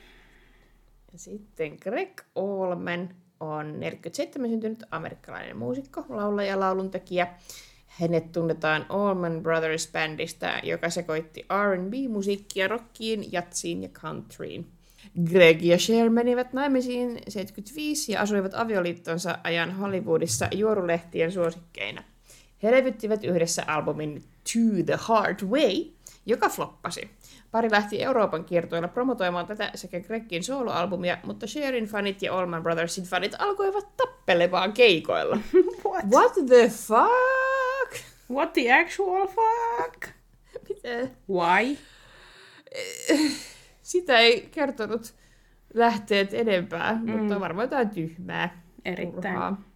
Ja 1.13 1.20
sitten 1.20 1.78
Greg 1.82 2.22
Allman 2.36 3.09
on 3.39 3.80
47 3.80 4.49
syntynyt 4.49 4.84
amerikkalainen 4.91 5.57
muusikko, 5.57 6.05
laulaja 6.09 6.49
ja 6.49 6.59
lauluntekijä. 6.59 7.28
Hänet 7.88 8.32
tunnetaan 8.32 8.86
Allman 8.89 9.43
Brothers 9.43 9.91
Bandista, 9.91 10.47
joka 10.63 10.89
sekoitti 10.89 11.41
R&B-musiikkia 11.41 12.67
rockiin, 12.67 13.32
jatsiin 13.32 13.84
ja 13.84 13.89
countryin. 13.89 14.67
Greg 15.32 15.61
ja 15.61 15.78
Cher 15.78 16.09
menivät 16.09 16.53
naimisiin 16.53 17.20
75 17.28 18.11
ja 18.11 18.22
asuivat 18.22 18.53
avioliittonsa 18.53 19.38
ajan 19.43 19.76
Hollywoodissa 19.76 20.47
juorulehtien 20.51 21.32
suosikkeina. 21.32 22.03
He 22.64 22.72
levyttivät 22.72 23.24
yhdessä 23.24 23.64
albumin 23.68 24.24
To 24.53 24.84
the 24.86 24.95
Hard 25.01 25.39
Way, 25.43 25.86
joka 26.26 26.49
floppasi. 26.49 27.10
Pari 27.51 27.72
lähti 27.72 28.03
Euroopan 28.03 28.45
kiertoilla 28.45 28.88
promotoimaan 28.88 29.47
tätä 29.47 29.72
sekä 29.76 29.99
Gregin 29.99 30.43
soloalbumia, 30.43 31.18
mutta 31.24 31.47
Sherin 31.47 31.86
fanit 31.86 32.22
ja 32.22 32.38
Allman 32.38 32.64
Brothersin 32.64 33.03
fanit 33.03 33.36
alkoivat 33.39 33.97
tappelemaan 33.97 34.74
keikoilla. 34.74 35.38
What? 35.86 36.05
What 36.12 36.34
the 36.34 36.70
fuck? 36.70 38.05
What 38.32 38.53
the 38.53 38.74
actual 38.74 39.28
fuck? 39.28 40.07
Mitä? 40.70 41.10
Why? 41.30 41.78
Sitä 43.82 44.18
ei 44.18 44.49
kertonut 44.51 45.14
lähteet 45.74 46.34
enempää, 46.34 46.99
mm. 47.01 47.12
mutta 47.12 47.39
varmaan 47.39 47.66
jotain 47.66 47.89
tyhmää. 47.89 48.64
Erittäin. 48.86 49.14
turhaa. 49.14 49.68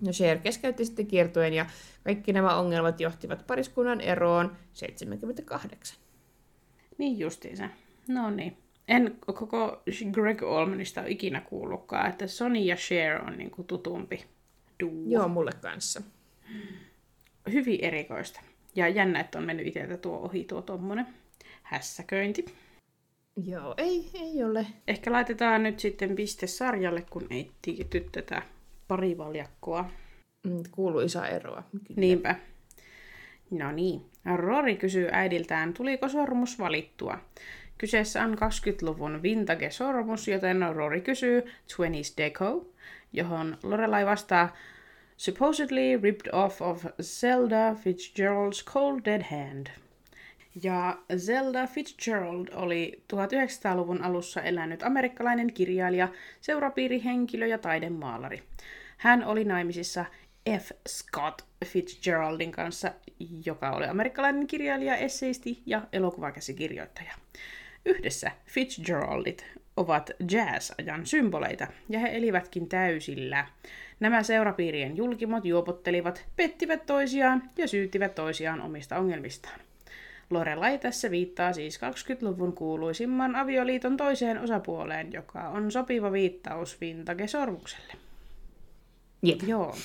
No 0.00 0.12
Cher 0.12 0.38
keskeytti 0.38 0.84
sitten 0.84 1.06
kiertojen 1.06 1.54
ja 1.54 1.66
kaikki 2.04 2.32
nämä 2.32 2.56
ongelmat 2.56 3.00
johtivat 3.00 3.46
pariskunnan 3.46 4.00
eroon 4.00 4.56
78. 4.72 5.98
Niin 6.98 7.18
justiinsa. 7.18 7.68
No 8.08 8.30
niin. 8.30 8.56
En 8.88 9.16
koko 9.26 9.82
Greg 10.12 10.42
Allmanista 10.42 11.00
ole 11.00 11.10
ikinä 11.10 11.40
kuullutkaan, 11.40 12.10
että 12.10 12.26
Sonny 12.26 12.58
ja 12.58 12.76
Cher 12.76 13.22
on 13.22 13.38
niinku 13.38 13.62
tutumpi 13.64 14.24
duo. 14.80 15.04
Joo, 15.06 15.28
mulle 15.28 15.52
kanssa. 15.60 16.02
Hyvin 17.52 17.78
erikoista. 17.82 18.40
Ja 18.74 18.88
jännä, 18.88 19.20
että 19.20 19.38
on 19.38 19.44
mennyt 19.44 19.66
itseltä 19.66 19.96
tuo 19.96 20.18
ohi 20.18 20.44
tuo 20.44 20.62
tommonen 20.62 21.06
hässäköinti. 21.62 22.44
Joo, 23.44 23.74
ei, 23.76 24.10
ei 24.14 24.44
ole. 24.44 24.66
Ehkä 24.88 25.12
laitetaan 25.12 25.62
nyt 25.62 25.80
sitten 25.80 26.16
piste 26.16 26.46
sarjalle, 26.46 27.06
kun 27.10 27.26
ei 27.30 27.50
tiity 27.62 28.08
tätä 28.12 28.42
parivaljakkoa. 28.88 29.90
mm, 30.46 30.62
kuuluisa 30.70 31.26
eroa. 31.26 31.62
Kyllä. 31.70 32.00
Niinpä. 32.00 32.34
No 33.50 33.72
niin. 33.72 34.00
Rory 34.36 34.76
kysyy 34.76 35.08
äidiltään, 35.12 35.74
tuliko 35.74 36.08
sormus 36.08 36.58
valittua. 36.58 37.18
Kyseessä 37.78 38.22
on 38.22 38.34
20-luvun 38.34 39.22
vintage-sormus, 39.22 40.28
joten 40.28 40.74
Rory 40.74 41.00
kysyy 41.00 41.40
20s 41.42 42.14
deco, 42.16 42.66
johon 43.12 43.58
Lorelai 43.62 44.06
vastaa 44.06 44.52
supposedly 45.16 46.00
ripped 46.02 46.28
off 46.32 46.62
of 46.62 46.86
Zelda 47.02 47.74
Fitzgerald's 47.74 48.64
Cold 48.64 49.00
Dead 49.04 49.22
Hand. 49.30 49.66
Ja 50.62 50.98
Zelda 51.16 51.66
Fitzgerald 51.66 52.48
oli 52.52 53.02
1900-luvun 53.12 54.02
alussa 54.02 54.42
elänyt 54.42 54.82
amerikkalainen 54.82 55.52
kirjailija, 55.52 56.08
seurapiirihenkilö 56.40 57.46
ja 57.46 57.58
taidemaalari. 57.58 58.42
Hän 58.96 59.24
oli 59.24 59.44
naimisissa 59.44 60.04
F. 60.58 60.70
Scott 60.88 61.42
Fitzgeraldin 61.64 62.52
kanssa, 62.52 62.92
joka 63.46 63.70
oli 63.70 63.86
amerikkalainen 63.86 64.46
kirjailija, 64.46 64.96
esseisti 64.96 65.62
ja 65.66 65.82
elokuvakäsikirjoittaja. 65.92 67.12
Yhdessä 67.84 68.30
Fitzgeraldit 68.46 69.46
ovat 69.76 70.10
jazz-ajan 70.30 71.06
symboleita, 71.06 71.66
ja 71.88 71.98
he 71.98 72.16
elivätkin 72.16 72.68
täysillä. 72.68 73.46
Nämä 74.00 74.22
seurapiirien 74.22 74.96
julkimot 74.96 75.44
juopottelivat, 75.44 76.26
pettivät 76.36 76.86
toisiaan 76.86 77.50
ja 77.56 77.68
syyttivät 77.68 78.14
toisiaan 78.14 78.60
omista 78.60 78.98
ongelmistaan. 78.98 79.60
Lorelai 80.30 80.78
tässä 80.78 81.10
viittaa 81.10 81.52
siis 81.52 81.80
20-luvun 81.80 82.52
kuuluisimman 82.52 83.36
avioliiton 83.36 83.96
toiseen 83.96 84.38
osapuoleen, 84.40 85.12
joka 85.12 85.40
on 85.48 85.72
sopiva 85.72 86.12
viittaus 86.12 86.80
Vintage-sormukselle. 86.80 87.92
Jep. 89.22 89.42
Joo. 89.46 89.76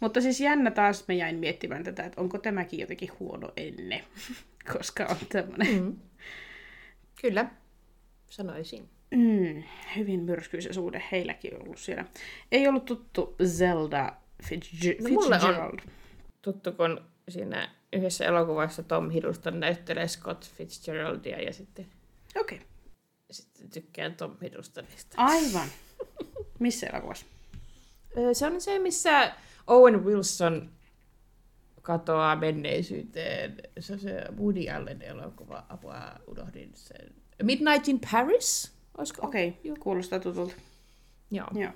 Mutta 0.00 0.20
siis 0.20 0.40
jännä 0.40 0.70
taas, 0.70 1.04
mä 1.08 1.14
jäin 1.14 1.36
miettimään 1.36 1.84
tätä, 1.84 2.02
että 2.04 2.20
onko 2.20 2.38
tämäkin 2.38 2.80
jotenkin 2.80 3.10
huono 3.20 3.52
enne, 3.56 4.04
koska 4.72 5.06
on 5.10 5.16
tämmöinen 5.28 5.82
Mm. 5.82 5.96
Kyllä, 7.22 7.46
sanoisin. 8.30 8.88
mm, 9.10 9.62
hyvin 9.96 10.20
myrskyisä 10.20 10.72
suhde 10.72 11.02
heilläkin 11.12 11.62
ollut 11.62 11.78
siellä. 11.78 12.04
Ei 12.52 12.68
ollut 12.68 12.84
tuttu 12.84 13.36
Zelda 13.44 14.12
Fitzg- 14.42 15.02
No, 15.02 15.08
mulle 15.08 15.34
on. 15.34 15.40
Fitzgerald. 15.40 15.78
Tuttu, 16.42 16.72
kun 16.72 17.00
siinä 17.28 17.68
yhdessä 17.92 18.24
elokuvassa 18.24 18.82
Tom 18.82 19.10
Hiddleston 19.10 19.60
näyttelee 19.60 20.08
Scott 20.08 20.44
Fitzgeraldia 20.44 21.42
ja 21.42 21.52
sitten, 21.52 21.86
Okei, 22.40 22.58
okay. 22.58 22.68
sitten 23.30 23.70
tykkään 23.70 24.14
Tom 24.14 24.36
Hiddlestonista. 24.42 25.14
aivan. 25.16 25.68
Missä 26.58 26.86
elokuvassa? 26.86 27.26
Se 28.32 28.46
on 28.46 28.60
se, 28.60 28.78
missä 28.78 29.32
Owen 29.66 30.04
Wilson 30.04 30.70
katoaa 31.82 32.36
menneisyyteen. 32.36 33.56
Se 33.80 33.92
on 33.92 33.98
se 33.98 34.24
Woody 34.36 34.68
Allen 34.68 35.02
elokuva. 35.02 35.66
Apua, 35.68 36.12
unohdin 36.26 36.70
sen. 36.74 37.14
Midnight 37.42 37.88
in 37.88 38.00
Paris? 38.12 38.72
Olisiko? 38.98 39.26
Okei, 39.26 39.48
okay. 39.48 39.76
kuulostaa 39.80 40.18
tutulta. 40.18 40.54
Joo. 41.30 41.46
Joo. 41.54 41.72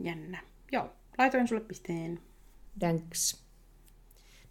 Jännä. 0.00 0.42
Joo, 0.72 0.90
laitoin 1.18 1.48
sulle 1.48 1.60
pisteen. 1.60 2.20
Thanks. 2.78 3.49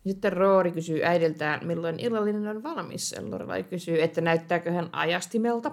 Sitten 0.08 0.34
Roori 0.34 0.72
kysyy 0.72 1.04
äidiltään, 1.04 1.68
milloin 1.68 2.00
illallinen 2.00 2.47
on 2.47 2.64
valmis. 2.64 3.16
Lorelai 3.30 3.64
kysyy, 3.64 4.02
että 4.02 4.22
näyttääkö 4.22 4.72
hän 4.72 4.89
ajastimelta. 4.91 5.72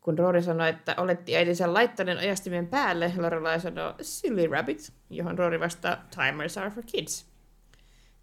Kun 0.00 0.18
Roori 0.18 0.42
sanoi, 0.42 0.68
että 0.68 0.94
oletti 0.98 1.36
äitinsä 1.36 1.74
laittaneen 1.74 2.18
ajastimen 2.18 2.66
päälle, 2.66 3.12
Lorelai 3.16 3.60
sanoo 3.60 3.94
silly 4.00 4.46
rabbit, 4.46 4.92
johon 5.10 5.38
Roori 5.38 5.60
vastaa 5.60 5.96
timers 6.16 6.58
are 6.58 6.70
for 6.70 6.82
kids. 6.86 7.26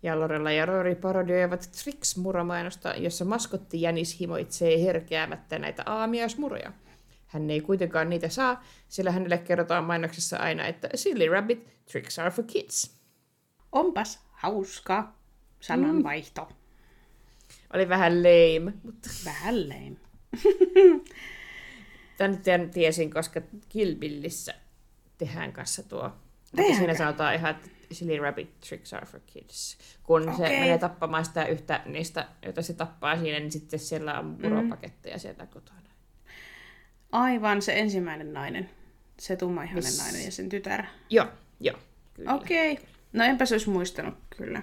Ja 0.03 0.19
Lorelai 0.19 0.57
ja 0.57 0.65
Roori 0.65 0.95
parodioivat 0.95 1.69
Trix-muromainosta, 1.71 2.95
jossa 2.97 3.25
maskotti 3.25 3.81
Jänis 3.81 4.19
himoitsee 4.19 4.83
herkeämättä 4.83 5.59
näitä 5.59 5.83
aamiaismuroja. 5.85 6.71
Hän 7.27 7.49
ei 7.49 7.61
kuitenkaan 7.61 8.09
niitä 8.09 8.29
saa, 8.29 8.63
sillä 8.87 9.11
hänelle 9.11 9.37
kerrotaan 9.37 9.83
mainoksessa 9.83 10.37
aina, 10.37 10.65
että 10.65 10.89
silly 10.95 11.29
rabbit, 11.29 11.67
tricks 11.91 12.19
are 12.19 12.31
for 12.31 12.45
kids. 12.47 12.97
Onpas 13.71 14.27
hauska 14.31 15.13
sananvaihto. 15.63 16.41
Mm. 16.41 16.55
Oli 17.73 17.89
vähän 17.89 18.23
lame, 18.23 18.73
mutta 18.83 19.09
Vähän 19.25 19.69
lame. 19.69 19.95
tämän 22.43 22.69
tiesin, 22.69 23.11
koska 23.11 23.41
Kill 23.69 23.95
Billissä 23.95 24.53
tehdään 25.17 25.53
kanssa 25.53 25.83
tuo. 25.83 26.11
Tehdäänkö? 26.55 26.77
siinä 26.77 26.93
sanotaan 26.95 27.35
ihan, 27.35 27.51
että 27.51 27.69
Silly 27.91 28.17
Rabbit 28.17 28.59
Tricks 28.59 28.93
are 28.93 29.05
for 29.05 29.19
kids. 29.25 29.77
Kun 30.03 30.21
okay. 30.21 30.35
se 30.35 30.43
menee 30.43 30.77
tappamaan 30.77 31.25
sitä 31.25 31.45
yhtä 31.45 31.81
niistä, 31.85 32.27
joita 32.41 32.61
se 32.61 32.73
tappaa 32.73 33.19
siinä, 33.19 33.39
niin 33.39 33.51
sitten 33.51 33.79
siellä 33.79 34.19
on 34.19 34.25
muropaketteja 34.25 35.19
sieltä 35.19 35.45
kotona. 35.45 35.79
Aivan 37.11 37.61
se 37.61 37.79
ensimmäinen 37.79 38.33
nainen. 38.33 38.69
Se 39.19 39.35
tummaihoinen 39.35 39.83
Miss- 39.83 40.03
nainen 40.03 40.25
ja 40.25 40.31
sen 40.31 40.49
tytär. 40.49 40.85
Joo, 41.09 41.27
joo. 41.59 41.79
Okei. 42.27 42.71
Okay. 42.71 42.85
No 43.13 43.23
enpä 43.23 43.45
se 43.45 43.55
olisi 43.55 43.69
muistanut, 43.69 44.15
kyllä. 44.37 44.61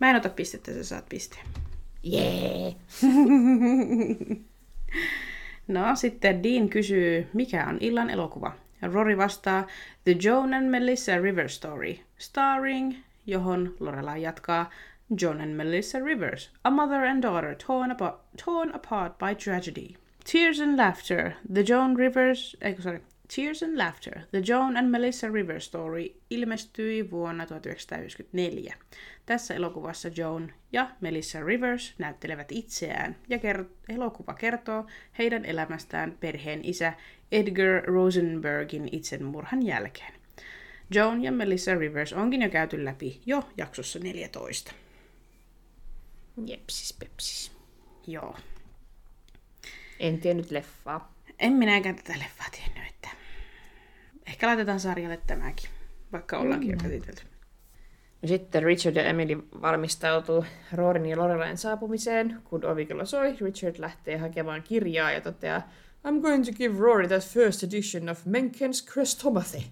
Mä 0.00 0.10
en 0.10 0.16
ota 0.16 0.28
pistettä, 0.28 0.72
sä 0.72 0.84
saat 0.84 1.08
pisteen. 1.08 1.46
Jee! 2.02 2.74
No, 5.68 5.96
sitten 5.96 6.42
Dean 6.42 6.68
kysyy, 6.68 7.26
mikä 7.32 7.66
on 7.66 7.78
illan 7.80 8.10
elokuva. 8.10 8.52
Ja 8.82 8.88
Rory 8.88 9.16
vastaa, 9.16 9.66
The 10.04 10.16
Joan 10.22 10.54
and 10.54 10.70
Melissa 10.70 11.18
River 11.18 11.48
Story, 11.48 11.98
starring, 12.18 12.94
johon 13.26 13.74
Lorelai 13.80 14.22
jatkaa, 14.22 14.70
John 15.20 15.40
and 15.40 15.54
Melissa 15.56 15.98
Rivers, 16.00 16.50
a 16.64 16.70
mother 16.70 17.04
and 17.04 17.22
daughter 17.22 17.54
torn 17.54 17.90
apart, 17.90 18.20
torn 18.44 18.74
apart 18.74 19.18
by 19.18 19.34
tragedy. 19.34 19.96
Tears 20.24 20.60
and 20.60 20.76
Laughter, 20.76 21.32
The 21.54 21.64
Joan 21.68 21.96
Rivers, 21.96 22.56
eikö 22.60 22.82
sorry, 22.82 23.00
Tears 23.34 23.62
and 23.62 23.78
Laughter, 23.78 24.20
The 24.30 24.42
Joan 24.46 24.76
and 24.76 24.88
Melissa 24.88 25.28
River 25.28 25.60
Story 25.60 26.14
ilmestyi 26.30 27.10
vuonna 27.10 27.46
1994. 27.46 28.74
Tässä 29.26 29.54
elokuvassa 29.54 30.10
Joan 30.16 30.52
ja 30.72 30.90
Melissa 31.00 31.44
Rivers 31.44 31.94
näyttelevät 31.98 32.52
itseään 32.52 33.16
ja 33.28 33.36
ker- 33.36 33.64
elokuva 33.88 34.34
kertoo 34.34 34.86
heidän 35.18 35.44
elämästään 35.44 36.16
perheen 36.20 36.60
isä 36.64 36.92
Edgar 37.32 37.84
Rosenbergin 37.84 38.88
itsemurhan 38.92 39.66
jälkeen. 39.66 40.12
Joan 40.94 41.22
ja 41.22 41.32
Melissa 41.32 41.74
Rivers 41.74 42.12
onkin 42.12 42.42
jo 42.42 42.50
käyty 42.50 42.84
läpi 42.84 43.20
jo 43.26 43.48
jaksossa 43.56 43.98
14. 43.98 44.72
Jepsis 46.46 46.92
pepsis. 46.92 47.52
Joo. 48.06 48.36
En 50.00 50.20
tiennyt 50.20 50.50
leffaa. 50.50 51.14
En 51.38 51.52
minäkään 51.52 51.96
tätä 51.96 52.18
leffaa 52.18 52.46
tiennyt, 52.50 52.88
että 52.88 53.19
ehkä 54.30 54.46
laitetaan 54.46 54.80
sarjalle 54.80 55.20
tämäkin, 55.26 55.70
vaikka 56.12 56.38
ollaankin 56.38 56.70
jo 56.70 56.76
käsitelty. 56.82 57.22
Sitten 58.26 58.62
Richard 58.62 58.96
ja 58.96 59.04
Emily 59.04 59.48
valmistautuu 59.62 60.44
Roorin 60.72 61.06
ja 61.06 61.16
Lorelain 61.16 61.58
saapumiseen. 61.58 62.40
Kun 62.44 62.64
ovikello 62.64 63.06
soi, 63.06 63.36
Richard 63.40 63.74
lähtee 63.78 64.16
hakemaan 64.16 64.62
kirjaa 64.62 65.12
ja 65.12 65.20
toteaa 65.20 65.62
I'm 66.08 66.20
going 66.20 66.44
to 66.44 66.52
give 66.52 66.78
Rory 66.78 67.08
that 67.08 67.24
first 67.24 67.62
edition 67.62 68.08
of 68.08 68.26
Mencken's 68.26 68.92
Chrestomathy. 68.92 69.62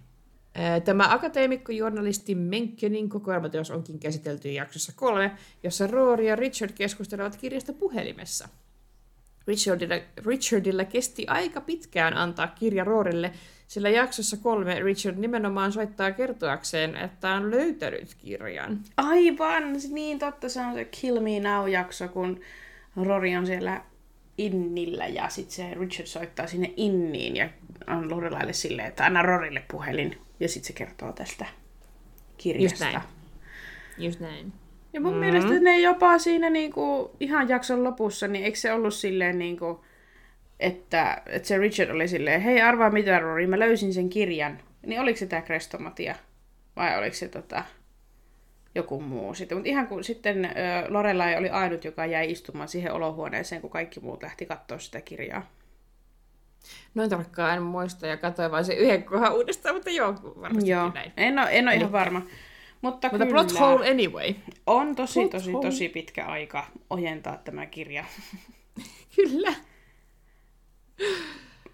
Ää, 0.54 0.80
Tämä 0.80 1.08
akateemikko-journalisti 1.08 2.34
Menckenin 2.34 3.08
kokoelmateos 3.08 3.70
onkin 3.70 3.98
käsitelty 3.98 4.52
jaksossa 4.52 4.92
kolme, 4.96 5.32
jossa 5.62 5.86
Rory 5.86 6.24
ja 6.24 6.36
Richard 6.36 6.72
keskustelevat 6.72 7.36
kirjasta 7.36 7.72
puhelimessa. 7.72 8.48
Richardilla, 9.48 9.94
Richardilla 10.26 10.84
kesti 10.84 11.26
aika 11.26 11.60
pitkään 11.60 12.16
antaa 12.16 12.46
kirja 12.46 12.84
Roorille, 12.84 13.32
sillä 13.68 13.88
jaksossa 13.88 14.36
kolme 14.36 14.80
Richard 14.80 15.18
nimenomaan 15.18 15.72
soittaa 15.72 16.12
kertoakseen, 16.12 16.96
että 16.96 17.30
on 17.30 17.50
löytänyt 17.50 18.14
kirjan. 18.14 18.80
Aivan, 18.96 19.62
niin 19.90 20.18
totta, 20.18 20.48
se 20.48 20.60
on 20.60 20.74
se 20.74 20.84
Kill 20.84 21.20
Me 21.20 21.40
Now-jakso, 21.40 22.08
kun 22.08 22.40
Rory 22.96 23.36
on 23.36 23.46
siellä 23.46 23.80
innillä 24.38 25.06
ja 25.06 25.28
sitten 25.28 25.54
se 25.54 25.74
Richard 25.74 26.06
soittaa 26.06 26.46
sinne 26.46 26.72
inniin 26.76 27.36
ja 27.36 27.48
on 27.86 28.10
Lorelaille 28.10 28.52
silleen, 28.52 28.88
että 28.88 29.04
anna 29.04 29.22
Rorille 29.22 29.64
puhelin 29.70 30.18
ja 30.40 30.48
sitten 30.48 30.66
se 30.66 30.72
kertoo 30.72 31.12
tästä 31.12 31.46
kirjasta. 32.36 32.84
Just 32.84 32.94
näin. 32.94 33.08
Just 33.98 34.20
näin. 34.20 34.52
Ja 34.92 35.00
mun 35.00 35.12
mm. 35.12 35.18
mielestä 35.18 35.60
ne 35.60 35.80
jopa 35.80 36.18
siinä 36.18 36.50
niinku, 36.50 37.10
ihan 37.20 37.48
jakson 37.48 37.84
lopussa, 37.84 38.28
niin 38.28 38.44
eikö 38.44 38.58
se 38.58 38.72
ollut 38.72 38.94
silleen 38.94 39.38
niinku, 39.38 39.84
että, 40.60 41.22
että 41.26 41.48
se 41.48 41.58
Richard 41.58 41.90
oli 41.90 42.08
silleen, 42.08 42.40
hei 42.40 42.60
arvaa 42.60 42.90
mitä 42.90 43.18
Rory, 43.18 43.46
mä 43.46 43.58
löysin 43.58 43.94
sen 43.94 44.08
kirjan. 44.08 44.58
Niin 44.86 45.00
oliko 45.00 45.18
se 45.18 45.26
tää 45.26 45.42
Krestomatia? 45.42 46.14
Vai 46.76 46.98
oliko 46.98 47.14
se 47.14 47.28
tota, 47.28 47.64
joku 48.74 49.00
muu 49.00 49.34
sitten? 49.34 49.58
Mutta 49.58 49.70
ihan 49.70 49.86
kun 49.86 50.04
sitten 50.04 50.44
ö, 50.44 50.48
Lorelai 50.88 51.36
oli 51.36 51.48
ainut, 51.48 51.84
joka 51.84 52.06
jäi 52.06 52.30
istumaan 52.30 52.68
siihen 52.68 52.92
olohuoneeseen, 52.92 53.60
kun 53.60 53.70
kaikki 53.70 54.00
muut 54.00 54.22
lähti 54.22 54.46
katsoa 54.46 54.78
sitä 54.78 55.00
kirjaa. 55.00 55.50
Noin 56.94 57.10
tarkkaan 57.10 57.56
en 57.56 57.62
muista 57.62 58.06
ja 58.06 58.16
katsoin 58.16 58.50
vain 58.50 58.64
se 58.64 58.74
yhden 58.74 59.04
kohan 59.04 59.34
uudestaan, 59.34 59.74
mutta 59.74 59.90
joo, 59.90 60.14
varmasti 60.40 60.70
Joo, 60.70 60.90
näin. 60.94 61.12
en 61.16 61.38
ole, 61.38 61.48
en 61.50 61.64
ole 61.64 61.72
Eli- 61.74 61.80
ihan 61.80 61.92
varma. 61.92 62.22
Mutta, 62.82 63.08
Mutta 63.12 63.26
kyllä, 63.26 63.44
plot 63.44 63.60
hole 63.60 63.90
anyway. 63.90 64.34
on 64.66 64.96
tosi, 64.96 65.20
Plot 65.20 65.30
tosi, 65.30 65.52
hole. 65.52 65.66
tosi 65.66 65.88
pitkä 65.88 66.26
aika 66.26 66.66
ojentaa 66.90 67.36
tämä 67.36 67.66
kirja. 67.66 68.04
Kyllä. 69.16 69.54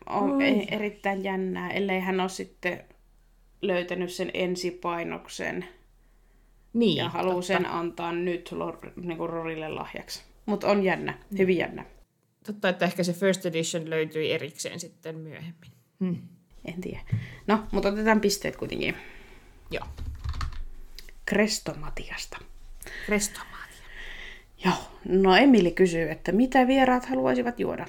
On 0.07 0.43
e- 0.43 0.67
erittäin 0.71 1.25
jännää, 1.25 1.71
ellei 1.71 2.01
hän 2.01 2.21
ole 2.21 2.29
sitten 2.29 2.85
löytänyt 3.63 4.11
sen 4.13 4.31
ensipainoksen 4.35 5.65
Niin, 6.73 6.97
ja 6.97 7.09
haluaa 7.09 7.43
sen 7.43 7.67
antaa 7.67 8.13
nyt 8.13 8.53
Lor- 8.53 8.93
niin 9.07 9.19
kuin 9.19 9.31
Rorille 9.31 9.69
lahjaksi. 9.69 10.23
Mutta 10.47 10.67
on 10.67 10.83
jännä, 10.83 11.19
hyvin 11.39 11.57
jännä. 11.59 11.85
Totta, 12.47 12.69
että 12.69 12.85
ehkä 12.85 13.03
se 13.03 13.13
first 13.13 13.47
edition 13.47 13.91
löytyi 13.91 14.33
erikseen 14.33 14.81
sitten 14.81 15.19
myöhemmin. 15.19 15.71
Hmm. 16.01 16.17
En 16.65 16.81
tiedä. 16.81 17.01
No, 17.47 17.63
mutta 17.73 17.89
otetaan 17.89 18.21
pisteet 18.21 18.57
kuitenkin. 18.57 18.95
Joo. 19.71 19.85
Krestomatiasta. 21.25 22.39
Restomaatia. 23.09 23.55
Joo, 24.65 24.75
no 25.09 25.37
Emili 25.37 25.71
kysyy, 25.71 26.11
että 26.11 26.33
mitä 26.33 26.67
vieraat 26.67 27.05
haluaisivat 27.05 27.61
juoda? 27.61 27.87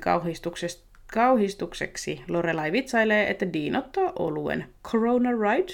Kauhistuksesta 0.00 0.88
kauhistukseksi 1.12 2.22
Lorelai 2.28 2.72
vitsailee, 2.72 3.30
että 3.30 3.52
Dean 3.52 3.76
ottaa 3.76 4.12
oluen 4.18 4.68
Corona 4.84 5.30
Ride. 5.30 5.72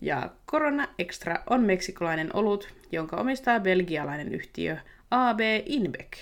Ja 0.00 0.30
Corona 0.46 0.88
Extra 0.98 1.42
on 1.50 1.60
meksikolainen 1.60 2.36
olut, 2.36 2.74
jonka 2.92 3.16
omistaa 3.16 3.60
belgialainen 3.60 4.34
yhtiö 4.34 4.76
AB 5.10 5.40
InBev. 5.66 6.12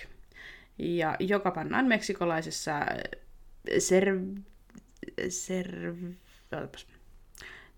Ja 0.78 1.16
joka 1.18 1.51
pannaan 1.51 1.86
meksikolaisessa 1.86 2.86
serv... 3.78 4.22
serv... 5.28 5.97
ootapas. 6.53 6.86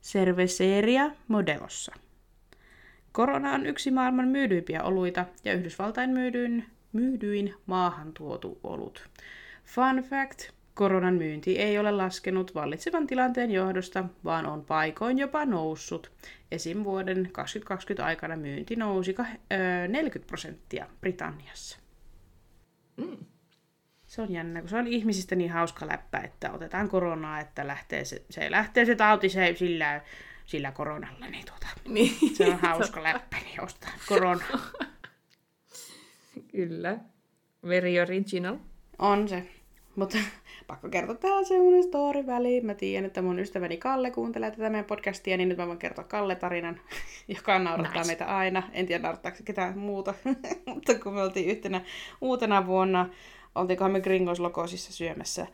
Cerveceria 0.02 1.10
Modelossa. 1.28 1.92
Korona 3.12 3.52
on 3.52 3.66
yksi 3.66 3.90
maailman 3.90 4.28
myydyimpiä 4.28 4.82
oluita 4.82 5.24
ja 5.44 5.52
Yhdysvaltain 5.52 6.10
myydyin, 6.10 6.64
myydyin 6.92 7.54
maahan 7.66 8.12
tuotu 8.12 8.60
olut. 8.62 9.08
Fun 9.64 9.96
fact, 10.02 10.50
koronan 10.74 11.14
myynti 11.14 11.58
ei 11.58 11.78
ole 11.78 11.90
laskenut 11.92 12.54
vallitsevan 12.54 13.06
tilanteen 13.06 13.50
johdosta, 13.50 14.04
vaan 14.24 14.46
on 14.46 14.64
paikoin 14.64 15.18
jopa 15.18 15.44
noussut. 15.44 16.12
Esim. 16.50 16.84
vuoden 16.84 17.28
2020 17.32 18.04
aikana 18.06 18.36
myynti 18.36 18.76
nousi 18.76 19.12
kah- 19.22 19.38
öö, 19.52 19.88
40 19.88 20.26
prosenttia 20.26 20.86
Britanniassa. 21.00 21.78
Se 24.10 24.22
on 24.22 24.32
jännä, 24.32 24.60
kun 24.60 24.68
se 24.68 24.76
on 24.76 24.86
ihmisistä 24.86 25.34
niin 25.36 25.50
hauska 25.50 25.86
läppä, 25.86 26.18
että 26.18 26.52
otetaan 26.52 26.88
koronaa, 26.88 27.40
että 27.40 27.66
lähtee 27.66 28.04
se, 28.04 28.22
se 28.30 28.50
lähtee 28.50 28.84
se 28.84 28.94
tauti 28.94 29.28
se 29.28 29.54
sillä, 29.58 30.00
sillä 30.46 30.72
koronalla, 30.72 31.26
niin 31.26 31.46
tuota, 31.46 31.66
Niin. 31.88 32.36
se 32.36 32.46
on 32.46 32.58
hauska 32.58 33.02
läppä, 33.02 33.36
niin 33.44 33.64
ostetaan 33.64 33.98
korona. 34.08 34.44
Kyllä. 36.52 36.98
Very 37.68 37.98
original. 37.98 38.56
On 38.98 39.28
se. 39.28 39.48
Mutta 39.96 40.18
pakko 40.66 40.88
kertoa 40.88 41.14
tähän 41.14 41.44
semmoinen 41.46 41.82
story 41.82 42.26
väliin. 42.26 42.66
Mä 42.66 42.74
tiedän, 42.74 43.04
että 43.04 43.22
mun 43.22 43.38
ystäväni 43.38 43.76
Kalle 43.76 44.10
kuuntelee 44.10 44.50
tätä 44.50 44.70
meidän 44.70 44.84
podcastia, 44.84 45.36
niin 45.36 45.48
nyt 45.48 45.58
mä 45.58 45.66
voin 45.66 45.78
kertoa 45.78 46.04
Kalle 46.04 46.34
tarinan, 46.34 46.80
joka 47.36 47.58
naurattaa 47.58 48.02
Nice. 48.02 48.06
meitä 48.12 48.36
aina. 48.36 48.62
En 48.72 48.86
tiedä 48.86 49.02
naurattaako 49.02 49.38
ketään 49.44 49.78
muuta, 49.78 50.14
mutta 50.74 50.94
kun 50.94 51.14
me 51.14 51.22
oltiin 51.22 51.48
yhtenä 51.50 51.80
uutena 52.20 52.66
vuonna, 52.66 53.08
oltiinkohan 53.54 53.92
me 53.92 54.00
Gringos 54.00 54.40
Lokosissa 54.40 54.92
syömässä 54.92 55.46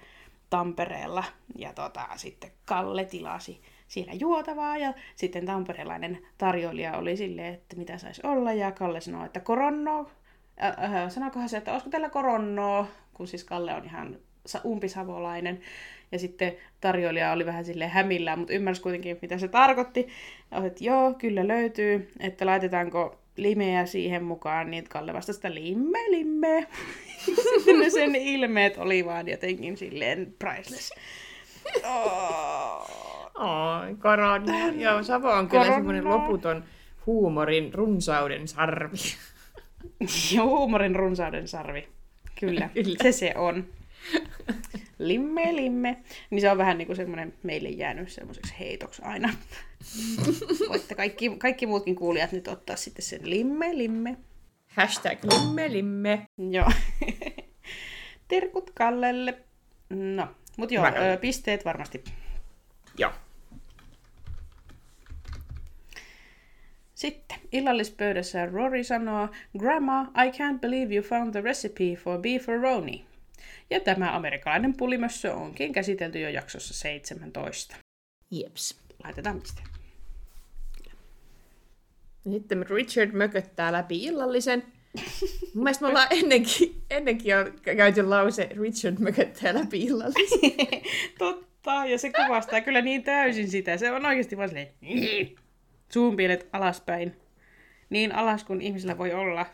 Tampereella, 0.50 1.24
ja 1.58 1.72
tota, 1.72 2.06
sitten 2.16 2.50
Kalle 2.64 3.04
tilasi 3.04 3.60
siellä 3.88 4.12
juotavaa, 4.12 4.78
ja 4.78 4.92
sitten 5.16 5.46
tamperelainen 5.46 6.18
tarjoilija 6.38 6.96
oli 6.96 7.16
silleen, 7.16 7.54
että 7.54 7.76
mitä 7.76 7.98
saisi 7.98 8.22
olla, 8.24 8.52
ja 8.52 8.72
Kalle 8.72 9.00
sanoi, 9.00 9.26
että 9.26 9.40
koronno, 9.40 10.10
äh, 10.62 10.94
äh, 10.94 11.10
sanoikohan 11.10 11.48
se, 11.48 11.56
että 11.56 11.72
olisiko 11.72 11.90
teillä 11.90 12.08
koronnoa, 12.08 12.86
kun 13.14 13.26
siis 13.26 13.44
Kalle 13.44 13.74
on 13.74 13.84
ihan 13.84 14.18
sa- 14.46 14.60
umpisavolainen. 14.64 15.60
Ja 16.12 16.18
sitten 16.18 16.56
tarjoilija 16.80 17.32
oli 17.32 17.46
vähän 17.46 17.64
sille 17.64 17.88
hämillään, 17.88 18.38
mutta 18.38 18.54
ymmärsi 18.54 18.82
kuitenkin, 18.82 19.18
mitä 19.22 19.38
se 19.38 19.48
tarkoitti. 19.48 20.08
Ja 20.50 20.58
oli, 20.58 20.66
että 20.66 20.84
joo, 20.84 21.14
kyllä 21.14 21.48
löytyy, 21.48 22.10
että 22.20 22.46
laitetaanko 22.46 23.18
limeä 23.36 23.86
siihen 23.86 24.24
mukaan, 24.24 24.70
niin 24.70 24.84
Kalle 24.88 25.12
vastasi, 25.12 25.38
että 25.38 25.54
limme, 25.54 25.98
limme. 26.10 26.66
sitten 27.24 27.78
ne 27.80 27.90
sen 27.90 28.14
ilmeet 28.16 28.78
oli 28.78 29.04
vaan 29.04 29.28
jotenkin 29.28 29.76
silleen 29.76 30.34
priceless. 30.38 30.92
Oh. 31.84 33.06
Oi, 33.34 33.94
korona. 34.02 34.52
Joo, 34.76 35.02
Savo 35.02 35.30
on 35.30 35.48
kyllä 35.48 35.64
semmoinen 35.64 36.04
loputon 36.04 36.64
huumorin 37.06 37.74
runsauden 37.74 38.48
sarvi. 38.48 38.96
Ja 40.34 40.42
huumorin 40.42 40.96
runsauden 40.96 41.48
sarvi. 41.48 41.88
Kyllä, 42.40 42.68
Kyllä. 42.74 43.02
se 43.02 43.12
se 43.12 43.34
on. 43.36 43.64
Limme, 44.98 45.56
limme. 45.56 45.96
Niin 46.30 46.40
se 46.40 46.50
on 46.50 46.58
vähän 46.58 46.78
niin 46.78 46.86
kuin 46.86 46.96
semmoinen 46.96 47.34
meille 47.42 47.68
jäänyt 47.68 48.10
semmoiseksi 48.10 48.54
heitoksi 48.58 49.02
aina. 49.02 49.34
Voitte 50.68 50.94
kaikki, 50.94 51.36
kaikki 51.38 51.66
muutkin 51.66 51.96
kuulijat 51.96 52.32
nyt 52.32 52.48
ottaa 52.48 52.76
sitten 52.76 53.04
sen 53.04 53.30
limme, 53.30 53.78
limme. 53.78 54.16
Hashtag 54.66 55.18
limme 55.24 55.72
limme. 55.72 56.26
Joo. 56.50 56.70
Terkut 58.28 58.70
Kallelle. 58.74 59.38
No, 59.90 60.28
mut 60.56 60.70
joo, 60.70 60.86
ö, 60.86 61.16
pisteet 61.20 61.64
varmasti. 61.64 62.04
Joo. 62.98 63.12
Sitten 66.94 67.38
illallispöydässä 67.52 68.46
Rory 68.46 68.84
sanoo, 68.84 69.28
Grandma, 69.58 70.02
I 70.02 70.30
can't 70.30 70.58
believe 70.60 70.94
you 70.94 71.04
found 71.04 71.32
the 71.32 71.40
recipe 71.40 71.96
for 71.96 72.18
beef 72.18 72.48
roni. 72.48 73.06
Ja 73.70 73.80
tämä 73.80 74.16
amerikkalainen 74.16 74.76
pulimössö 74.76 75.34
onkin 75.34 75.72
käsitelty 75.72 76.20
jo 76.20 76.28
jaksossa 76.28 76.74
17. 76.74 77.76
Jeps. 78.30 78.80
Laitetaan 79.04 79.40
piste. 79.40 79.62
Sitten 82.32 82.66
Richard 82.66 83.10
mököttää 83.12 83.72
läpi 83.72 84.04
illallisen. 84.04 84.62
Mun 85.54 85.64
mielestä 85.64 85.84
me 85.84 85.88
ollaan 85.88 86.08
ennenkin, 86.10 86.82
ennenkin 86.90 87.36
on 87.36 87.52
käyty 87.76 88.02
lause 88.02 88.48
Richard 88.60 88.96
mököttää 88.98 89.54
läpi 89.54 89.82
illallisen. 89.82 90.38
Totta, 91.18 91.86
ja 91.86 91.98
se 91.98 92.12
kuvastaa 92.12 92.60
kyllä 92.60 92.80
niin 92.80 93.02
täysin 93.02 93.50
sitä. 93.50 93.76
Se 93.76 93.92
on 93.92 94.06
oikeasti 94.06 94.36
vaan 94.36 94.48
silleen, 94.48 94.68
suunpienet 95.88 96.48
alaspäin. 96.52 97.16
Niin 97.90 98.14
alas 98.14 98.44
kuin 98.44 98.60
ihmisellä 98.60 98.98
voi 98.98 99.12
olla. 99.12 99.46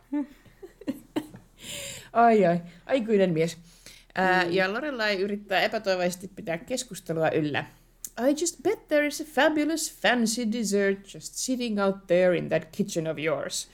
Ai 2.13 2.47
ai, 2.47 2.61
aikuinen 2.87 3.33
mies. 3.33 3.59
Ää, 4.15 4.45
Ja 4.45 4.73
Lorelai 4.73 5.21
yrittää 5.21 5.61
epätoivoisesti 5.61 6.29
pitää 6.29 6.59
keskustelua 6.59 7.29
yllä. 7.31 7.65
I 8.21 8.31
just 8.41 8.63
bet 8.63 8.89
there 8.89 9.07
is 9.07 9.21
a 9.21 9.25
fabulous 9.25 10.01
fancy 10.03 10.53
dessert 10.53 11.15
just 11.15 11.35
sitting 11.35 11.81
out 11.81 12.07
there 12.07 12.37
in 12.37 12.49
that 12.49 12.67
kitchen 12.73 13.07
of 13.07 13.19
yours. 13.19 13.69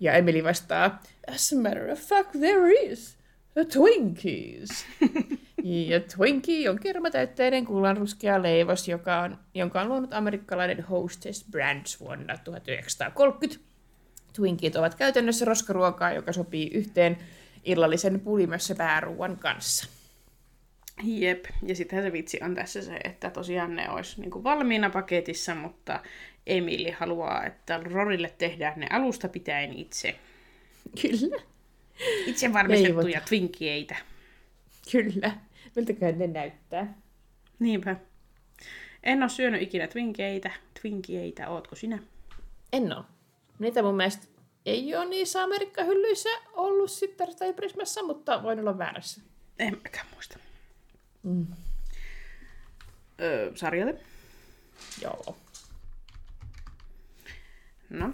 Ja 0.00 0.12
Emily 0.12 0.44
vastaa, 0.44 1.02
as 1.34 1.52
a 1.52 1.56
matter 1.56 1.90
of 1.90 1.98
fact 1.98 2.32
there 2.32 2.72
is. 2.72 3.16
A 3.56 3.64
Twinkies. 3.64 4.86
ja 5.88 6.00
Twinkie 6.00 6.70
on 6.70 6.78
kermatäytteinen 6.78 7.64
kullanruskea 7.64 8.42
leivos, 8.42 8.88
joka 8.88 9.20
on, 9.20 9.38
jonka 9.54 9.80
on 9.80 9.88
luonut 9.88 10.12
amerikkalainen 10.12 10.84
Hostess 10.84 11.44
Brands 11.50 12.00
vuonna 12.00 12.38
1930. 12.44 13.64
Twinkiet 14.32 14.76
ovat 14.76 14.94
käytännössä 14.94 15.44
roskaruokaa, 15.44 16.12
joka 16.12 16.32
sopii 16.32 16.70
yhteen 16.74 17.16
illallisen 17.64 18.20
pulimössä 18.20 18.74
pääruuan 18.74 19.36
kanssa. 19.36 19.88
Jep, 21.02 21.44
ja 21.66 21.74
sittenhän 21.76 22.06
se 22.06 22.12
vitsi 22.12 22.38
on 22.42 22.54
tässä 22.54 22.82
se, 22.82 22.96
että 23.04 23.30
tosiaan 23.30 23.76
ne 23.76 23.90
olisi 23.90 24.20
niin 24.20 24.30
kuin 24.30 24.44
valmiina 24.44 24.90
paketissa, 24.90 25.54
mutta 25.54 26.02
Emili 26.46 26.90
haluaa, 26.90 27.44
että 27.46 27.80
Rorille 27.84 28.34
tehdään 28.38 28.80
ne 28.80 28.86
alusta 28.90 29.28
pitäen 29.28 29.72
itse. 29.72 30.18
Kyllä, 31.02 31.42
Itse 32.26 32.52
valmistettuja 32.52 33.04
Leivota. 33.04 33.28
twinkieitä. 33.28 33.96
kyllä. 34.92 35.32
Miltäköhän 35.76 36.18
ne 36.18 36.26
näyttää? 36.26 36.94
Niinpä. 37.58 37.96
En 39.02 39.22
ole 39.22 39.28
syönyt 39.30 39.62
ikinä 39.62 39.86
twinkieitä. 39.86 40.50
Twinkieitä, 40.82 41.48
ootko 41.48 41.76
sinä? 41.76 41.98
En 42.72 42.92
oo. 42.96 43.04
Niitä 43.58 43.82
mun 43.82 43.96
mielestä 43.96 44.26
ei 44.68 44.96
ole 44.96 45.04
niissä 45.04 45.42
Amerikka-hyllyissä 45.42 46.28
ollut 46.52 46.90
sitten 46.90 47.36
tai 47.36 47.52
Prismassa, 47.52 48.02
mutta 48.02 48.42
voin 48.42 48.60
olla 48.60 48.78
väärässä. 48.78 49.20
En 49.58 49.80
mäkään 49.84 50.06
muista. 50.14 50.38
Mm. 51.22 51.46
Öö, 53.20 53.52
sarjalle. 53.56 54.00
Joo. 55.02 55.36
No, 57.90 58.12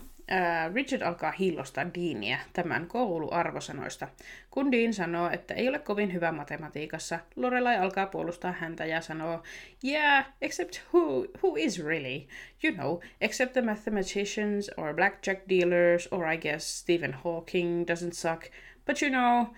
Richard 0.75 1.03
alkaa 1.03 1.31
hiillostaa 1.31 1.85
Deania 1.95 2.39
tämän 2.53 2.87
kouluarvosanoista. 2.87 4.09
Kun 4.51 4.73
Dean 4.73 4.95
sanoo, 4.95 5.31
että 5.31 5.55
ei 5.55 5.69
ole 5.69 5.79
kovin 5.79 6.13
hyvä 6.13 6.33
matematiikassa, 6.33 7.19
Lorelai 7.37 7.77
alkaa 7.77 8.07
puolustaa 8.07 8.53
häntä 8.53 8.87
ja 8.87 9.01
sanoo, 9.01 9.43
Yeah, 9.85 10.27
except 10.43 10.81
who, 10.93 11.27
who 11.43 11.55
is 11.57 11.85
really? 11.85 12.27
You 12.63 12.75
know, 12.75 12.99
except 13.21 13.53
the 13.53 13.63
mathematicians 13.63 14.71
or 14.77 14.95
blackjack 14.95 15.41
dealers 15.49 16.09
or 16.13 16.33
I 16.33 16.37
guess 16.37 16.81
Stephen 16.81 17.13
Hawking 17.13 17.85
doesn't 17.91 18.13
suck. 18.13 18.45
But 18.87 19.03
you 19.03 19.11
know, 19.11 19.55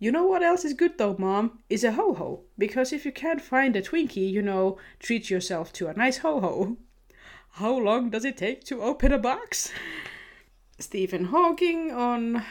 You 0.00 0.12
know 0.12 0.26
what 0.30 0.44
else 0.44 0.64
is 0.64 0.74
good 0.74 0.96
though, 0.96 1.16
Mom? 1.18 1.58
Is 1.68 1.84
a 1.84 1.90
ho-ho. 1.90 2.44
Because 2.56 2.92
if 2.92 3.04
you 3.04 3.10
can't 3.12 3.40
find 3.40 3.74
a 3.74 3.82
Twinkie, 3.82 4.32
you 4.32 4.42
know, 4.42 4.78
treat 5.00 5.28
yourself 5.28 5.72
to 5.72 5.88
a 5.88 5.94
nice 5.94 6.18
ho-ho. 6.18 6.76
How 7.50 7.76
long 7.76 8.10
does 8.10 8.24
it 8.24 8.36
take 8.36 8.62
to 8.64 8.82
open 8.82 9.12
a 9.12 9.18
box? 9.18 9.72
Stephen 10.80 11.24
Hawking 11.24 11.96
on 11.96 12.42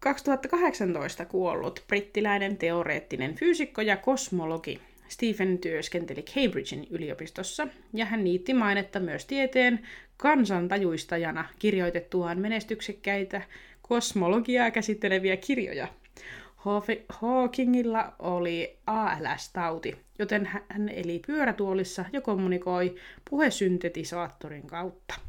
2018 0.00 1.24
kuollut 1.24 1.84
brittiläinen 1.86 2.56
teoreettinen 2.56 3.34
fyysikko 3.34 3.80
ja 3.80 3.96
kosmologi. 3.96 4.80
Stephen 5.08 5.58
työskenteli 5.58 6.22
Cambridgein 6.22 6.86
yliopistossa 6.90 7.68
ja 7.94 8.04
hän 8.04 8.24
niitti 8.24 8.54
mainetta 8.54 9.00
myös 9.00 9.24
tieteen 9.24 9.80
kansantajuistajana 10.16 11.48
kirjoitettuaan 11.58 12.38
menestyksekkäitä 12.38 13.42
kosmologiaa 13.82 14.70
käsitteleviä 14.70 15.36
kirjoja. 15.36 15.88
Hawkingilla 17.08 18.12
oli 18.18 18.76
ALS-tauti, 18.86 19.96
joten 20.18 20.46
hän 20.46 20.88
eli 20.88 21.22
pyörätuolissa 21.26 22.04
ja 22.12 22.20
kommunikoi 22.20 22.94
puhesyntetisaattorin 23.30 24.66
kautta. 24.66 25.27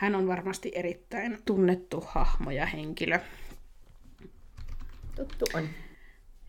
Hän 0.00 0.14
on 0.14 0.26
varmasti 0.26 0.72
erittäin 0.74 1.38
tunnettu 1.44 2.04
hahmo 2.06 2.50
ja 2.50 2.66
henkilö. 2.66 3.18
Tuttu 5.16 5.44
on. 5.54 5.68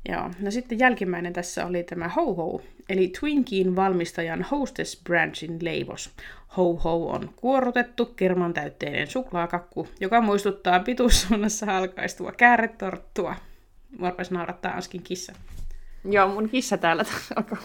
Joo, 0.10 0.30
no 0.40 0.52
sitten 0.52 0.80
jälkimmäinen 0.80 1.34
tässä 1.34 1.66
oli 1.66 1.84
tämä 1.84 2.08
Ho-Ho, 2.08 2.62
eli 2.90 3.12
Twinkien 3.20 3.76
valmistajan 3.76 4.46
Hostess 4.52 5.04
Branchin 5.04 5.58
leivos. 5.62 6.10
Ho-Ho 6.58 7.10
on 7.10 7.34
kuorutettu 7.36 8.06
kerman 8.06 8.54
täytteinen 8.54 9.08
suklaakakku, 9.08 9.88
joka 10.00 10.22
muistuttaa 10.22 10.80
pituussuunnassa 10.80 11.78
alkaistua 11.78 12.32
kääretorttua. 12.32 13.36
Varpais 14.02 14.32
naurattaa 14.32 14.74
Askin 14.74 15.04
kissa. 15.04 15.34
Joo, 16.06 16.28
mun 16.28 16.50
kissa 16.50 16.78
täällä 16.78 17.06
alkaa 17.36 17.58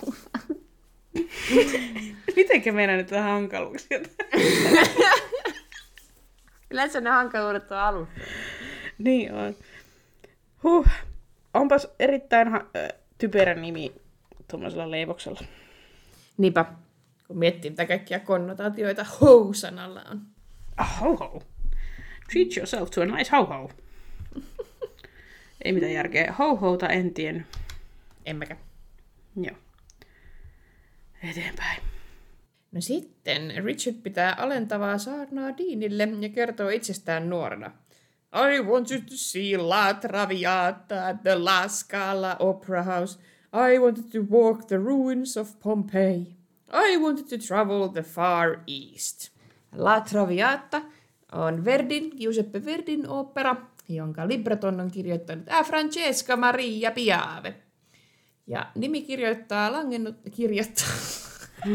Mitenkä 2.36 2.72
meidän 2.72 2.98
nyt 2.98 3.10
vähän 3.10 3.32
hankaluuksia? 3.32 3.98
Yleensä 6.76 7.00
ne 7.00 7.10
hankaluudet 7.10 7.72
on 7.72 7.78
alussa. 7.78 8.14
Niin 8.98 9.34
on. 9.34 9.54
Huh. 10.62 10.86
Onpas 11.54 11.88
erittäin 11.98 12.48
ha- 12.48 12.66
typerä 13.18 13.54
nimi 13.54 13.92
tuommoisella 14.50 14.90
leivoksella. 14.90 15.40
Niinpä, 16.36 16.64
kun 17.26 17.38
miettii 17.38 17.70
mitä 17.70 17.86
kaikkia 17.86 18.20
konnotaatioita 18.20 19.04
ho-sanalla 19.04 20.04
on. 20.10 20.20
A 20.76 20.84
ho-ho. 20.84 21.42
Treat 22.32 22.56
yourself 22.56 22.90
to 22.90 23.02
a 23.02 23.04
nice 23.04 23.30
ho-ho. 23.36 23.70
Ei 25.64 25.72
mitään 25.72 25.92
järkeä. 25.92 26.34
Ho-houta 26.38 26.88
en 26.88 27.14
tiennyt. 27.14 27.46
Emmekä. 28.26 28.56
Joo. 29.36 29.56
Eteenpäin. 31.30 31.95
No 32.76 32.80
sitten 32.80 33.52
Richard 33.64 33.96
pitää 34.02 34.34
alentavaa 34.38 34.98
saarnaa 34.98 35.56
Deanille 35.58 36.08
ja 36.20 36.28
kertoo 36.28 36.68
itsestään 36.68 37.30
nuorena. 37.30 37.70
I 38.34 38.60
wanted 38.60 39.00
to 39.00 39.14
see 39.14 39.58
La 39.58 39.94
Traviata 39.94 41.08
at 41.08 41.22
the 41.22 41.34
La 41.38 41.68
Scala 41.68 42.36
Opera 42.38 42.82
House. 42.82 43.18
I 43.72 43.78
wanted 43.78 44.04
to 44.12 44.36
walk 44.36 44.64
the 44.64 44.76
ruins 44.76 45.36
of 45.36 45.60
Pompeii. 45.62 46.36
I 46.92 46.96
wanted 46.96 47.24
to 47.38 47.46
travel 47.46 47.88
the 47.88 48.02
far 48.02 48.58
east. 48.66 49.30
La 49.76 50.00
Traviata 50.00 50.82
on 51.32 51.64
Verdin, 51.64 52.10
Giuseppe 52.18 52.64
Verdin 52.64 53.08
opera, 53.08 53.56
jonka 53.88 54.28
libreton 54.28 54.80
on 54.80 54.90
kirjoittanut 54.90 55.48
A 55.48 55.64
Francesca 55.64 56.36
Maria 56.36 56.90
Piave. 56.90 57.54
Ja 58.46 58.66
nimi 58.74 59.02
kirjoittaa 59.02 59.72
langennut... 59.72 60.16
Kirjoittaa... 60.30 61.25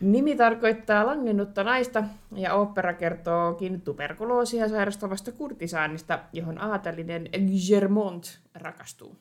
Nimi 0.00 0.36
tarkoittaa 0.36 1.06
langennutta 1.06 1.64
naista 1.64 2.04
ja 2.34 2.54
opera 2.54 2.94
kertookin 2.94 3.80
tuberkuloosia 3.80 4.68
sairastavasta 4.68 5.32
kurtisaanista, 5.32 6.18
johon 6.32 6.62
aatelinen 6.62 7.28
Germont 7.68 8.38
rakastuu. 8.54 9.16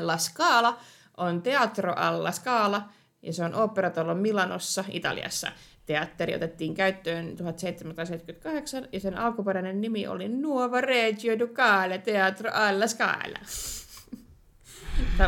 La 0.00 0.18
Scala 0.18 0.78
on 1.16 1.42
Teatro 1.42 1.92
alla 1.96 2.32
Scala 2.32 2.88
ja 3.22 3.32
se 3.32 3.44
on 3.44 3.54
operatalon 3.54 4.18
Milanossa, 4.18 4.84
Italiassa. 4.88 5.52
Teatteri 5.86 6.34
otettiin 6.34 6.74
käyttöön 6.74 7.36
1778 7.36 8.88
ja 8.92 9.00
sen 9.00 9.18
alkuperäinen 9.18 9.80
nimi 9.80 10.06
oli 10.06 10.28
Nuova 10.28 10.80
Regio 10.80 11.38
Ducale 11.38 11.98
Teatro 11.98 12.50
alla 12.52 12.86
Scala. 12.86 13.38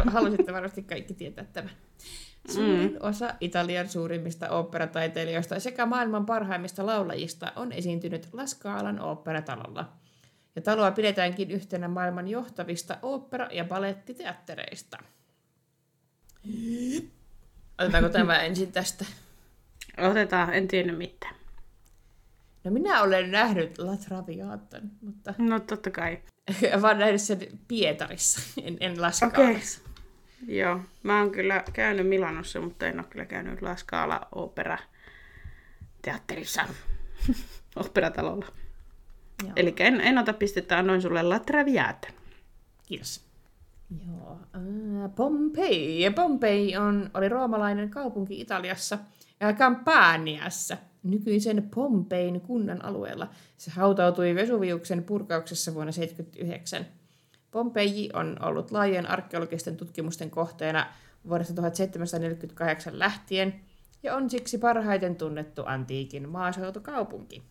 Haluaisitte 0.06 0.52
varmasti 0.52 0.82
kaikki 0.82 1.14
tietää 1.14 1.44
tämän. 1.52 1.70
Suurin 2.48 2.92
mm. 2.92 2.98
osa 3.00 3.34
Italian 3.40 3.88
suurimmista 3.88 4.50
oopperataiteilijoista 4.50 5.60
sekä 5.60 5.86
maailman 5.86 6.26
parhaimmista 6.26 6.86
laulajista 6.86 7.52
on 7.56 7.72
esiintynyt 7.72 8.28
La 8.32 8.46
Scalan 8.46 9.00
oopperatalolla. 9.00 9.92
Ja 10.56 10.62
taloa 10.62 10.90
pidetäänkin 10.90 11.50
yhtenä 11.50 11.88
maailman 11.88 12.28
johtavista 12.28 12.98
opera- 13.02 13.48
ja 13.52 13.64
balettiteattereista. 13.64 14.98
Otetaanko 17.78 18.08
tämä 18.08 18.42
ensin 18.42 18.72
tästä? 18.72 19.04
Otetaan, 19.98 20.54
en 20.54 20.68
tiedä 20.68 20.92
mitään. 20.92 21.34
No 22.66 22.72
minä 22.72 23.02
olen 23.02 23.30
nähnyt 23.30 23.78
La 23.78 23.96
Traviatan, 23.96 24.90
mutta... 25.02 25.34
No 25.38 25.60
totta 25.60 25.90
kai. 25.90 26.18
Vaan 26.82 26.98
nähnyt 26.98 27.20
sen 27.20 27.38
Pietarissa, 27.68 28.40
en, 28.62 28.76
en 28.80 29.02
La 29.02 29.10
Scalassa. 29.10 29.80
Okay. 29.80 30.56
Joo, 30.56 30.80
mä 31.02 31.20
oon 31.20 31.30
kyllä 31.30 31.64
käynyt 31.72 32.08
Milanossa, 32.08 32.60
mutta 32.60 32.86
en 32.86 32.98
ole 32.98 33.06
kyllä 33.10 33.24
käynyt 33.24 33.62
La 33.62 33.76
Scala 33.76 34.28
Opera 34.32 34.78
teatterissa, 36.02 36.62
operatalolla. 37.76 38.46
Eli 39.56 39.74
en, 39.78 40.00
en 40.00 40.18
ota 40.18 40.32
pistettä, 40.32 40.78
annoin 40.78 41.02
sulle 41.02 41.22
La 41.22 41.38
Traviata. 41.38 42.08
Kiitos. 42.86 43.26
Joo, 44.06 44.40
äh, 44.54 45.14
Pompei. 45.14 46.10
Pompei 46.14 46.76
on, 46.76 47.10
oli 47.14 47.28
roomalainen 47.28 47.90
kaupunki 47.90 48.40
Italiassa, 48.40 48.98
Campaniassa, 49.58 50.76
nykyisen 51.10 51.68
Pompein 51.74 52.40
kunnan 52.40 52.84
alueella. 52.84 53.28
Se 53.56 53.70
hautautui 53.70 54.34
Vesuviuksen 54.34 55.04
purkauksessa 55.04 55.74
vuonna 55.74 55.92
1979. 55.92 56.86
Pompeji 57.50 58.10
on 58.12 58.36
ollut 58.42 58.70
laajojen 58.70 59.10
arkeologisten 59.10 59.76
tutkimusten 59.76 60.30
kohteena 60.30 60.86
vuodesta 61.28 61.54
1748 61.54 62.98
lähtien 62.98 63.60
ja 64.02 64.16
on 64.16 64.30
siksi 64.30 64.58
parhaiten 64.58 65.16
tunnettu 65.16 65.62
antiikin 65.66 66.28
maaseutukaupunki. 66.28 67.42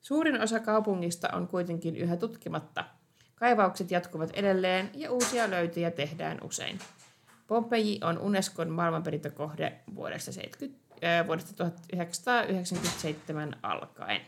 Suurin 0.00 0.40
osa 0.40 0.60
kaupungista 0.60 1.28
on 1.32 1.48
kuitenkin 1.48 1.96
yhä 1.96 2.16
tutkimatta. 2.16 2.84
Kaivaukset 3.34 3.90
jatkuvat 3.90 4.30
edelleen 4.30 4.90
ja 4.94 5.10
uusia 5.12 5.50
löytöjä 5.50 5.90
tehdään 5.90 6.38
usein. 6.42 6.78
Pompeji 7.46 8.00
on 8.02 8.18
Unescon 8.18 8.70
maailmanperintökohde 8.70 9.80
vuodesta, 9.94 10.32
70, 10.32 10.78
äh, 10.84 10.87
vuodesta 11.26 11.54
1997 11.54 13.56
alkaen. 13.62 14.20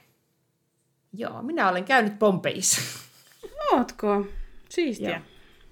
Joo, 1.13 1.43
minä 1.43 1.69
olen 1.69 1.85
käynyt 1.85 2.19
Pompeissa. 2.19 2.81
Ootko? 3.73 4.27
Siistiä. 4.69 5.23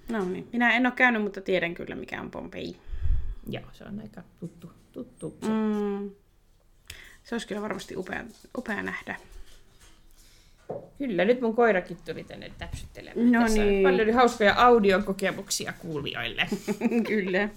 Joo. 0.09 0.19
No 0.19 0.25
niin. 0.25 0.49
Minä 0.53 0.75
en 0.75 0.85
ole 0.85 0.93
käynyt, 0.95 1.21
mutta 1.21 1.41
tiedän 1.41 1.73
kyllä, 1.73 1.95
mikä 1.95 2.21
on 2.21 2.31
Pompei. 2.31 2.75
Joo, 3.49 3.63
se 3.73 3.83
on 3.83 3.99
aika 3.99 4.23
tuttu. 4.39 4.71
tuttu 4.91 5.37
mm. 5.41 6.11
Se 7.23 7.35
olisi 7.35 7.47
kyllä 7.47 7.61
varmasti 7.61 7.97
upea, 7.97 8.23
upea 8.57 8.83
nähdä. 8.83 9.15
Kyllä, 10.97 11.25
nyt 11.25 11.41
mun 11.41 11.55
koirakin 11.55 11.97
tuli 12.05 12.23
tänne 12.23 12.51
täpsyttelemään. 12.57 13.31
No 13.31 13.47
niin. 13.47 13.83
paljon 13.83 14.13
hauskoja 14.13 14.53
audiokokemuksia 14.57 15.73
kuulijoille. 15.73 16.47
kyllä. 17.07 17.49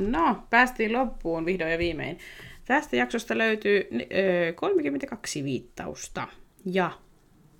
No, 0.00 0.38
päästiin 0.50 0.92
loppuun 0.92 1.46
vihdoin 1.46 1.72
ja 1.72 1.78
viimein. 1.78 2.18
Tästä 2.64 2.96
jaksosta 2.96 3.38
löytyy 3.38 3.88
ö, 4.48 4.52
32 4.52 5.44
viittausta. 5.44 6.28
Ja 6.64 6.90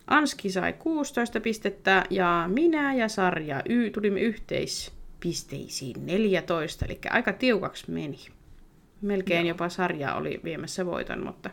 Anski 0.06 0.50
sai 0.50 0.72
16 0.72 1.40
pistettä 1.40 2.04
ja 2.10 2.44
minä 2.52 2.94
ja 2.94 3.08
Sarja 3.08 3.62
y, 3.68 3.90
tulimme 3.90 4.20
yhteispisteisiin 4.20 6.06
14, 6.06 6.84
eli 6.84 6.98
aika 7.10 7.32
tiukaksi 7.32 7.90
meni. 7.90 8.18
Melkein 9.00 9.46
jopa 9.46 9.68
sarja 9.68 10.14
oli 10.14 10.40
viemässä 10.44 10.86
voiton, 10.86 11.24
mutta 11.24 11.50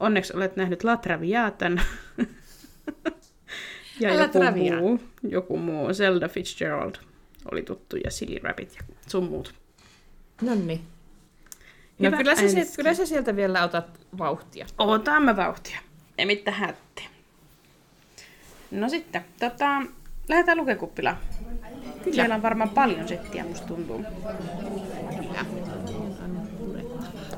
onneksi 0.00 0.36
olet 0.36 0.56
nähnyt 0.56 0.84
La 0.84 0.96
Traviatan. 0.96 1.80
ja 4.00 4.16
La 4.16 4.22
joku 4.22 4.38
Traviata. 4.38 4.80
muu, 4.80 5.00
joku 5.22 5.56
muu, 5.56 5.94
Zelda 5.94 6.28
Fitzgerald 6.28 6.94
oli 7.52 7.62
tuttu 7.62 7.96
ja 8.04 8.10
Silly 8.10 8.38
Rabbit 8.42 8.74
ja 8.74 8.94
sun 9.08 9.24
muut. 9.24 9.54
No 11.98 12.06
Hyvä 12.06 12.16
kyllä 12.16 12.34
sä, 12.34 12.48
sieltä, 12.48 12.72
kyllä 12.76 12.94
sä 12.94 13.06
sieltä 13.06 13.36
vielä 13.36 13.64
otat 13.64 14.00
vauhtia. 14.18 14.66
Otamme 14.78 15.36
vauhtia. 15.36 15.78
Ei 16.18 16.26
mitään 16.26 16.56
hättiä. 16.56 17.08
No 18.70 18.88
sitten, 18.88 19.24
tota, 19.40 19.82
lähdetään 20.28 20.58
lukekuppilaan. 20.58 21.16
Kyllä. 22.04 22.14
Siellä 22.14 22.34
on 22.34 22.42
varmaan 22.42 22.70
paljon 22.70 23.08
settiä, 23.08 23.44
musta 23.44 23.66
tuntuu. 23.66 24.04
Kyllä. 25.18 25.44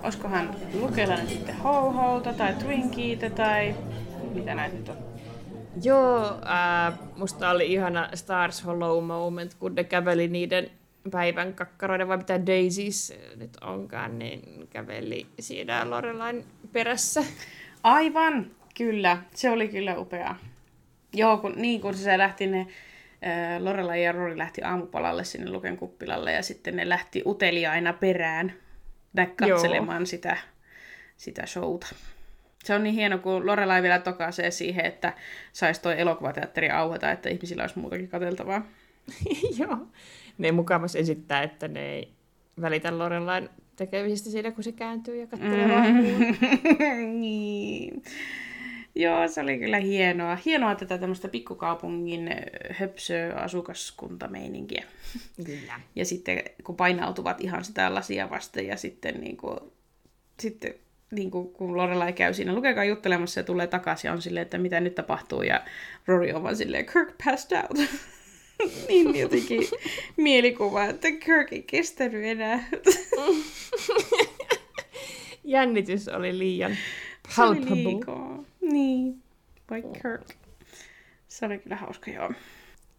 Olisikohan 0.02 0.56
Lukella 0.80 1.16
nyt 1.16 1.28
sitten 1.28 1.56
Ho-Holta 1.56 2.32
tai 2.32 2.54
Twinkiitä 2.54 3.30
tai 3.30 3.74
mitä 4.34 4.54
näitä 4.54 4.76
nyt 4.76 4.88
on? 4.88 4.96
Joo, 5.82 6.24
äh, 6.26 6.98
musta 7.16 7.50
oli 7.50 7.72
ihana 7.72 8.08
Stars 8.14 8.64
Hollow 8.64 9.04
moment, 9.04 9.54
kun 9.54 9.74
ne 9.74 9.84
käveli 9.84 10.28
niiden 10.28 10.70
päivän 11.10 11.54
kakkaroiden, 11.54 12.08
vai 12.08 12.16
mitä 12.16 12.46
Daisies 12.46 13.18
nyt 13.36 13.56
onkaan, 13.60 14.18
niin 14.18 14.68
käveli 14.70 15.26
siinä 15.40 15.90
Lorelain 15.90 16.44
perässä. 16.72 17.24
Aivan, 17.82 18.50
kyllä. 18.76 19.18
Se 19.34 19.50
oli 19.50 19.68
kyllä 19.68 19.98
upeaa. 19.98 20.38
Joo, 21.12 21.36
kun, 21.36 21.52
niin 21.56 21.80
kun 21.80 21.94
se 21.94 22.18
lähti 22.18 22.46
ne, 22.46 22.60
äh, 22.60 23.62
Lorelai 23.62 24.04
ja 24.04 24.12
Rory 24.12 24.38
lähti 24.38 24.62
aamupalalle 24.62 25.24
sinne 25.24 25.50
Luken 25.50 25.76
kuppilalle 25.76 26.32
ja 26.32 26.42
sitten 26.42 26.76
ne 26.76 26.88
lähti 26.88 27.22
uteliaina 27.26 27.92
perään 27.92 28.52
katselemaan 29.36 30.06
sitä, 30.06 30.36
sitä 31.16 31.46
showta. 31.46 31.86
Se 32.64 32.74
on 32.74 32.82
niin 32.82 32.94
hieno, 32.94 33.18
kun 33.18 33.46
Lorelai 33.46 33.82
vielä 33.82 33.98
tokaisee 33.98 34.50
siihen, 34.50 34.86
että 34.86 35.12
saisi 35.52 35.82
toi 35.82 36.00
elokuvateatteri 36.00 36.70
auhata, 36.70 37.10
että 37.10 37.28
ihmisillä 37.28 37.62
olisi 37.62 37.78
muutakin 37.78 38.08
katseltavaa. 38.08 38.66
Joo. 39.58 39.78
Ne 40.38 40.52
mukavasti 40.52 40.98
esittää, 40.98 41.42
että 41.42 41.68
ne 41.68 41.94
ei 41.94 42.12
välitä 42.60 42.98
Lorelain 42.98 43.48
tekemisistä 43.76 44.30
siinä, 44.30 44.50
kun 44.50 44.64
se 44.64 44.72
kääntyy 44.72 45.20
ja 45.20 45.26
katselee 45.26 45.66
mm. 45.66 45.94
muuta. 45.94 46.24
niin. 47.20 48.02
Joo, 48.94 49.28
se 49.28 49.40
oli 49.40 49.58
kyllä 49.58 49.76
hienoa. 49.76 50.38
Hienoa 50.44 50.74
tätä 50.74 50.98
tämmöistä 50.98 51.28
pikkukaupungin 51.28 52.30
höpsö-asukaskuntameininkiä. 52.70 54.84
Kyllä. 55.46 55.80
Ja 55.96 56.04
sitten 56.04 56.42
kun 56.64 56.76
painautuvat 56.76 57.40
ihan 57.40 57.64
sitä 57.64 57.94
lasia 57.94 58.30
vasten 58.30 58.66
ja 58.66 58.76
sitten, 58.76 59.20
niin 59.20 59.36
kuin, 59.36 59.58
sitten 60.40 60.74
niin 61.10 61.30
kuin, 61.30 61.52
kun 61.52 61.76
Lorelai 61.76 62.12
käy 62.12 62.34
siinä 62.34 62.54
lukekaa 62.54 62.84
juttelemassa 62.84 63.40
ja 63.40 63.44
tulee 63.44 63.66
takaisin 63.66 64.08
ja 64.08 64.12
on 64.12 64.22
silleen, 64.22 64.42
että 64.42 64.58
mitä 64.58 64.80
nyt 64.80 64.94
tapahtuu 64.94 65.42
ja 65.42 65.64
Rory 66.06 66.32
on 66.32 66.42
vaan 66.42 66.56
silleen, 66.56 66.86
Kirk 66.86 67.14
passed 67.24 67.62
out. 67.62 67.78
niin 68.88 69.16
jotenkin 69.16 69.60
mielikuva, 70.16 70.84
että 70.84 71.10
Kirk 71.10 71.52
ei 71.52 71.62
kestänyt 71.62 72.24
enää. 72.24 72.68
Jännitys 75.44 76.08
oli 76.08 76.38
liian 76.38 76.76
palpable. 77.36 78.44
Niin, 78.60 79.22
vai 79.70 79.82
Kirk. 79.82 80.34
Se 81.28 81.46
oli 81.46 81.58
kyllä 81.58 81.76
hauska, 81.76 82.10
joo. 82.10 82.32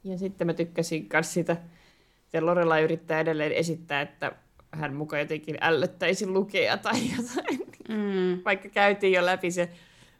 Ja 0.04 0.18
sitten 0.18 0.48
mä 0.48 0.54
tykkäsin 0.54 1.08
myös 1.14 1.34
sitä, 1.34 1.54
että 1.54 2.46
Lorelai 2.46 2.84
yrittää 2.84 3.20
edelleen 3.20 3.52
esittää, 3.52 4.02
että 4.02 4.32
hän 4.72 4.94
mukaan 4.94 5.20
jotenkin 5.20 5.58
ällöttäisi 5.62 6.28
lukea 6.28 6.78
tai 6.78 7.00
jotain. 7.18 7.60
Mm. 7.90 8.42
Vaikka 8.46 8.70
käytiin 8.70 9.14
jo 9.14 9.26
läpi 9.26 9.52
se 9.52 9.70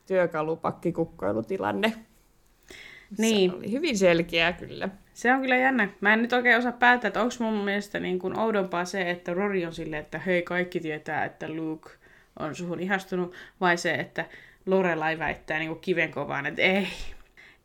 työkalupakkikukkoilutilanne. 0.08 1.94
Niin. 3.18 3.52
Se 3.52 3.58
oli 3.58 3.72
hyvin 3.72 3.98
selkeää 3.98 4.54
kyllä. 4.54 4.90
Se 5.14 5.34
on 5.34 5.42
kyllä 5.42 5.56
jännä. 5.56 5.90
Mä 6.02 6.14
en 6.14 6.22
nyt 6.22 6.34
oikein 6.34 6.58
osaa 6.58 6.72
päättää, 6.72 7.08
että 7.08 7.22
onko 7.22 7.36
mun 7.40 7.54
mielestä 7.54 8.00
niin 8.00 8.20
kuin 8.20 8.40
oudompaa 8.40 8.86
se, 8.86 9.10
että 9.10 9.34
Rory 9.34 9.66
on 9.66 9.74
silleen, 9.74 10.02
että 10.02 10.20
hei, 10.20 10.42
kaikki 10.42 10.80
tietää, 10.80 11.26
että 11.26 11.50
Luke 11.50 11.90
on 12.40 12.56
suhun 12.56 12.80
ihastunut, 12.80 13.34
vai 13.62 13.78
se, 13.78 13.94
että 13.94 14.26
Lorelai 14.66 15.20
väittää 15.20 15.60
niin 15.60 15.70
kuin 15.70 15.80
kivenkovaan, 15.80 16.46
että 16.46 16.62
ei, 16.62 16.88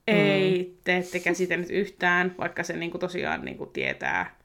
ei, 0.06 0.76
te 0.84 0.96
ette 0.96 1.20
käsitä 1.20 1.56
nyt 1.56 1.70
yhtään, 1.70 2.34
vaikka 2.38 2.62
se 2.62 2.76
niin 2.76 2.90
kuin 2.90 3.00
tosiaan 3.00 3.44
niin 3.44 3.58
kuin 3.58 3.70
tietää 3.70 4.36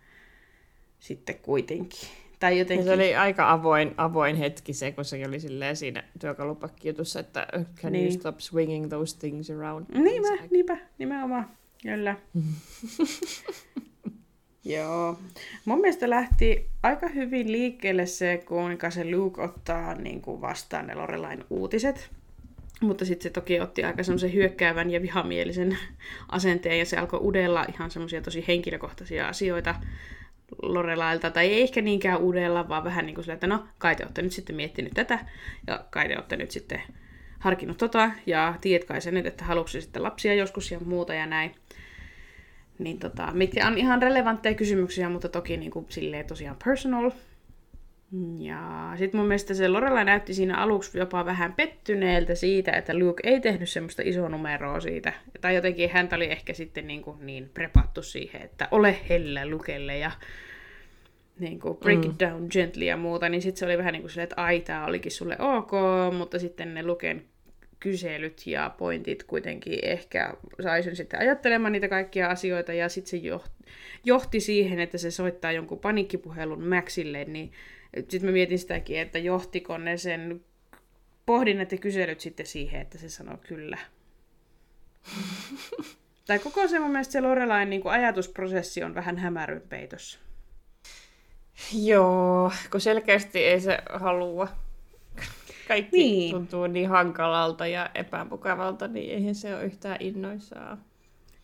sitten 0.99 1.35
kuitenkin. 1.41 2.09
Tai 2.39 2.53
Ja 2.53 2.59
jotenkin... 2.59 2.85
se 2.85 2.93
oli 2.93 3.15
aika 3.15 3.51
avoin, 3.51 3.93
avoin 3.97 4.35
hetki 4.35 4.73
se, 4.73 4.91
kun 4.91 5.05
se 5.05 5.25
oli 5.27 5.39
silleen 5.39 5.75
siinä 5.75 6.03
työkalupakkijutussa, 6.19 7.19
että 7.19 7.47
can 7.81 7.91
Niin. 7.91 8.05
you 8.05 8.13
stop 8.19 8.39
swinging 8.39 8.89
those 8.89 9.17
things 9.17 9.49
around? 9.51 9.85
Niinpä, 9.97 10.43
niinpä, 10.51 10.77
nimenomaan. 10.97 11.49
Kyllä. 11.83 12.15
Joo. 14.65 15.19
Mun 15.65 15.81
mielestä 15.81 16.09
lähti 16.09 16.67
aika 16.83 17.07
hyvin 17.07 17.51
liikkeelle 17.51 18.05
se, 18.05 18.43
kuinka 18.47 18.89
se 18.89 19.11
Luke 19.15 19.41
ottaa 19.41 19.95
niin 19.95 20.21
kuin 20.21 20.41
vastaan 20.41 20.87
ne 20.87 20.95
Lorelain 20.95 21.43
uutiset. 21.49 22.09
Mutta 22.81 23.05
sitten 23.05 23.23
se 23.23 23.29
toki 23.29 23.59
otti 23.59 23.83
aika 23.83 24.03
semmoisen 24.03 24.33
hyökkäävän 24.33 24.89
ja 24.91 25.01
vihamielisen 25.01 25.77
asenteen 26.29 26.79
ja 26.79 26.85
se 26.85 26.97
alkoi 26.97 27.19
udella 27.23 27.65
ihan 27.73 27.91
semmoisia 27.91 28.21
tosi 28.21 28.45
henkilökohtaisia 28.47 29.27
asioita 29.27 29.75
Lorelailta, 30.61 31.31
tai 31.31 31.47
ei 31.47 31.61
ehkä 31.61 31.81
niinkään 31.81 32.21
udella, 32.21 32.69
vaan 32.69 32.83
vähän 32.83 33.05
niin 33.05 33.15
kuin 33.15 33.25
sillä, 33.25 33.33
että 33.33 33.47
no, 33.47 33.67
kai 33.77 33.95
te 33.95 34.03
olette 34.03 34.21
nyt 34.21 34.31
sitten 34.31 34.55
miettinyt 34.55 34.93
tätä, 34.93 35.19
ja 35.67 35.85
kai 35.89 36.07
te 36.07 36.15
olette 36.15 36.37
nyt 36.37 36.51
sitten 36.51 36.81
harkinnut 37.39 37.77
tota, 37.77 38.11
ja 38.25 38.55
tiedät 38.61 38.87
kai 38.87 39.01
sen 39.01 39.13
nyt, 39.13 39.25
että 39.25 39.45
haluatko 39.45 39.69
sitten 39.69 40.03
lapsia 40.03 40.33
joskus 40.33 40.71
ja 40.71 40.79
muuta 40.79 41.13
ja 41.13 41.25
näin. 41.25 41.55
Niin 42.79 42.99
tota, 42.99 43.31
mitkä 43.33 43.67
on 43.67 43.77
ihan 43.77 44.01
relevantteja 44.01 44.55
kysymyksiä, 44.55 45.09
mutta 45.09 45.29
toki 45.29 45.57
niin 45.57 45.71
kuin, 45.71 45.85
silleen 45.89 46.25
tosiaan 46.25 46.57
personal. 46.65 47.11
Ja 48.37 48.93
sitten 48.97 49.19
mun 49.19 49.27
mielestä 49.27 49.53
se 49.53 49.67
Lorelai 49.67 50.05
näytti 50.05 50.33
siinä 50.33 50.57
aluksi 50.57 50.97
jopa 50.97 51.25
vähän 51.25 51.53
pettyneeltä 51.53 52.35
siitä, 52.35 52.71
että 52.71 52.99
Luke 52.99 53.29
ei 53.29 53.39
tehnyt 53.39 53.69
semmoista 53.69 54.01
isoa 54.05 54.29
numeroa 54.29 54.79
siitä. 54.79 55.13
Tai 55.41 55.55
jotenkin 55.55 55.89
häntä 55.89 56.15
oli 56.15 56.25
ehkä 56.25 56.53
sitten 56.53 56.87
niin, 56.87 57.01
kuin 57.01 57.25
niin 57.25 57.49
prepattu 57.53 58.01
siihen, 58.01 58.41
että 58.41 58.67
ole 58.71 58.97
hellä 59.09 59.45
Lukelle 59.45 59.97
ja 59.97 60.11
niin 61.39 61.59
kuin 61.59 61.77
break 61.77 62.05
it 62.05 62.19
down 62.19 62.47
gently 62.51 62.85
ja 62.85 62.97
muuta, 62.97 63.29
niin 63.29 63.41
sitten 63.41 63.59
se 63.59 63.65
oli 63.65 63.77
vähän 63.77 63.93
niin 63.93 64.01
kuin 64.01 64.09
silleen, 64.09 64.23
että 64.23 64.43
ai, 64.43 64.59
tää 64.59 64.85
olikin 64.85 65.11
sulle 65.11 65.35
ok, 65.39 65.71
mutta 66.17 66.39
sitten 66.39 66.73
ne 66.73 66.83
Luken 66.83 67.23
kyselyt 67.79 68.47
ja 68.47 68.75
pointit 68.77 69.23
kuitenkin 69.23 69.79
ehkä 69.81 70.33
sai 70.63 70.83
sen 70.83 70.95
sitten 70.95 71.19
ajattelemaan 71.19 71.71
niitä 71.71 71.87
kaikkia 71.87 72.29
asioita, 72.29 72.73
ja 72.73 72.89
sitten 72.89 73.09
se 73.09 73.39
johti, 74.05 74.39
siihen, 74.39 74.79
että 74.79 74.97
se 74.97 75.11
soittaa 75.11 75.51
jonkun 75.51 75.79
paniikkipuhelun 75.79 76.67
Maxille, 76.67 77.25
niin 77.25 77.51
sitten 77.97 78.25
mä 78.25 78.31
mietin 78.31 78.59
sitäkin, 78.59 78.99
että 78.99 79.19
johtiko 79.19 79.77
ne 79.77 79.97
sen 79.97 80.45
pohdinnat 81.25 81.71
ja 81.71 81.77
kyselyt 81.77 82.19
sitten 82.19 82.45
siihen, 82.45 82.81
että 82.81 82.97
se 82.97 83.09
sanoo 83.09 83.37
kyllä. 83.47 83.77
tai 86.27 86.39
koko 86.39 86.67
se 86.67 86.79
mun 86.79 86.91
mielestä 86.91 87.11
se 87.11 87.21
Lorelain 87.21 87.69
niin 87.69 87.81
kuin 87.81 87.91
ajatusprosessi 87.91 88.83
on 88.83 88.95
vähän 88.95 89.17
hämäryn 89.17 89.61
peitossa. 89.69 90.19
Joo, 91.73 92.51
kun 92.71 92.81
selkeästi 92.81 93.39
ei 93.39 93.61
se 93.61 93.77
halua. 93.93 94.47
Kaikki 95.67 95.97
niin. 95.97 96.31
tuntuu 96.31 96.67
niin 96.67 96.89
hankalalta 96.89 97.67
ja 97.67 97.89
epämukavalta, 97.95 98.87
niin 98.87 99.13
eihän 99.13 99.35
se 99.35 99.55
ole 99.55 99.63
yhtään 99.63 99.97
innoissaan. 99.99 100.83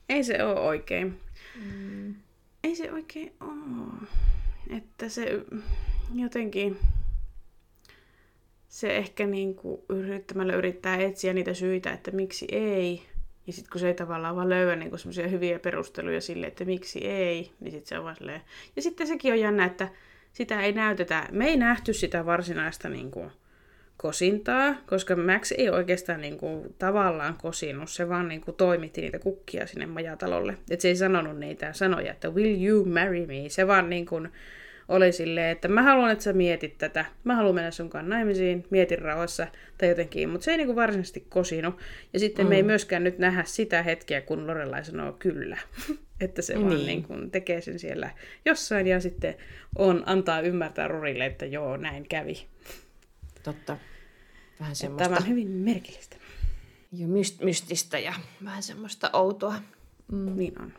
Ei 0.09 0.23
se 0.23 0.43
ole 0.43 0.59
oikein. 0.59 1.19
Mm. 1.55 2.15
Ei 2.63 2.75
se 2.75 2.91
oikein 2.91 3.33
ole. 3.41 4.07
Että 4.77 5.09
se 5.09 5.45
jotenkin... 6.15 6.77
Se 8.67 8.97
ehkä 8.97 9.25
niinku 9.25 9.85
yrittämällä 9.89 10.55
yrittää 10.55 10.97
etsiä 10.97 11.33
niitä 11.33 11.53
syitä, 11.53 11.91
että 11.91 12.11
miksi 12.11 12.45
ei. 12.51 13.01
Ja 13.47 13.53
sitten 13.53 13.71
kun 13.71 13.81
se 13.81 13.87
ei 13.87 13.93
tavallaan 13.93 14.35
vaan 14.35 14.49
löydä 14.49 14.75
niinku 14.75 14.97
semmoisia 14.97 15.27
hyviä 15.27 15.59
perusteluja 15.59 16.21
sille, 16.21 16.47
että 16.47 16.65
miksi 16.65 17.07
ei, 17.07 17.51
niin 17.59 17.71
sitten 17.71 17.87
se 17.87 17.97
on 17.97 18.03
vaan 18.03 18.15
silleen... 18.15 18.41
Ja 18.75 18.81
sitten 18.81 19.07
sekin 19.07 19.33
on 19.33 19.39
jännä, 19.39 19.65
että 19.65 19.89
sitä 20.33 20.61
ei 20.61 20.71
näytetä. 20.71 21.27
Me 21.31 21.47
ei 21.47 21.57
nähty 21.57 21.93
sitä 21.93 22.25
varsinaista 22.25 22.89
niinku 22.89 23.31
kosintaa, 23.97 24.75
koska 24.85 25.15
Max 25.15 25.51
ei 25.51 25.69
oikeastaan 25.69 26.21
niinku 26.21 26.75
tavallaan 26.79 27.37
kosinut, 27.41 27.89
se 27.89 28.09
vaan 28.09 28.27
niinku 28.27 28.51
toimitti 28.51 29.01
niitä 29.01 29.19
kukkia 29.19 29.67
sinne 29.67 29.85
majatalolle. 29.85 30.57
Et 30.69 30.81
se 30.81 30.87
ei 30.87 30.95
sanonut 30.95 31.39
niitä 31.39 31.73
sanoja, 31.73 32.11
että 32.11 32.29
will 32.29 32.63
you 32.65 32.85
marry 32.85 33.25
me, 33.25 33.49
se 33.49 33.67
vaan 33.67 33.89
niinku 33.89 34.21
oli 34.89 35.11
silleen, 35.11 35.49
että 35.49 35.67
mä 35.67 35.83
haluan, 35.83 36.11
että 36.11 36.23
sä 36.23 36.33
mietit 36.33 36.77
tätä, 36.77 37.05
mä 37.23 37.35
haluan 37.35 37.55
mennä 37.55 37.71
sunkaan 37.71 38.09
naimisiin, 38.09 38.65
mietin 38.69 38.99
rauhassa 38.99 39.47
tai 39.77 39.89
jotenkin, 39.89 40.29
mutta 40.29 40.45
se 40.45 40.51
ei 40.51 40.57
niinku 40.57 40.75
varsinaisesti 40.75 41.25
kosinut. 41.29 41.75
Ja 42.13 42.19
sitten 42.19 42.45
mm. 42.45 42.49
me 42.49 42.55
ei 42.55 42.63
myöskään 42.63 43.03
nyt 43.03 43.17
nähdä 43.19 43.43
sitä 43.43 43.83
hetkeä, 43.83 44.21
kun 44.21 44.47
Lorelai 44.47 44.85
sanoo 44.85 45.11
kyllä. 45.13 45.57
Että 46.21 46.41
se 46.41 46.53
niin. 46.53 46.65
vaan 46.65 46.75
Niin. 46.77 46.87
niin 46.87 47.03
kuin 47.03 47.31
tekee 47.31 47.61
sen 47.61 47.79
siellä 47.79 48.09
jossain 48.45 48.87
ja 48.87 48.99
sitten 48.99 49.35
on, 49.77 50.03
antaa 50.05 50.39
ymmärtää 50.41 50.87
Rorille, 50.87 51.25
että 51.25 51.45
joo, 51.45 51.77
näin 51.77 52.07
kävi. 52.09 52.47
Totta. 53.43 53.77
Vähän 54.59 54.75
semmoista 54.75 55.03
Tämä 55.09 55.17
on 55.21 55.27
hyvin 55.27 55.47
merkillistä. 55.47 56.17
jo 56.91 57.07
myst- 57.07 57.43
mystistä 57.45 57.99
ja 57.99 58.13
vähän 58.43 58.63
semmoista 58.63 59.09
outoa. 59.13 59.55
Mm. 60.11 60.35
Niin 60.35 60.61
on. 60.61 60.73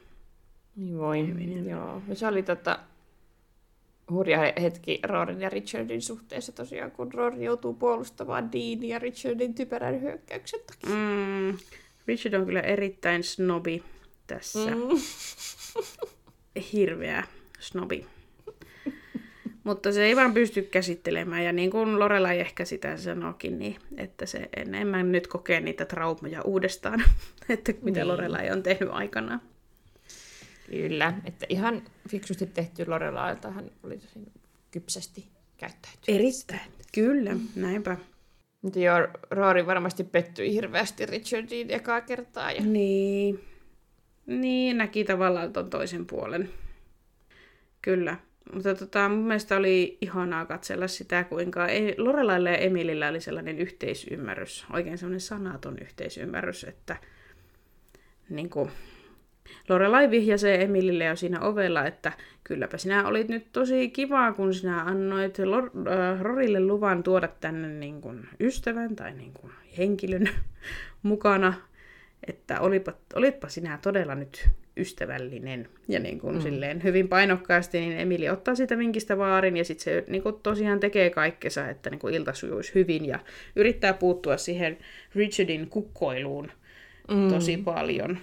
Niin 0.76 0.98
voi. 0.98 1.28
Joo. 1.70 2.02
Ja 2.08 2.14
se 2.14 2.26
oli 2.26 2.42
tota, 2.42 2.78
hurja 4.10 4.38
he- 4.38 4.54
hetki 4.62 5.00
Rorin 5.02 5.40
ja 5.40 5.48
Richardin 5.48 6.02
suhteessa 6.02 6.52
tosiaan, 6.52 6.90
kun 6.90 7.12
Rory 7.14 7.42
joutuu 7.44 7.74
puolustamaan 7.74 8.52
Dean 8.52 8.82
ja 8.84 8.98
Richardin 8.98 9.54
typerän 9.54 10.02
hyökkäyksen 10.02 10.60
takia. 10.66 10.96
Mm. 10.96 11.58
Richard 12.06 12.34
on 12.34 12.46
kyllä 12.46 12.60
erittäin 12.60 13.22
snobi 13.24 13.82
tässä. 14.26 14.70
Mm. 14.70 14.88
Hirveä 16.72 17.24
snobi. 17.58 18.06
Mutta 19.64 19.92
se 19.92 20.04
ei 20.04 20.16
vaan 20.16 20.34
pysty 20.34 20.62
käsittelemään, 20.62 21.44
ja 21.44 21.52
niin 21.52 21.70
kuin 21.70 21.98
Lorelai 21.98 22.40
ehkä 22.40 22.64
sitä 22.64 22.96
sanoikin, 22.96 23.58
niin 23.58 23.76
että 23.96 24.26
se 24.26 24.48
enemmän 24.56 25.12
nyt 25.12 25.26
kokee 25.26 25.60
niitä 25.60 25.84
traumoja 25.84 26.42
uudestaan, 26.42 27.02
että 27.48 27.72
mitä 27.82 28.00
Niin. 28.00 28.08
Lorelai 28.08 28.50
on 28.50 28.62
tehnyt 28.62 28.88
aikanaan. 28.92 29.40
Kyllä, 30.70 31.12
että 31.24 31.46
ihan 31.48 31.82
fiksusti 32.08 32.46
tehty 32.46 32.84
Lorelailta 32.88 33.50
hän 33.50 33.70
oli 33.82 33.98
tosi 33.98 34.32
kypsästi 34.70 35.26
käyttäytynyt. 35.56 36.20
Erittäin. 36.20 36.72
Kyllä, 36.94 37.36
näinpä. 37.56 37.96
Mutta 38.62 38.78
joo, 38.78 39.08
Rory 39.30 39.66
varmasti 39.66 40.04
pettyi 40.04 40.52
hirveästi 40.52 41.06
Richardiin 41.06 41.70
ekaa 41.70 42.00
kertaa. 42.00 42.52
Ja... 42.52 42.62
Niin. 42.62 43.40
Niin, 44.26 44.78
näki 44.78 45.04
tavallaan 45.04 45.52
ton 45.52 45.70
toisen 45.70 46.06
puolen. 46.06 46.50
Kyllä. 47.82 48.16
Mutta 48.52 48.74
tota, 48.74 49.08
mun 49.08 49.26
mielestä 49.26 49.56
oli 49.56 49.98
ihanaa 50.00 50.46
katsella 50.46 50.88
sitä, 50.88 51.24
kuinka 51.24 51.66
ei- 51.66 51.94
Lorelailla 51.98 52.50
ja 52.50 52.56
Emilillä 52.56 53.08
oli 53.08 53.20
sellainen 53.20 53.58
yhteisymmärrys, 53.58 54.66
oikein 54.72 54.98
sellainen 54.98 55.20
sanaton 55.20 55.78
yhteisymmärrys, 55.82 56.64
että 56.64 56.96
niin 58.30 58.50
kuin, 58.50 58.70
Lorelai 59.68 60.10
vihjasee 60.10 60.62
Emilille 60.62 61.04
jo 61.04 61.16
siinä 61.16 61.40
ovella, 61.40 61.86
että 61.86 62.12
kylläpä 62.44 62.78
sinä 62.78 63.08
olit 63.08 63.28
nyt 63.28 63.46
tosi 63.52 63.90
kivaa, 63.90 64.32
kun 64.32 64.54
sinä 64.54 64.82
annoit 64.82 65.38
Lor- 65.38 65.90
äh, 65.92 66.20
Rorille 66.20 66.60
luvan 66.60 67.02
tuoda 67.02 67.28
tänne 67.40 67.68
niin 67.68 68.00
kuin 68.00 68.28
ystävän 68.40 68.96
tai 68.96 69.14
niin 69.14 69.32
kuin 69.32 69.52
henkilön 69.78 70.28
mukana, 71.02 71.54
että 72.28 72.60
olipa, 72.60 72.92
olitpa 73.14 73.48
sinä 73.48 73.78
todella 73.82 74.14
nyt 74.14 74.48
ystävällinen. 74.76 75.68
Ja 75.88 76.00
niin 76.00 76.18
kuin 76.18 76.34
mm. 76.34 76.40
silleen 76.40 76.82
hyvin 76.82 77.08
painokkaasti, 77.08 77.80
niin 77.80 77.98
Emili 77.98 78.28
ottaa 78.28 78.54
sitä 78.54 78.78
vinkistä 78.78 79.18
vaarin 79.18 79.56
ja 79.56 79.64
sitten 79.64 79.84
se 79.84 80.04
niin 80.06 80.22
kuin 80.22 80.34
tosiaan 80.42 80.80
tekee 80.80 81.10
kaikkensa, 81.10 81.68
että 81.68 81.90
niin 81.90 81.98
kuin 81.98 82.14
ilta 82.14 82.32
sujuisi 82.32 82.74
hyvin 82.74 83.04
ja 83.04 83.18
yrittää 83.56 83.92
puuttua 83.92 84.36
siihen 84.36 84.78
Richardin 85.14 85.68
kukkoiluun 85.68 86.52
mm. 87.10 87.28
tosi 87.28 87.56
paljon. 87.56 88.18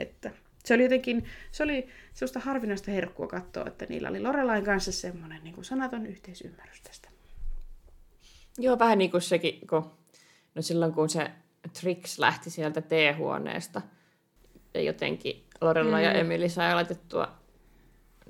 Että 0.00 0.30
se 0.64 0.74
oli 0.74 0.82
jotenkin, 0.82 1.24
se 1.52 1.62
oli 1.62 1.88
sellaista 2.14 2.40
harvinaista 2.40 2.90
herkkua 2.90 3.26
katsoa, 3.26 3.66
että 3.66 3.86
niillä 3.88 4.08
oli 4.08 4.20
Lorelain 4.20 4.64
kanssa 4.64 4.92
semmoinen 4.92 5.44
niin 5.44 5.54
kuin 5.54 5.64
sanaton 5.64 6.06
yhteisymmärrys 6.06 6.80
tästä. 6.80 7.08
Joo, 8.58 8.78
vähän 8.78 8.98
niin 8.98 9.10
kuin 9.10 9.22
sekin, 9.22 9.66
kun, 9.70 9.90
no 10.54 10.62
silloin 10.62 10.92
kun 10.92 11.10
se 11.10 11.30
Trix 11.80 12.18
lähti 12.18 12.50
sieltä 12.50 12.80
teehuoneesta 12.80 13.82
ja 14.74 14.80
jotenkin 14.82 15.44
Lorella 15.60 15.96
mm. 15.96 16.02
ja 16.02 16.12
Emily 16.12 16.48
sai 16.48 16.74
laitettua 16.74 17.40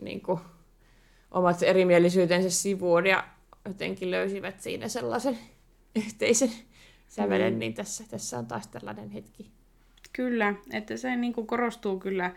niin 0.00 0.22
kuin, 0.22 0.40
omat 1.30 1.62
erimielisyytensä 1.62 2.50
sivuun 2.50 3.06
ja 3.06 3.28
jotenkin 3.68 4.10
löysivät 4.10 4.60
siinä 4.60 4.88
sellaisen 4.88 5.38
yhteisen 6.06 6.52
sävelen, 7.08 7.52
mm. 7.52 7.58
niin 7.58 7.74
tässä, 7.74 8.04
tässä 8.10 8.38
on 8.38 8.46
taas 8.46 8.68
tällainen 8.68 9.10
hetki. 9.10 9.59
Kyllä, 10.12 10.54
että 10.72 10.96
se 10.96 11.16
niin 11.16 11.32
kuin 11.32 11.46
korostuu 11.46 12.00
kyllä 12.00 12.30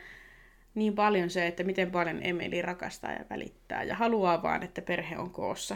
niin 0.76 0.96
paljon 0.96 1.30
se, 1.30 1.48
että 1.48 1.64
miten 1.64 1.92
paljon 1.92 2.20
Emeli 2.22 2.62
rakastaa 2.62 3.12
ja 3.12 3.26
välittää 3.30 3.84
ja 3.84 3.96
haluaa 3.96 4.44
vaan, 4.44 4.64
että 4.64 4.82
perhe 4.82 5.18
on 5.18 5.30
koossa. 5.30 5.76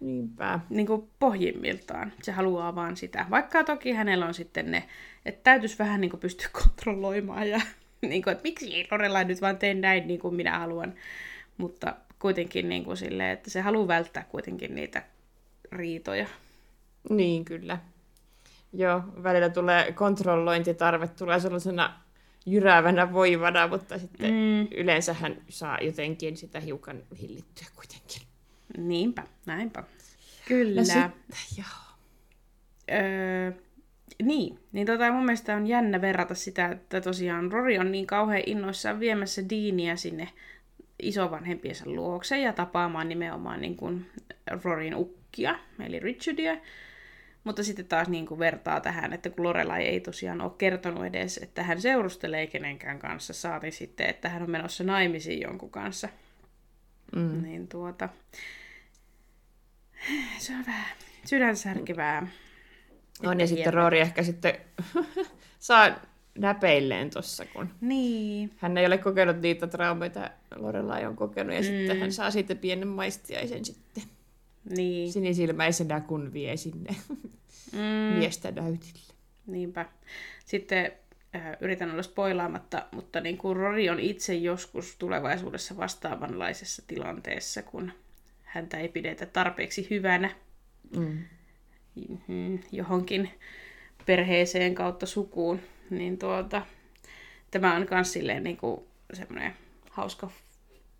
Niinpä. 0.00 0.60
Niin 0.70 0.86
kuin 0.86 1.08
pohjimmiltaan. 1.18 2.12
Se 2.22 2.32
haluaa 2.32 2.74
vaan 2.74 2.96
sitä. 2.96 3.26
Vaikka 3.30 3.64
toki 3.64 3.92
hänellä 3.92 4.26
on 4.26 4.34
sitten 4.34 4.70
ne, 4.70 4.84
että 5.26 5.40
täytyisi 5.42 5.78
vähän 5.78 6.00
niin 6.00 6.10
kuin 6.10 6.20
pystyä 6.20 6.48
kontrolloimaan 6.62 7.48
ja 7.48 7.60
niin 8.02 8.22
kuin, 8.22 8.32
että 8.32 8.42
miksi 8.42 8.74
ei 8.74 8.88
Lorelai 8.90 9.24
nyt 9.24 9.40
vaan 9.40 9.58
tee 9.58 9.74
näin 9.74 10.06
niin 10.06 10.20
kuin 10.20 10.34
minä 10.34 10.58
haluan. 10.58 10.94
Mutta 11.56 11.96
kuitenkin 12.18 12.68
niin 12.68 12.84
kuin 12.84 12.96
silleen, 12.96 13.30
että 13.30 13.50
se 13.50 13.60
haluaa 13.60 13.88
välttää 13.88 14.24
kuitenkin 14.28 14.74
niitä 14.74 15.02
riitoja. 15.72 16.26
Niin, 17.10 17.44
kyllä. 17.44 17.78
Joo, 18.72 19.02
välillä 19.22 19.48
tulee 19.48 19.92
kontrollointitarve, 19.92 21.08
tulee 21.08 21.40
sellaisena 21.40 22.00
jyräävänä 22.46 23.12
voivana, 23.12 23.68
mutta 23.68 23.98
sitten 23.98 24.30
mm. 24.30 24.68
yleensä 24.76 25.12
hän 25.12 25.36
saa 25.48 25.78
jotenkin 25.80 26.36
sitä 26.36 26.60
hiukan 26.60 27.02
hillittyä 27.20 27.66
kuitenkin. 27.74 28.22
Niinpä, 28.78 29.24
näinpä. 29.46 29.84
Kyllä. 30.48 30.80
Ja 30.80 30.84
sitten, 30.84 31.12
joo. 31.58 31.66
Öö, 32.92 33.52
niin, 34.22 34.58
niin 34.72 34.86
tota, 34.86 35.12
mun 35.12 35.24
mielestä 35.24 35.56
on 35.56 35.66
jännä 35.66 36.00
verrata 36.00 36.34
sitä, 36.34 36.68
että 36.68 37.00
tosiaan 37.00 37.52
Rory 37.52 37.78
on 37.78 37.92
niin 37.92 38.06
kauhean 38.06 38.42
innoissaan 38.46 39.00
viemässä 39.00 39.42
Deania 39.50 39.96
sinne 39.96 40.28
isovanhempiensa 41.02 41.84
luokse 41.86 42.38
ja 42.38 42.52
tapaamaan 42.52 43.08
nimenomaan 43.08 43.60
niin 43.60 43.76
kuin 43.76 44.06
Rorin 44.64 44.94
ukkia, 44.94 45.58
eli 45.80 45.98
Richardia. 45.98 46.56
Mutta 47.44 47.64
sitten 47.64 47.86
taas 47.86 48.08
niin 48.08 48.26
kuin 48.26 48.38
vertaa 48.38 48.80
tähän, 48.80 49.12
että 49.12 49.30
kun 49.30 49.44
Lorelai 49.44 49.82
ei 49.82 50.00
tosiaan 50.00 50.40
ole 50.40 50.52
kertonut 50.58 51.04
edes, 51.04 51.38
että 51.38 51.62
hän 51.62 51.80
seurustelee 51.80 52.46
kenenkään 52.46 52.98
kanssa, 52.98 53.32
saati 53.32 53.70
sitten, 53.70 54.06
että 54.06 54.28
hän 54.28 54.42
on 54.42 54.50
menossa 54.50 54.84
naimisiin 54.84 55.40
jonkun 55.40 55.70
kanssa. 55.70 56.08
Mm. 57.16 57.42
Niin 57.42 57.68
tuota, 57.68 58.08
se 60.38 60.52
on 60.52 60.66
vähän 60.66 60.86
sydänsärkevää. 61.24 62.26
On, 63.26 63.40
ja 63.40 63.46
sitten 63.46 63.74
Rory 63.74 63.98
ehkä 63.98 64.22
sitten 64.22 64.54
saa 65.58 65.90
näpeilleen 66.38 67.10
tossa, 67.10 67.44
kun 67.44 67.70
Niin, 67.80 68.50
hän 68.56 68.78
ei 68.78 68.86
ole 68.86 68.98
kokenut 68.98 69.40
niitä 69.40 69.66
traumeita, 69.66 70.30
Lorelai 70.56 71.06
on 71.06 71.16
kokenut, 71.16 71.54
ja 71.54 71.60
mm. 71.60 71.66
sitten 71.66 72.00
hän 72.00 72.12
saa 72.12 72.30
siitä 72.30 72.54
pienen 72.54 72.88
maistiaisen 72.88 73.64
sitten 73.64 74.02
niin. 74.76 75.12
sinisilmäisenä, 75.12 76.00
kun 76.00 76.32
vie 76.32 76.56
sinne 76.56 76.96
Mm, 77.72 78.18
miestä 78.18 78.50
näytille. 78.50 79.14
niinpä. 79.46 79.86
Sitten 80.44 80.92
äh, 81.36 81.56
yritän 81.60 81.90
olla 81.90 82.02
spoilaamatta, 82.02 82.86
mutta 82.92 83.20
niin 83.20 83.38
kuin 83.38 83.56
Rory 83.56 83.88
on 83.88 84.00
itse 84.00 84.34
joskus 84.34 84.96
tulevaisuudessa 84.96 85.76
vastaavanlaisessa 85.76 86.82
tilanteessa, 86.86 87.62
kun 87.62 87.92
häntä 88.42 88.78
ei 88.78 88.88
pidetä 88.88 89.26
tarpeeksi 89.26 89.86
hyvänä 89.90 90.30
Mm. 90.96 91.18
mhm, 92.08 92.54
johonkin 92.72 93.30
perheeseen 94.06 94.74
kautta 94.74 95.06
sukuun, 95.06 95.60
niin 95.90 96.18
tuota, 96.18 96.62
tämä 97.50 97.74
on 97.76 97.86
myös 97.90 98.12
silleen 98.12 98.42
niin 98.44 98.56
kuin 98.56 98.80
semmoinen 99.12 99.52
hauska, 99.90 100.30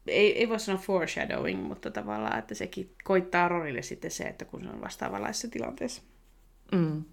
ei, 0.07 0.39
ei 0.39 0.49
voi 0.49 0.61
sanoa 0.61 0.83
foreshadowing, 0.83 1.63
mutta 1.69 1.91
tavallaan, 1.91 2.39
että 2.39 2.55
sekin 2.55 2.95
koittaa 3.05 3.49
Rorille 3.49 3.83
sitten 3.83 4.11
se, 4.11 4.25
että 4.25 4.45
kun 4.45 4.63
se 4.63 4.69
on 4.69 4.81
vastaavanlaisessa 4.81 5.49
tilanteessa. 5.49 6.03
Mm. 6.73 7.05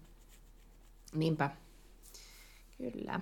Niinpä. 1.14 1.50
Kyllä. 2.78 3.20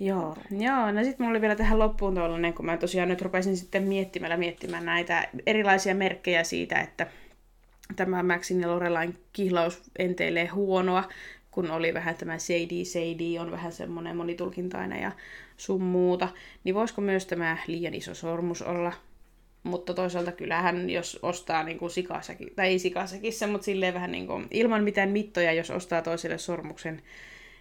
Joo, 0.00 0.36
joo. 0.50 0.92
no 0.92 1.04
sitten 1.04 1.16
mulla 1.18 1.30
oli 1.30 1.40
vielä 1.40 1.56
tähän 1.56 1.78
loppuun 1.78 2.14
tuollainen, 2.14 2.54
kun 2.54 2.66
mä 2.66 2.76
tosiaan 2.76 3.08
nyt 3.08 3.22
rupesin 3.22 3.56
sitten 3.56 3.82
miettimällä 3.82 4.36
miettimään 4.36 4.84
näitä 4.84 5.28
erilaisia 5.46 5.94
merkkejä 5.94 6.44
siitä, 6.44 6.80
että 6.80 7.06
tämä 7.96 8.22
Maxin 8.22 8.60
ja 8.60 8.68
Lorelain 8.68 9.18
kihlaus 9.32 9.82
enteilee 9.98 10.46
huonoa, 10.46 11.08
kun 11.50 11.70
oli 11.70 11.94
vähän 11.94 12.14
tämä 12.14 12.38
Sadie, 12.38 12.84
Sadie 12.84 13.40
on 13.40 13.50
vähän 13.50 13.72
semmoinen 13.72 14.16
monitulkintainen 14.16 15.02
ja 15.02 15.12
sun 15.56 15.82
muuta, 15.82 16.28
niin 16.64 16.74
voisiko 16.74 17.00
myös 17.00 17.26
tämä 17.26 17.56
liian 17.66 17.94
iso 17.94 18.14
sormus 18.14 18.62
olla? 18.62 18.92
Mutta 19.62 19.94
toisaalta 19.94 20.32
kyllähän, 20.32 20.90
jos 20.90 21.18
ostaa 21.22 21.62
niin 21.62 21.78
kuin 21.78 21.90
sikasäki, 21.90 22.46
tai 22.56 22.66
ei 22.68 22.78
sikasäkissä, 22.78 23.46
mutta 23.46 23.64
silleen 23.64 23.94
vähän 23.94 24.12
niin 24.12 24.26
kuin, 24.26 24.46
ilman 24.50 24.84
mitään 24.84 25.08
mittoja, 25.08 25.52
jos 25.52 25.70
ostaa 25.70 26.02
toiselle 26.02 26.38
sormuksen, 26.38 27.02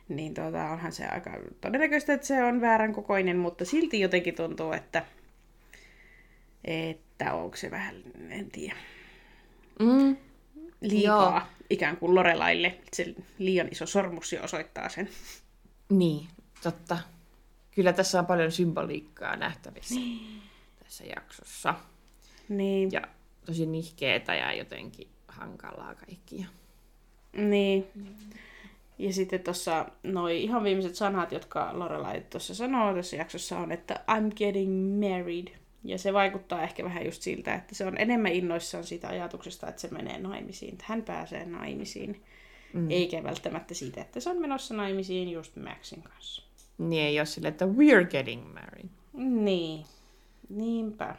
niin 0.10 0.34
tota, 0.34 0.70
onhan 0.70 0.92
se 0.92 1.06
aika 1.06 1.32
todennäköistä, 1.62 2.14
että 2.14 2.28
se 2.28 2.44
on 2.44 2.62
väärän 2.62 2.94
kokoinen, 2.94 3.38
mutta 3.38 3.66
silti 3.66 4.00
jotenkin 4.00 4.36
tuntuu, 4.36 4.72
että, 4.72 5.06
että 6.64 7.34
onko 7.34 7.58
se 7.58 7.72
vähän, 7.72 7.96
en 8.30 8.52
tiedä, 8.52 8.76
Mm. 9.80 10.18
liikaa 10.82 11.32
Joo. 11.32 11.42
ikään 11.70 11.98
kuin 11.98 12.16
Lorelaille. 12.16 12.78
Se 12.94 13.16
liian 13.40 13.68
iso 13.72 13.86
sormus 13.86 14.34
jo 14.34 14.44
osoittaa 14.44 14.90
sen. 14.90 15.10
Niin, 15.90 16.28
totta. 16.64 16.98
Kyllä 17.76 17.94
tässä 17.94 18.20
on 18.20 18.26
paljon 18.26 18.52
symboliikkaa 18.52 19.36
nähtävissä 19.36 20.00
tässä 20.84 21.04
jaksossa. 21.16 21.74
Niin. 22.50 22.92
Ja 22.92 23.02
tosi 23.46 23.66
nihkeetä 23.66 24.36
ja 24.36 24.54
jotenkin 24.54 25.08
hankalaa 25.28 25.96
kaikkia. 25.96 26.46
Niin. 27.34 27.88
Ja 29.00 29.14
sitten 29.14 29.40
tuossa 29.40 29.86
noi 30.04 30.44
ihan 30.44 30.64
viimeiset 30.64 30.96
sanat, 30.96 31.32
jotka 31.32 31.70
Lorelai 31.74 32.22
tuossa 32.30 32.56
sanoo 32.56 32.94
tässä 32.94 33.16
jaksossa 33.16 33.60
on, 33.60 33.72
että 33.72 34.06
I'm 34.12 34.34
getting 34.36 35.00
married. 35.00 35.48
Ja 35.84 35.98
se 35.98 36.14
vaikuttaa 36.14 36.64
ehkä 36.64 36.84
vähän 36.84 37.06
just 37.06 37.22
siltä, 37.22 37.56
että 37.56 37.76
se 37.76 37.86
on 37.86 37.98
enemmän 37.98 38.32
innoissaan 38.32 38.84
siitä 38.84 39.08
ajatuksesta, 39.08 39.68
että 39.68 39.82
se 39.82 39.88
menee 39.88 40.18
naimisiin, 40.18 40.74
että 40.74 40.86
hän 40.88 41.02
pääsee 41.02 41.46
naimisiin. 41.46 42.24
Mm. 42.74 42.92
Eikä 42.92 43.24
välttämättä 43.24 43.74
siitä, 43.74 44.02
että 44.02 44.20
se 44.20 44.30
on 44.30 44.42
menossa 44.42 44.74
naimisiin 44.74 45.30
just 45.30 45.56
Maxin 45.56 46.04
kanssa. 46.04 46.45
Niin 46.78 47.04
ei 47.04 47.20
ole 47.20 47.26
sille, 47.26 47.48
että 47.48 47.66
we're 47.66 48.10
getting 48.10 48.54
married. 48.54 48.90
Niin. 49.14 49.86
Niinpä. 50.50 51.16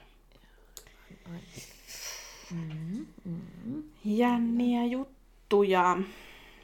Mm-hmm. 2.55 3.07
Jänniä 4.05 4.85
juttuja. 4.85 5.97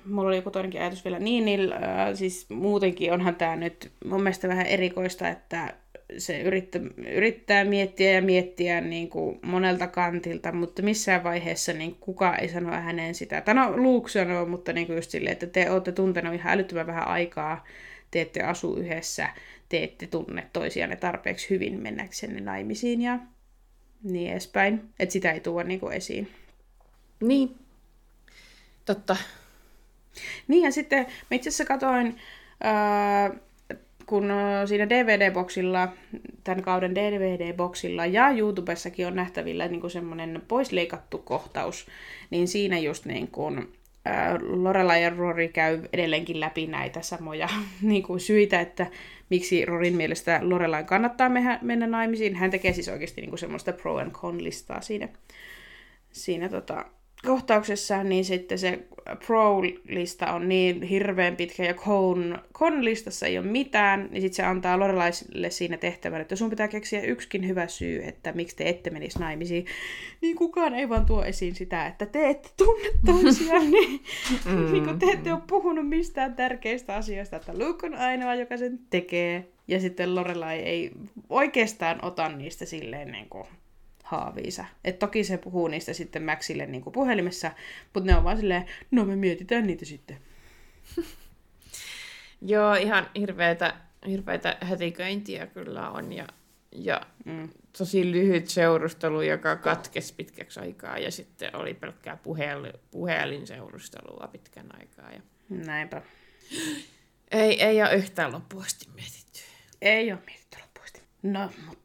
Mulla 0.05 0.28
oli 0.28 0.36
joku 0.36 0.51
toinenkin 0.51 0.81
ajatus 0.81 1.05
vielä. 1.05 1.19
Niin, 1.19 1.44
niin 1.44 1.73
äh, 1.73 2.14
siis 2.14 2.51
muutenkin 2.51 3.12
onhan 3.12 3.36
tämä 3.36 3.56
nyt 3.56 3.93
mun 4.05 4.23
mielestä 4.23 4.48
vähän 4.48 4.66
erikoista, 4.66 5.28
että 5.28 5.74
se 6.19 6.40
yrittää, 6.40 6.82
yrittää 6.97 7.64
miettiä 7.64 8.12
ja 8.12 8.23
miettiä 8.23 8.81
niin 8.81 9.09
kuin 9.09 9.39
monelta 9.43 9.86
kantilta, 9.86 10.52
mutta 10.52 10.82
missään 10.82 11.24
vaiheessa 11.24 11.73
niin 11.73 11.97
kukaan 12.01 12.40
ei 12.40 12.48
sano 12.48 12.70
häneen 12.70 13.14
sitä. 13.14 13.40
Tai 13.40 13.55
no, 13.55 13.77
Luke 13.77 14.10
sanoo, 14.10 14.47
mutta 14.47 14.73
niin 14.73 14.86
kuin 14.86 14.97
just 14.97 15.10
silleen, 15.10 15.32
että 15.32 15.47
te 15.47 15.70
olette 15.70 15.93
tuntenut 15.93 16.35
ihan 16.35 16.52
älyttömän 16.52 16.86
vähän 16.86 17.09
aikaa, 17.09 17.64
te 18.12 18.20
ette 18.20 18.43
asu 18.43 18.76
yhdessä, 18.76 19.28
te 19.68 19.82
ette 19.82 20.06
tunne 20.06 20.47
toisianne 20.52 20.97
tarpeeksi 20.97 21.51
hyvin 21.51 21.82
mennäksenne 21.82 22.40
naimisiin 22.40 23.02
ja 23.02 23.18
niin 24.02 24.32
edespäin. 24.32 24.89
Että 24.98 25.12
sitä 25.12 25.32
ei 25.32 25.40
tuo 25.40 25.62
niin 25.62 25.80
kuin 25.80 25.93
esiin. 25.93 26.30
Niin. 27.20 27.55
Totta. 28.84 29.16
Niin 30.48 30.64
ja 30.64 30.72
sitten 30.72 30.98
mä 30.98 31.34
itse 31.34 31.48
asiassa 31.48 31.64
katoin, 31.64 32.16
ää, 32.60 33.30
kun 34.06 34.28
siinä 34.66 34.89
DVD-boksilla, 34.89 35.89
tämän 36.44 36.62
kauden 36.62 36.94
DVD-boksilla 36.94 38.06
ja 38.06 38.30
YouTubessakin 38.30 39.06
on 39.06 39.16
nähtävillä 39.16 39.68
niin 39.68 39.90
semmoinen 39.90 40.43
poisleikattu 40.48 41.18
kohtaus, 41.18 41.86
niin 42.30 42.48
siinä 42.48 42.78
just 42.78 43.05
niin 43.05 43.28
kuin, 43.28 43.72
Lorela 44.40 44.96
ja 44.96 45.10
Rory 45.10 45.48
käy 45.48 45.82
edelleenkin 45.92 46.40
läpi 46.40 46.66
näitä 46.66 47.02
samoja 47.02 47.48
niin 47.82 48.02
kuin 48.02 48.20
syitä, 48.20 48.60
että 48.60 48.86
miksi 49.30 49.64
Rorin 49.64 49.96
mielestä 49.96 50.40
Lorelain 50.42 50.86
kannattaa 50.86 51.30
mennä 51.62 51.86
naimisiin. 51.86 52.34
Hän 52.36 52.50
tekee 52.50 52.72
siis 52.72 52.88
oikeasti 52.88 53.20
niin 53.20 53.30
kuin 53.30 53.38
semmoista 53.38 53.72
pro 53.72 53.98
and 53.98 54.10
con 54.10 54.44
listaa 54.44 54.80
siinä, 54.80 55.08
siinä 56.12 56.48
tota, 56.48 56.84
kohtauksessa, 57.26 58.04
niin 58.04 58.24
sitten 58.24 58.58
se 58.58 58.78
pro-lista 59.26 60.32
on 60.32 60.48
niin 60.48 60.82
hirveän 60.82 61.36
pitkä 61.36 61.64
ja 61.64 61.74
con, 61.74 62.38
con-listassa 62.54 63.26
ei 63.26 63.38
ole 63.38 63.46
mitään, 63.46 64.08
niin 64.10 64.22
sitten 64.22 64.36
se 64.36 64.42
antaa 64.42 64.78
Lorelaisille 64.78 65.50
siinä 65.50 65.76
tehtävän, 65.76 66.20
että 66.20 66.36
sun 66.36 66.50
pitää 66.50 66.68
keksiä 66.68 67.00
yksikin 67.00 67.48
hyvä 67.48 67.66
syy, 67.66 68.02
että 68.04 68.32
miksi 68.32 68.56
te 68.56 68.68
ette 68.68 68.90
menisi 68.90 69.18
naimisiin. 69.18 69.66
Niin 70.20 70.36
kukaan 70.36 70.74
ei 70.74 70.88
vaan 70.88 71.06
tuo 71.06 71.24
esiin 71.24 71.54
sitä, 71.54 71.86
että 71.86 72.06
te 72.06 72.30
ette 72.30 72.48
tunne 72.56 72.88
toisiaan, 73.06 73.70
niin, 73.70 74.00
mm. 74.44 74.72
niin 74.72 74.84
kun 74.84 74.98
te 74.98 75.06
ette 75.06 75.32
ole 75.32 75.42
puhunut 75.46 75.88
mistään 75.88 76.34
tärkeistä 76.34 76.94
asioista, 76.94 77.36
että 77.36 77.58
Luke 77.58 77.86
on 77.86 77.94
ainoa, 77.94 78.34
joka 78.34 78.56
sen 78.56 78.78
tekee. 78.90 79.48
Ja 79.68 79.80
sitten 79.80 80.14
Lorelai 80.14 80.58
ei 80.58 80.90
oikeastaan 81.28 82.04
ota 82.04 82.28
niistä 82.28 82.64
silleen 82.64 83.12
niin 83.12 83.28
kuin 83.28 83.46
haaviinsa. 84.12 84.64
Et 84.84 84.98
toki 84.98 85.24
se 85.24 85.39
puhuu 85.39 85.68
niistä 85.68 85.93
sitten 85.93 86.22
Maxille 86.22 86.66
niin 86.66 86.82
kuin 86.82 86.93
puhelimessa, 86.93 87.51
mutta 87.94 88.10
ne 88.10 88.16
on 88.16 88.24
vaan 88.24 88.36
silleen, 88.36 88.66
no 88.90 89.05
me 89.05 89.16
mietitään 89.16 89.66
niitä 89.66 89.84
sitten. 89.84 90.18
Joo, 92.43 92.74
ihan 92.74 93.10
hirveitä, 93.18 93.74
hirveitä 94.06 94.56
hätiköintiä 94.60 95.47
kyllä 95.47 95.90
on 95.90 96.12
ja, 96.12 96.26
ja 96.72 97.01
mm. 97.24 97.48
tosi 97.78 98.12
lyhyt 98.12 98.48
seurustelu, 98.48 99.22
joka 99.22 99.56
katkesi 99.56 100.14
pitkäksi 100.14 100.60
aikaa 100.60 100.98
ja 100.98 101.10
sitten 101.10 101.56
oli 101.56 101.74
pelkkää 101.74 102.16
puhel, 102.16 102.72
puhelinseurustelua 102.90 104.28
pitkän 104.32 104.66
aikaa. 104.80 105.10
Ja... 105.10 105.20
Näinpä. 105.48 106.02
Ei, 107.30 107.62
ei 107.62 107.82
ole 107.82 107.94
yhtään 107.94 108.32
loppuasti 108.32 108.86
mietitty. 108.94 109.40
Ei 109.82 110.12
ole 110.12 110.20
mietitty 110.26 110.59
loppuasti. 110.60 111.02
No, 111.22 111.51
mutta 111.66 111.81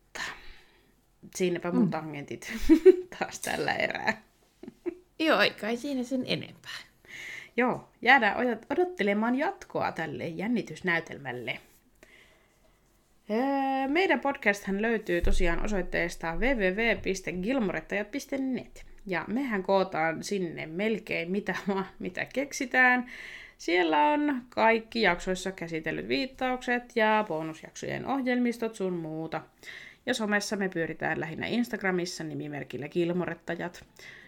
Siinäpä 1.36 1.72
mun 1.72 1.84
mm. 1.84 1.90
tangentit 1.90 2.54
taas 3.20 3.40
tällä 3.40 3.74
erää. 3.74 4.22
Joo, 5.20 5.38
kai 5.62 5.78
siinä 5.78 6.04
sen 6.04 6.24
enempää. 6.28 6.78
Joo, 7.58 7.90
jäädään 8.02 8.60
odottelemaan 8.70 9.36
jatkoa 9.36 9.92
tälle 9.92 10.28
jännitysnäytelmälle. 10.28 11.60
Öö, 13.30 13.88
meidän 13.88 14.20
podcasthan 14.20 14.82
löytyy 14.82 15.22
tosiaan 15.22 15.66
osoitteesta 15.66 16.36
www.gilmorettajat.net. 16.36 18.86
Ja 19.06 19.26
mehän 19.28 19.64
kootaan 19.64 20.24
sinne 20.24 20.66
melkein 20.66 21.32
mitä, 21.32 21.56
mitä 22.00 22.26
keksitään. 22.26 23.06
Siellä 23.58 24.08
on 24.08 24.42
kaikki 24.50 25.02
jaksoissa 25.02 25.52
käsitellyt 25.52 26.08
viittaukset 26.08 26.84
ja 26.96 27.26
bonusjaksojen 27.28 28.06
ohjelmistot 28.06 28.76
sun 28.76 28.94
muuta. 28.94 29.42
Ja 30.08 30.14
somessa 30.14 30.56
me 30.56 30.70
pyöritään 30.70 31.20
lähinnä 31.20 31.48
Instagramissa 31.48 32.24
nimimerkillä 32.24 32.88
Kilmorettajat. 32.88 33.86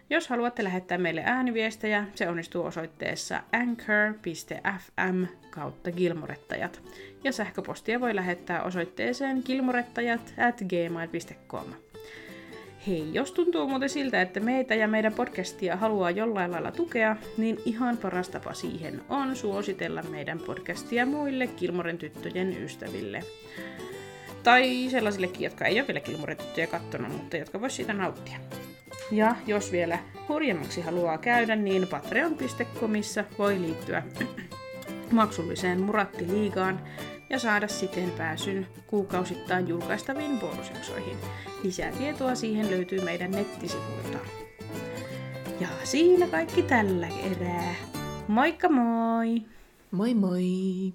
Jos 0.09 0.27
haluatte 0.27 0.63
lähettää 0.63 0.97
meille 0.97 1.21
ääniviestejä, 1.25 2.05
se 2.15 2.29
onnistuu 2.29 2.65
osoitteessa 2.65 3.43
anchor.fm 3.51 5.23
kautta 5.49 5.91
Gilmorettajat. 5.91 6.81
Ja 7.23 7.31
sähköpostia 7.31 7.99
voi 7.99 8.15
lähettää 8.15 8.63
osoitteeseen 8.63 9.41
gilmorettajat 9.45 10.33
at 10.37 10.61
gmail.com. 10.69 11.65
Hei, 12.87 13.13
jos 13.13 13.31
tuntuu 13.31 13.67
muuten 13.67 13.89
siltä, 13.89 14.21
että 14.21 14.39
meitä 14.39 14.75
ja 14.75 14.87
meidän 14.87 15.13
podcastia 15.13 15.75
haluaa 15.75 16.11
jollain 16.11 16.51
lailla 16.51 16.71
tukea, 16.71 17.15
niin 17.37 17.57
ihan 17.65 17.97
paras 17.97 18.29
tapa 18.29 18.53
siihen 18.53 19.01
on 19.09 19.35
suositella 19.35 20.03
meidän 20.03 20.39
podcastia 20.39 21.05
muille 21.05 21.47
Kilmoren 21.47 21.97
tyttöjen 21.97 22.63
ystäville. 22.63 23.23
Tai 24.43 24.87
sellaisillekin, 24.91 25.43
jotka 25.43 25.65
ei 25.65 25.79
ole 25.79 25.87
vielä 25.87 25.99
Kilmurityttöjä 25.99 26.67
kattonut, 26.67 27.11
mutta 27.11 27.37
jotka 27.37 27.61
vois 27.61 27.75
siitä 27.75 27.93
nauttia. 27.93 28.37
Ja 29.11 29.35
jos 29.47 29.71
vielä 29.71 29.99
hurjemmaksi 30.29 30.81
haluaa 30.81 31.17
käydä, 31.17 31.55
niin 31.55 31.87
patreon.comissa 31.87 33.23
voi 33.37 33.61
liittyä 33.61 34.03
maksulliseen 35.11 35.79
Muratti-liigaan 35.81 36.79
ja 37.29 37.39
saada 37.39 37.67
siten 37.67 38.11
pääsyn 38.11 38.67
kuukausittain 38.87 39.67
julkaistaviin 39.67 40.39
bonusjaksoihin. 40.39 41.17
Lisää 41.63 41.91
tietoa 41.91 42.35
siihen 42.35 42.71
löytyy 42.71 43.01
meidän 43.01 43.31
nettisivuilta. 43.31 44.17
Ja 45.59 45.67
siinä 45.83 46.27
kaikki 46.27 46.63
tällä 46.63 47.07
erää. 47.07 47.75
Moikka 48.27 48.69
moi! 48.69 49.41
Moi 49.91 50.13
moi! 50.13 50.93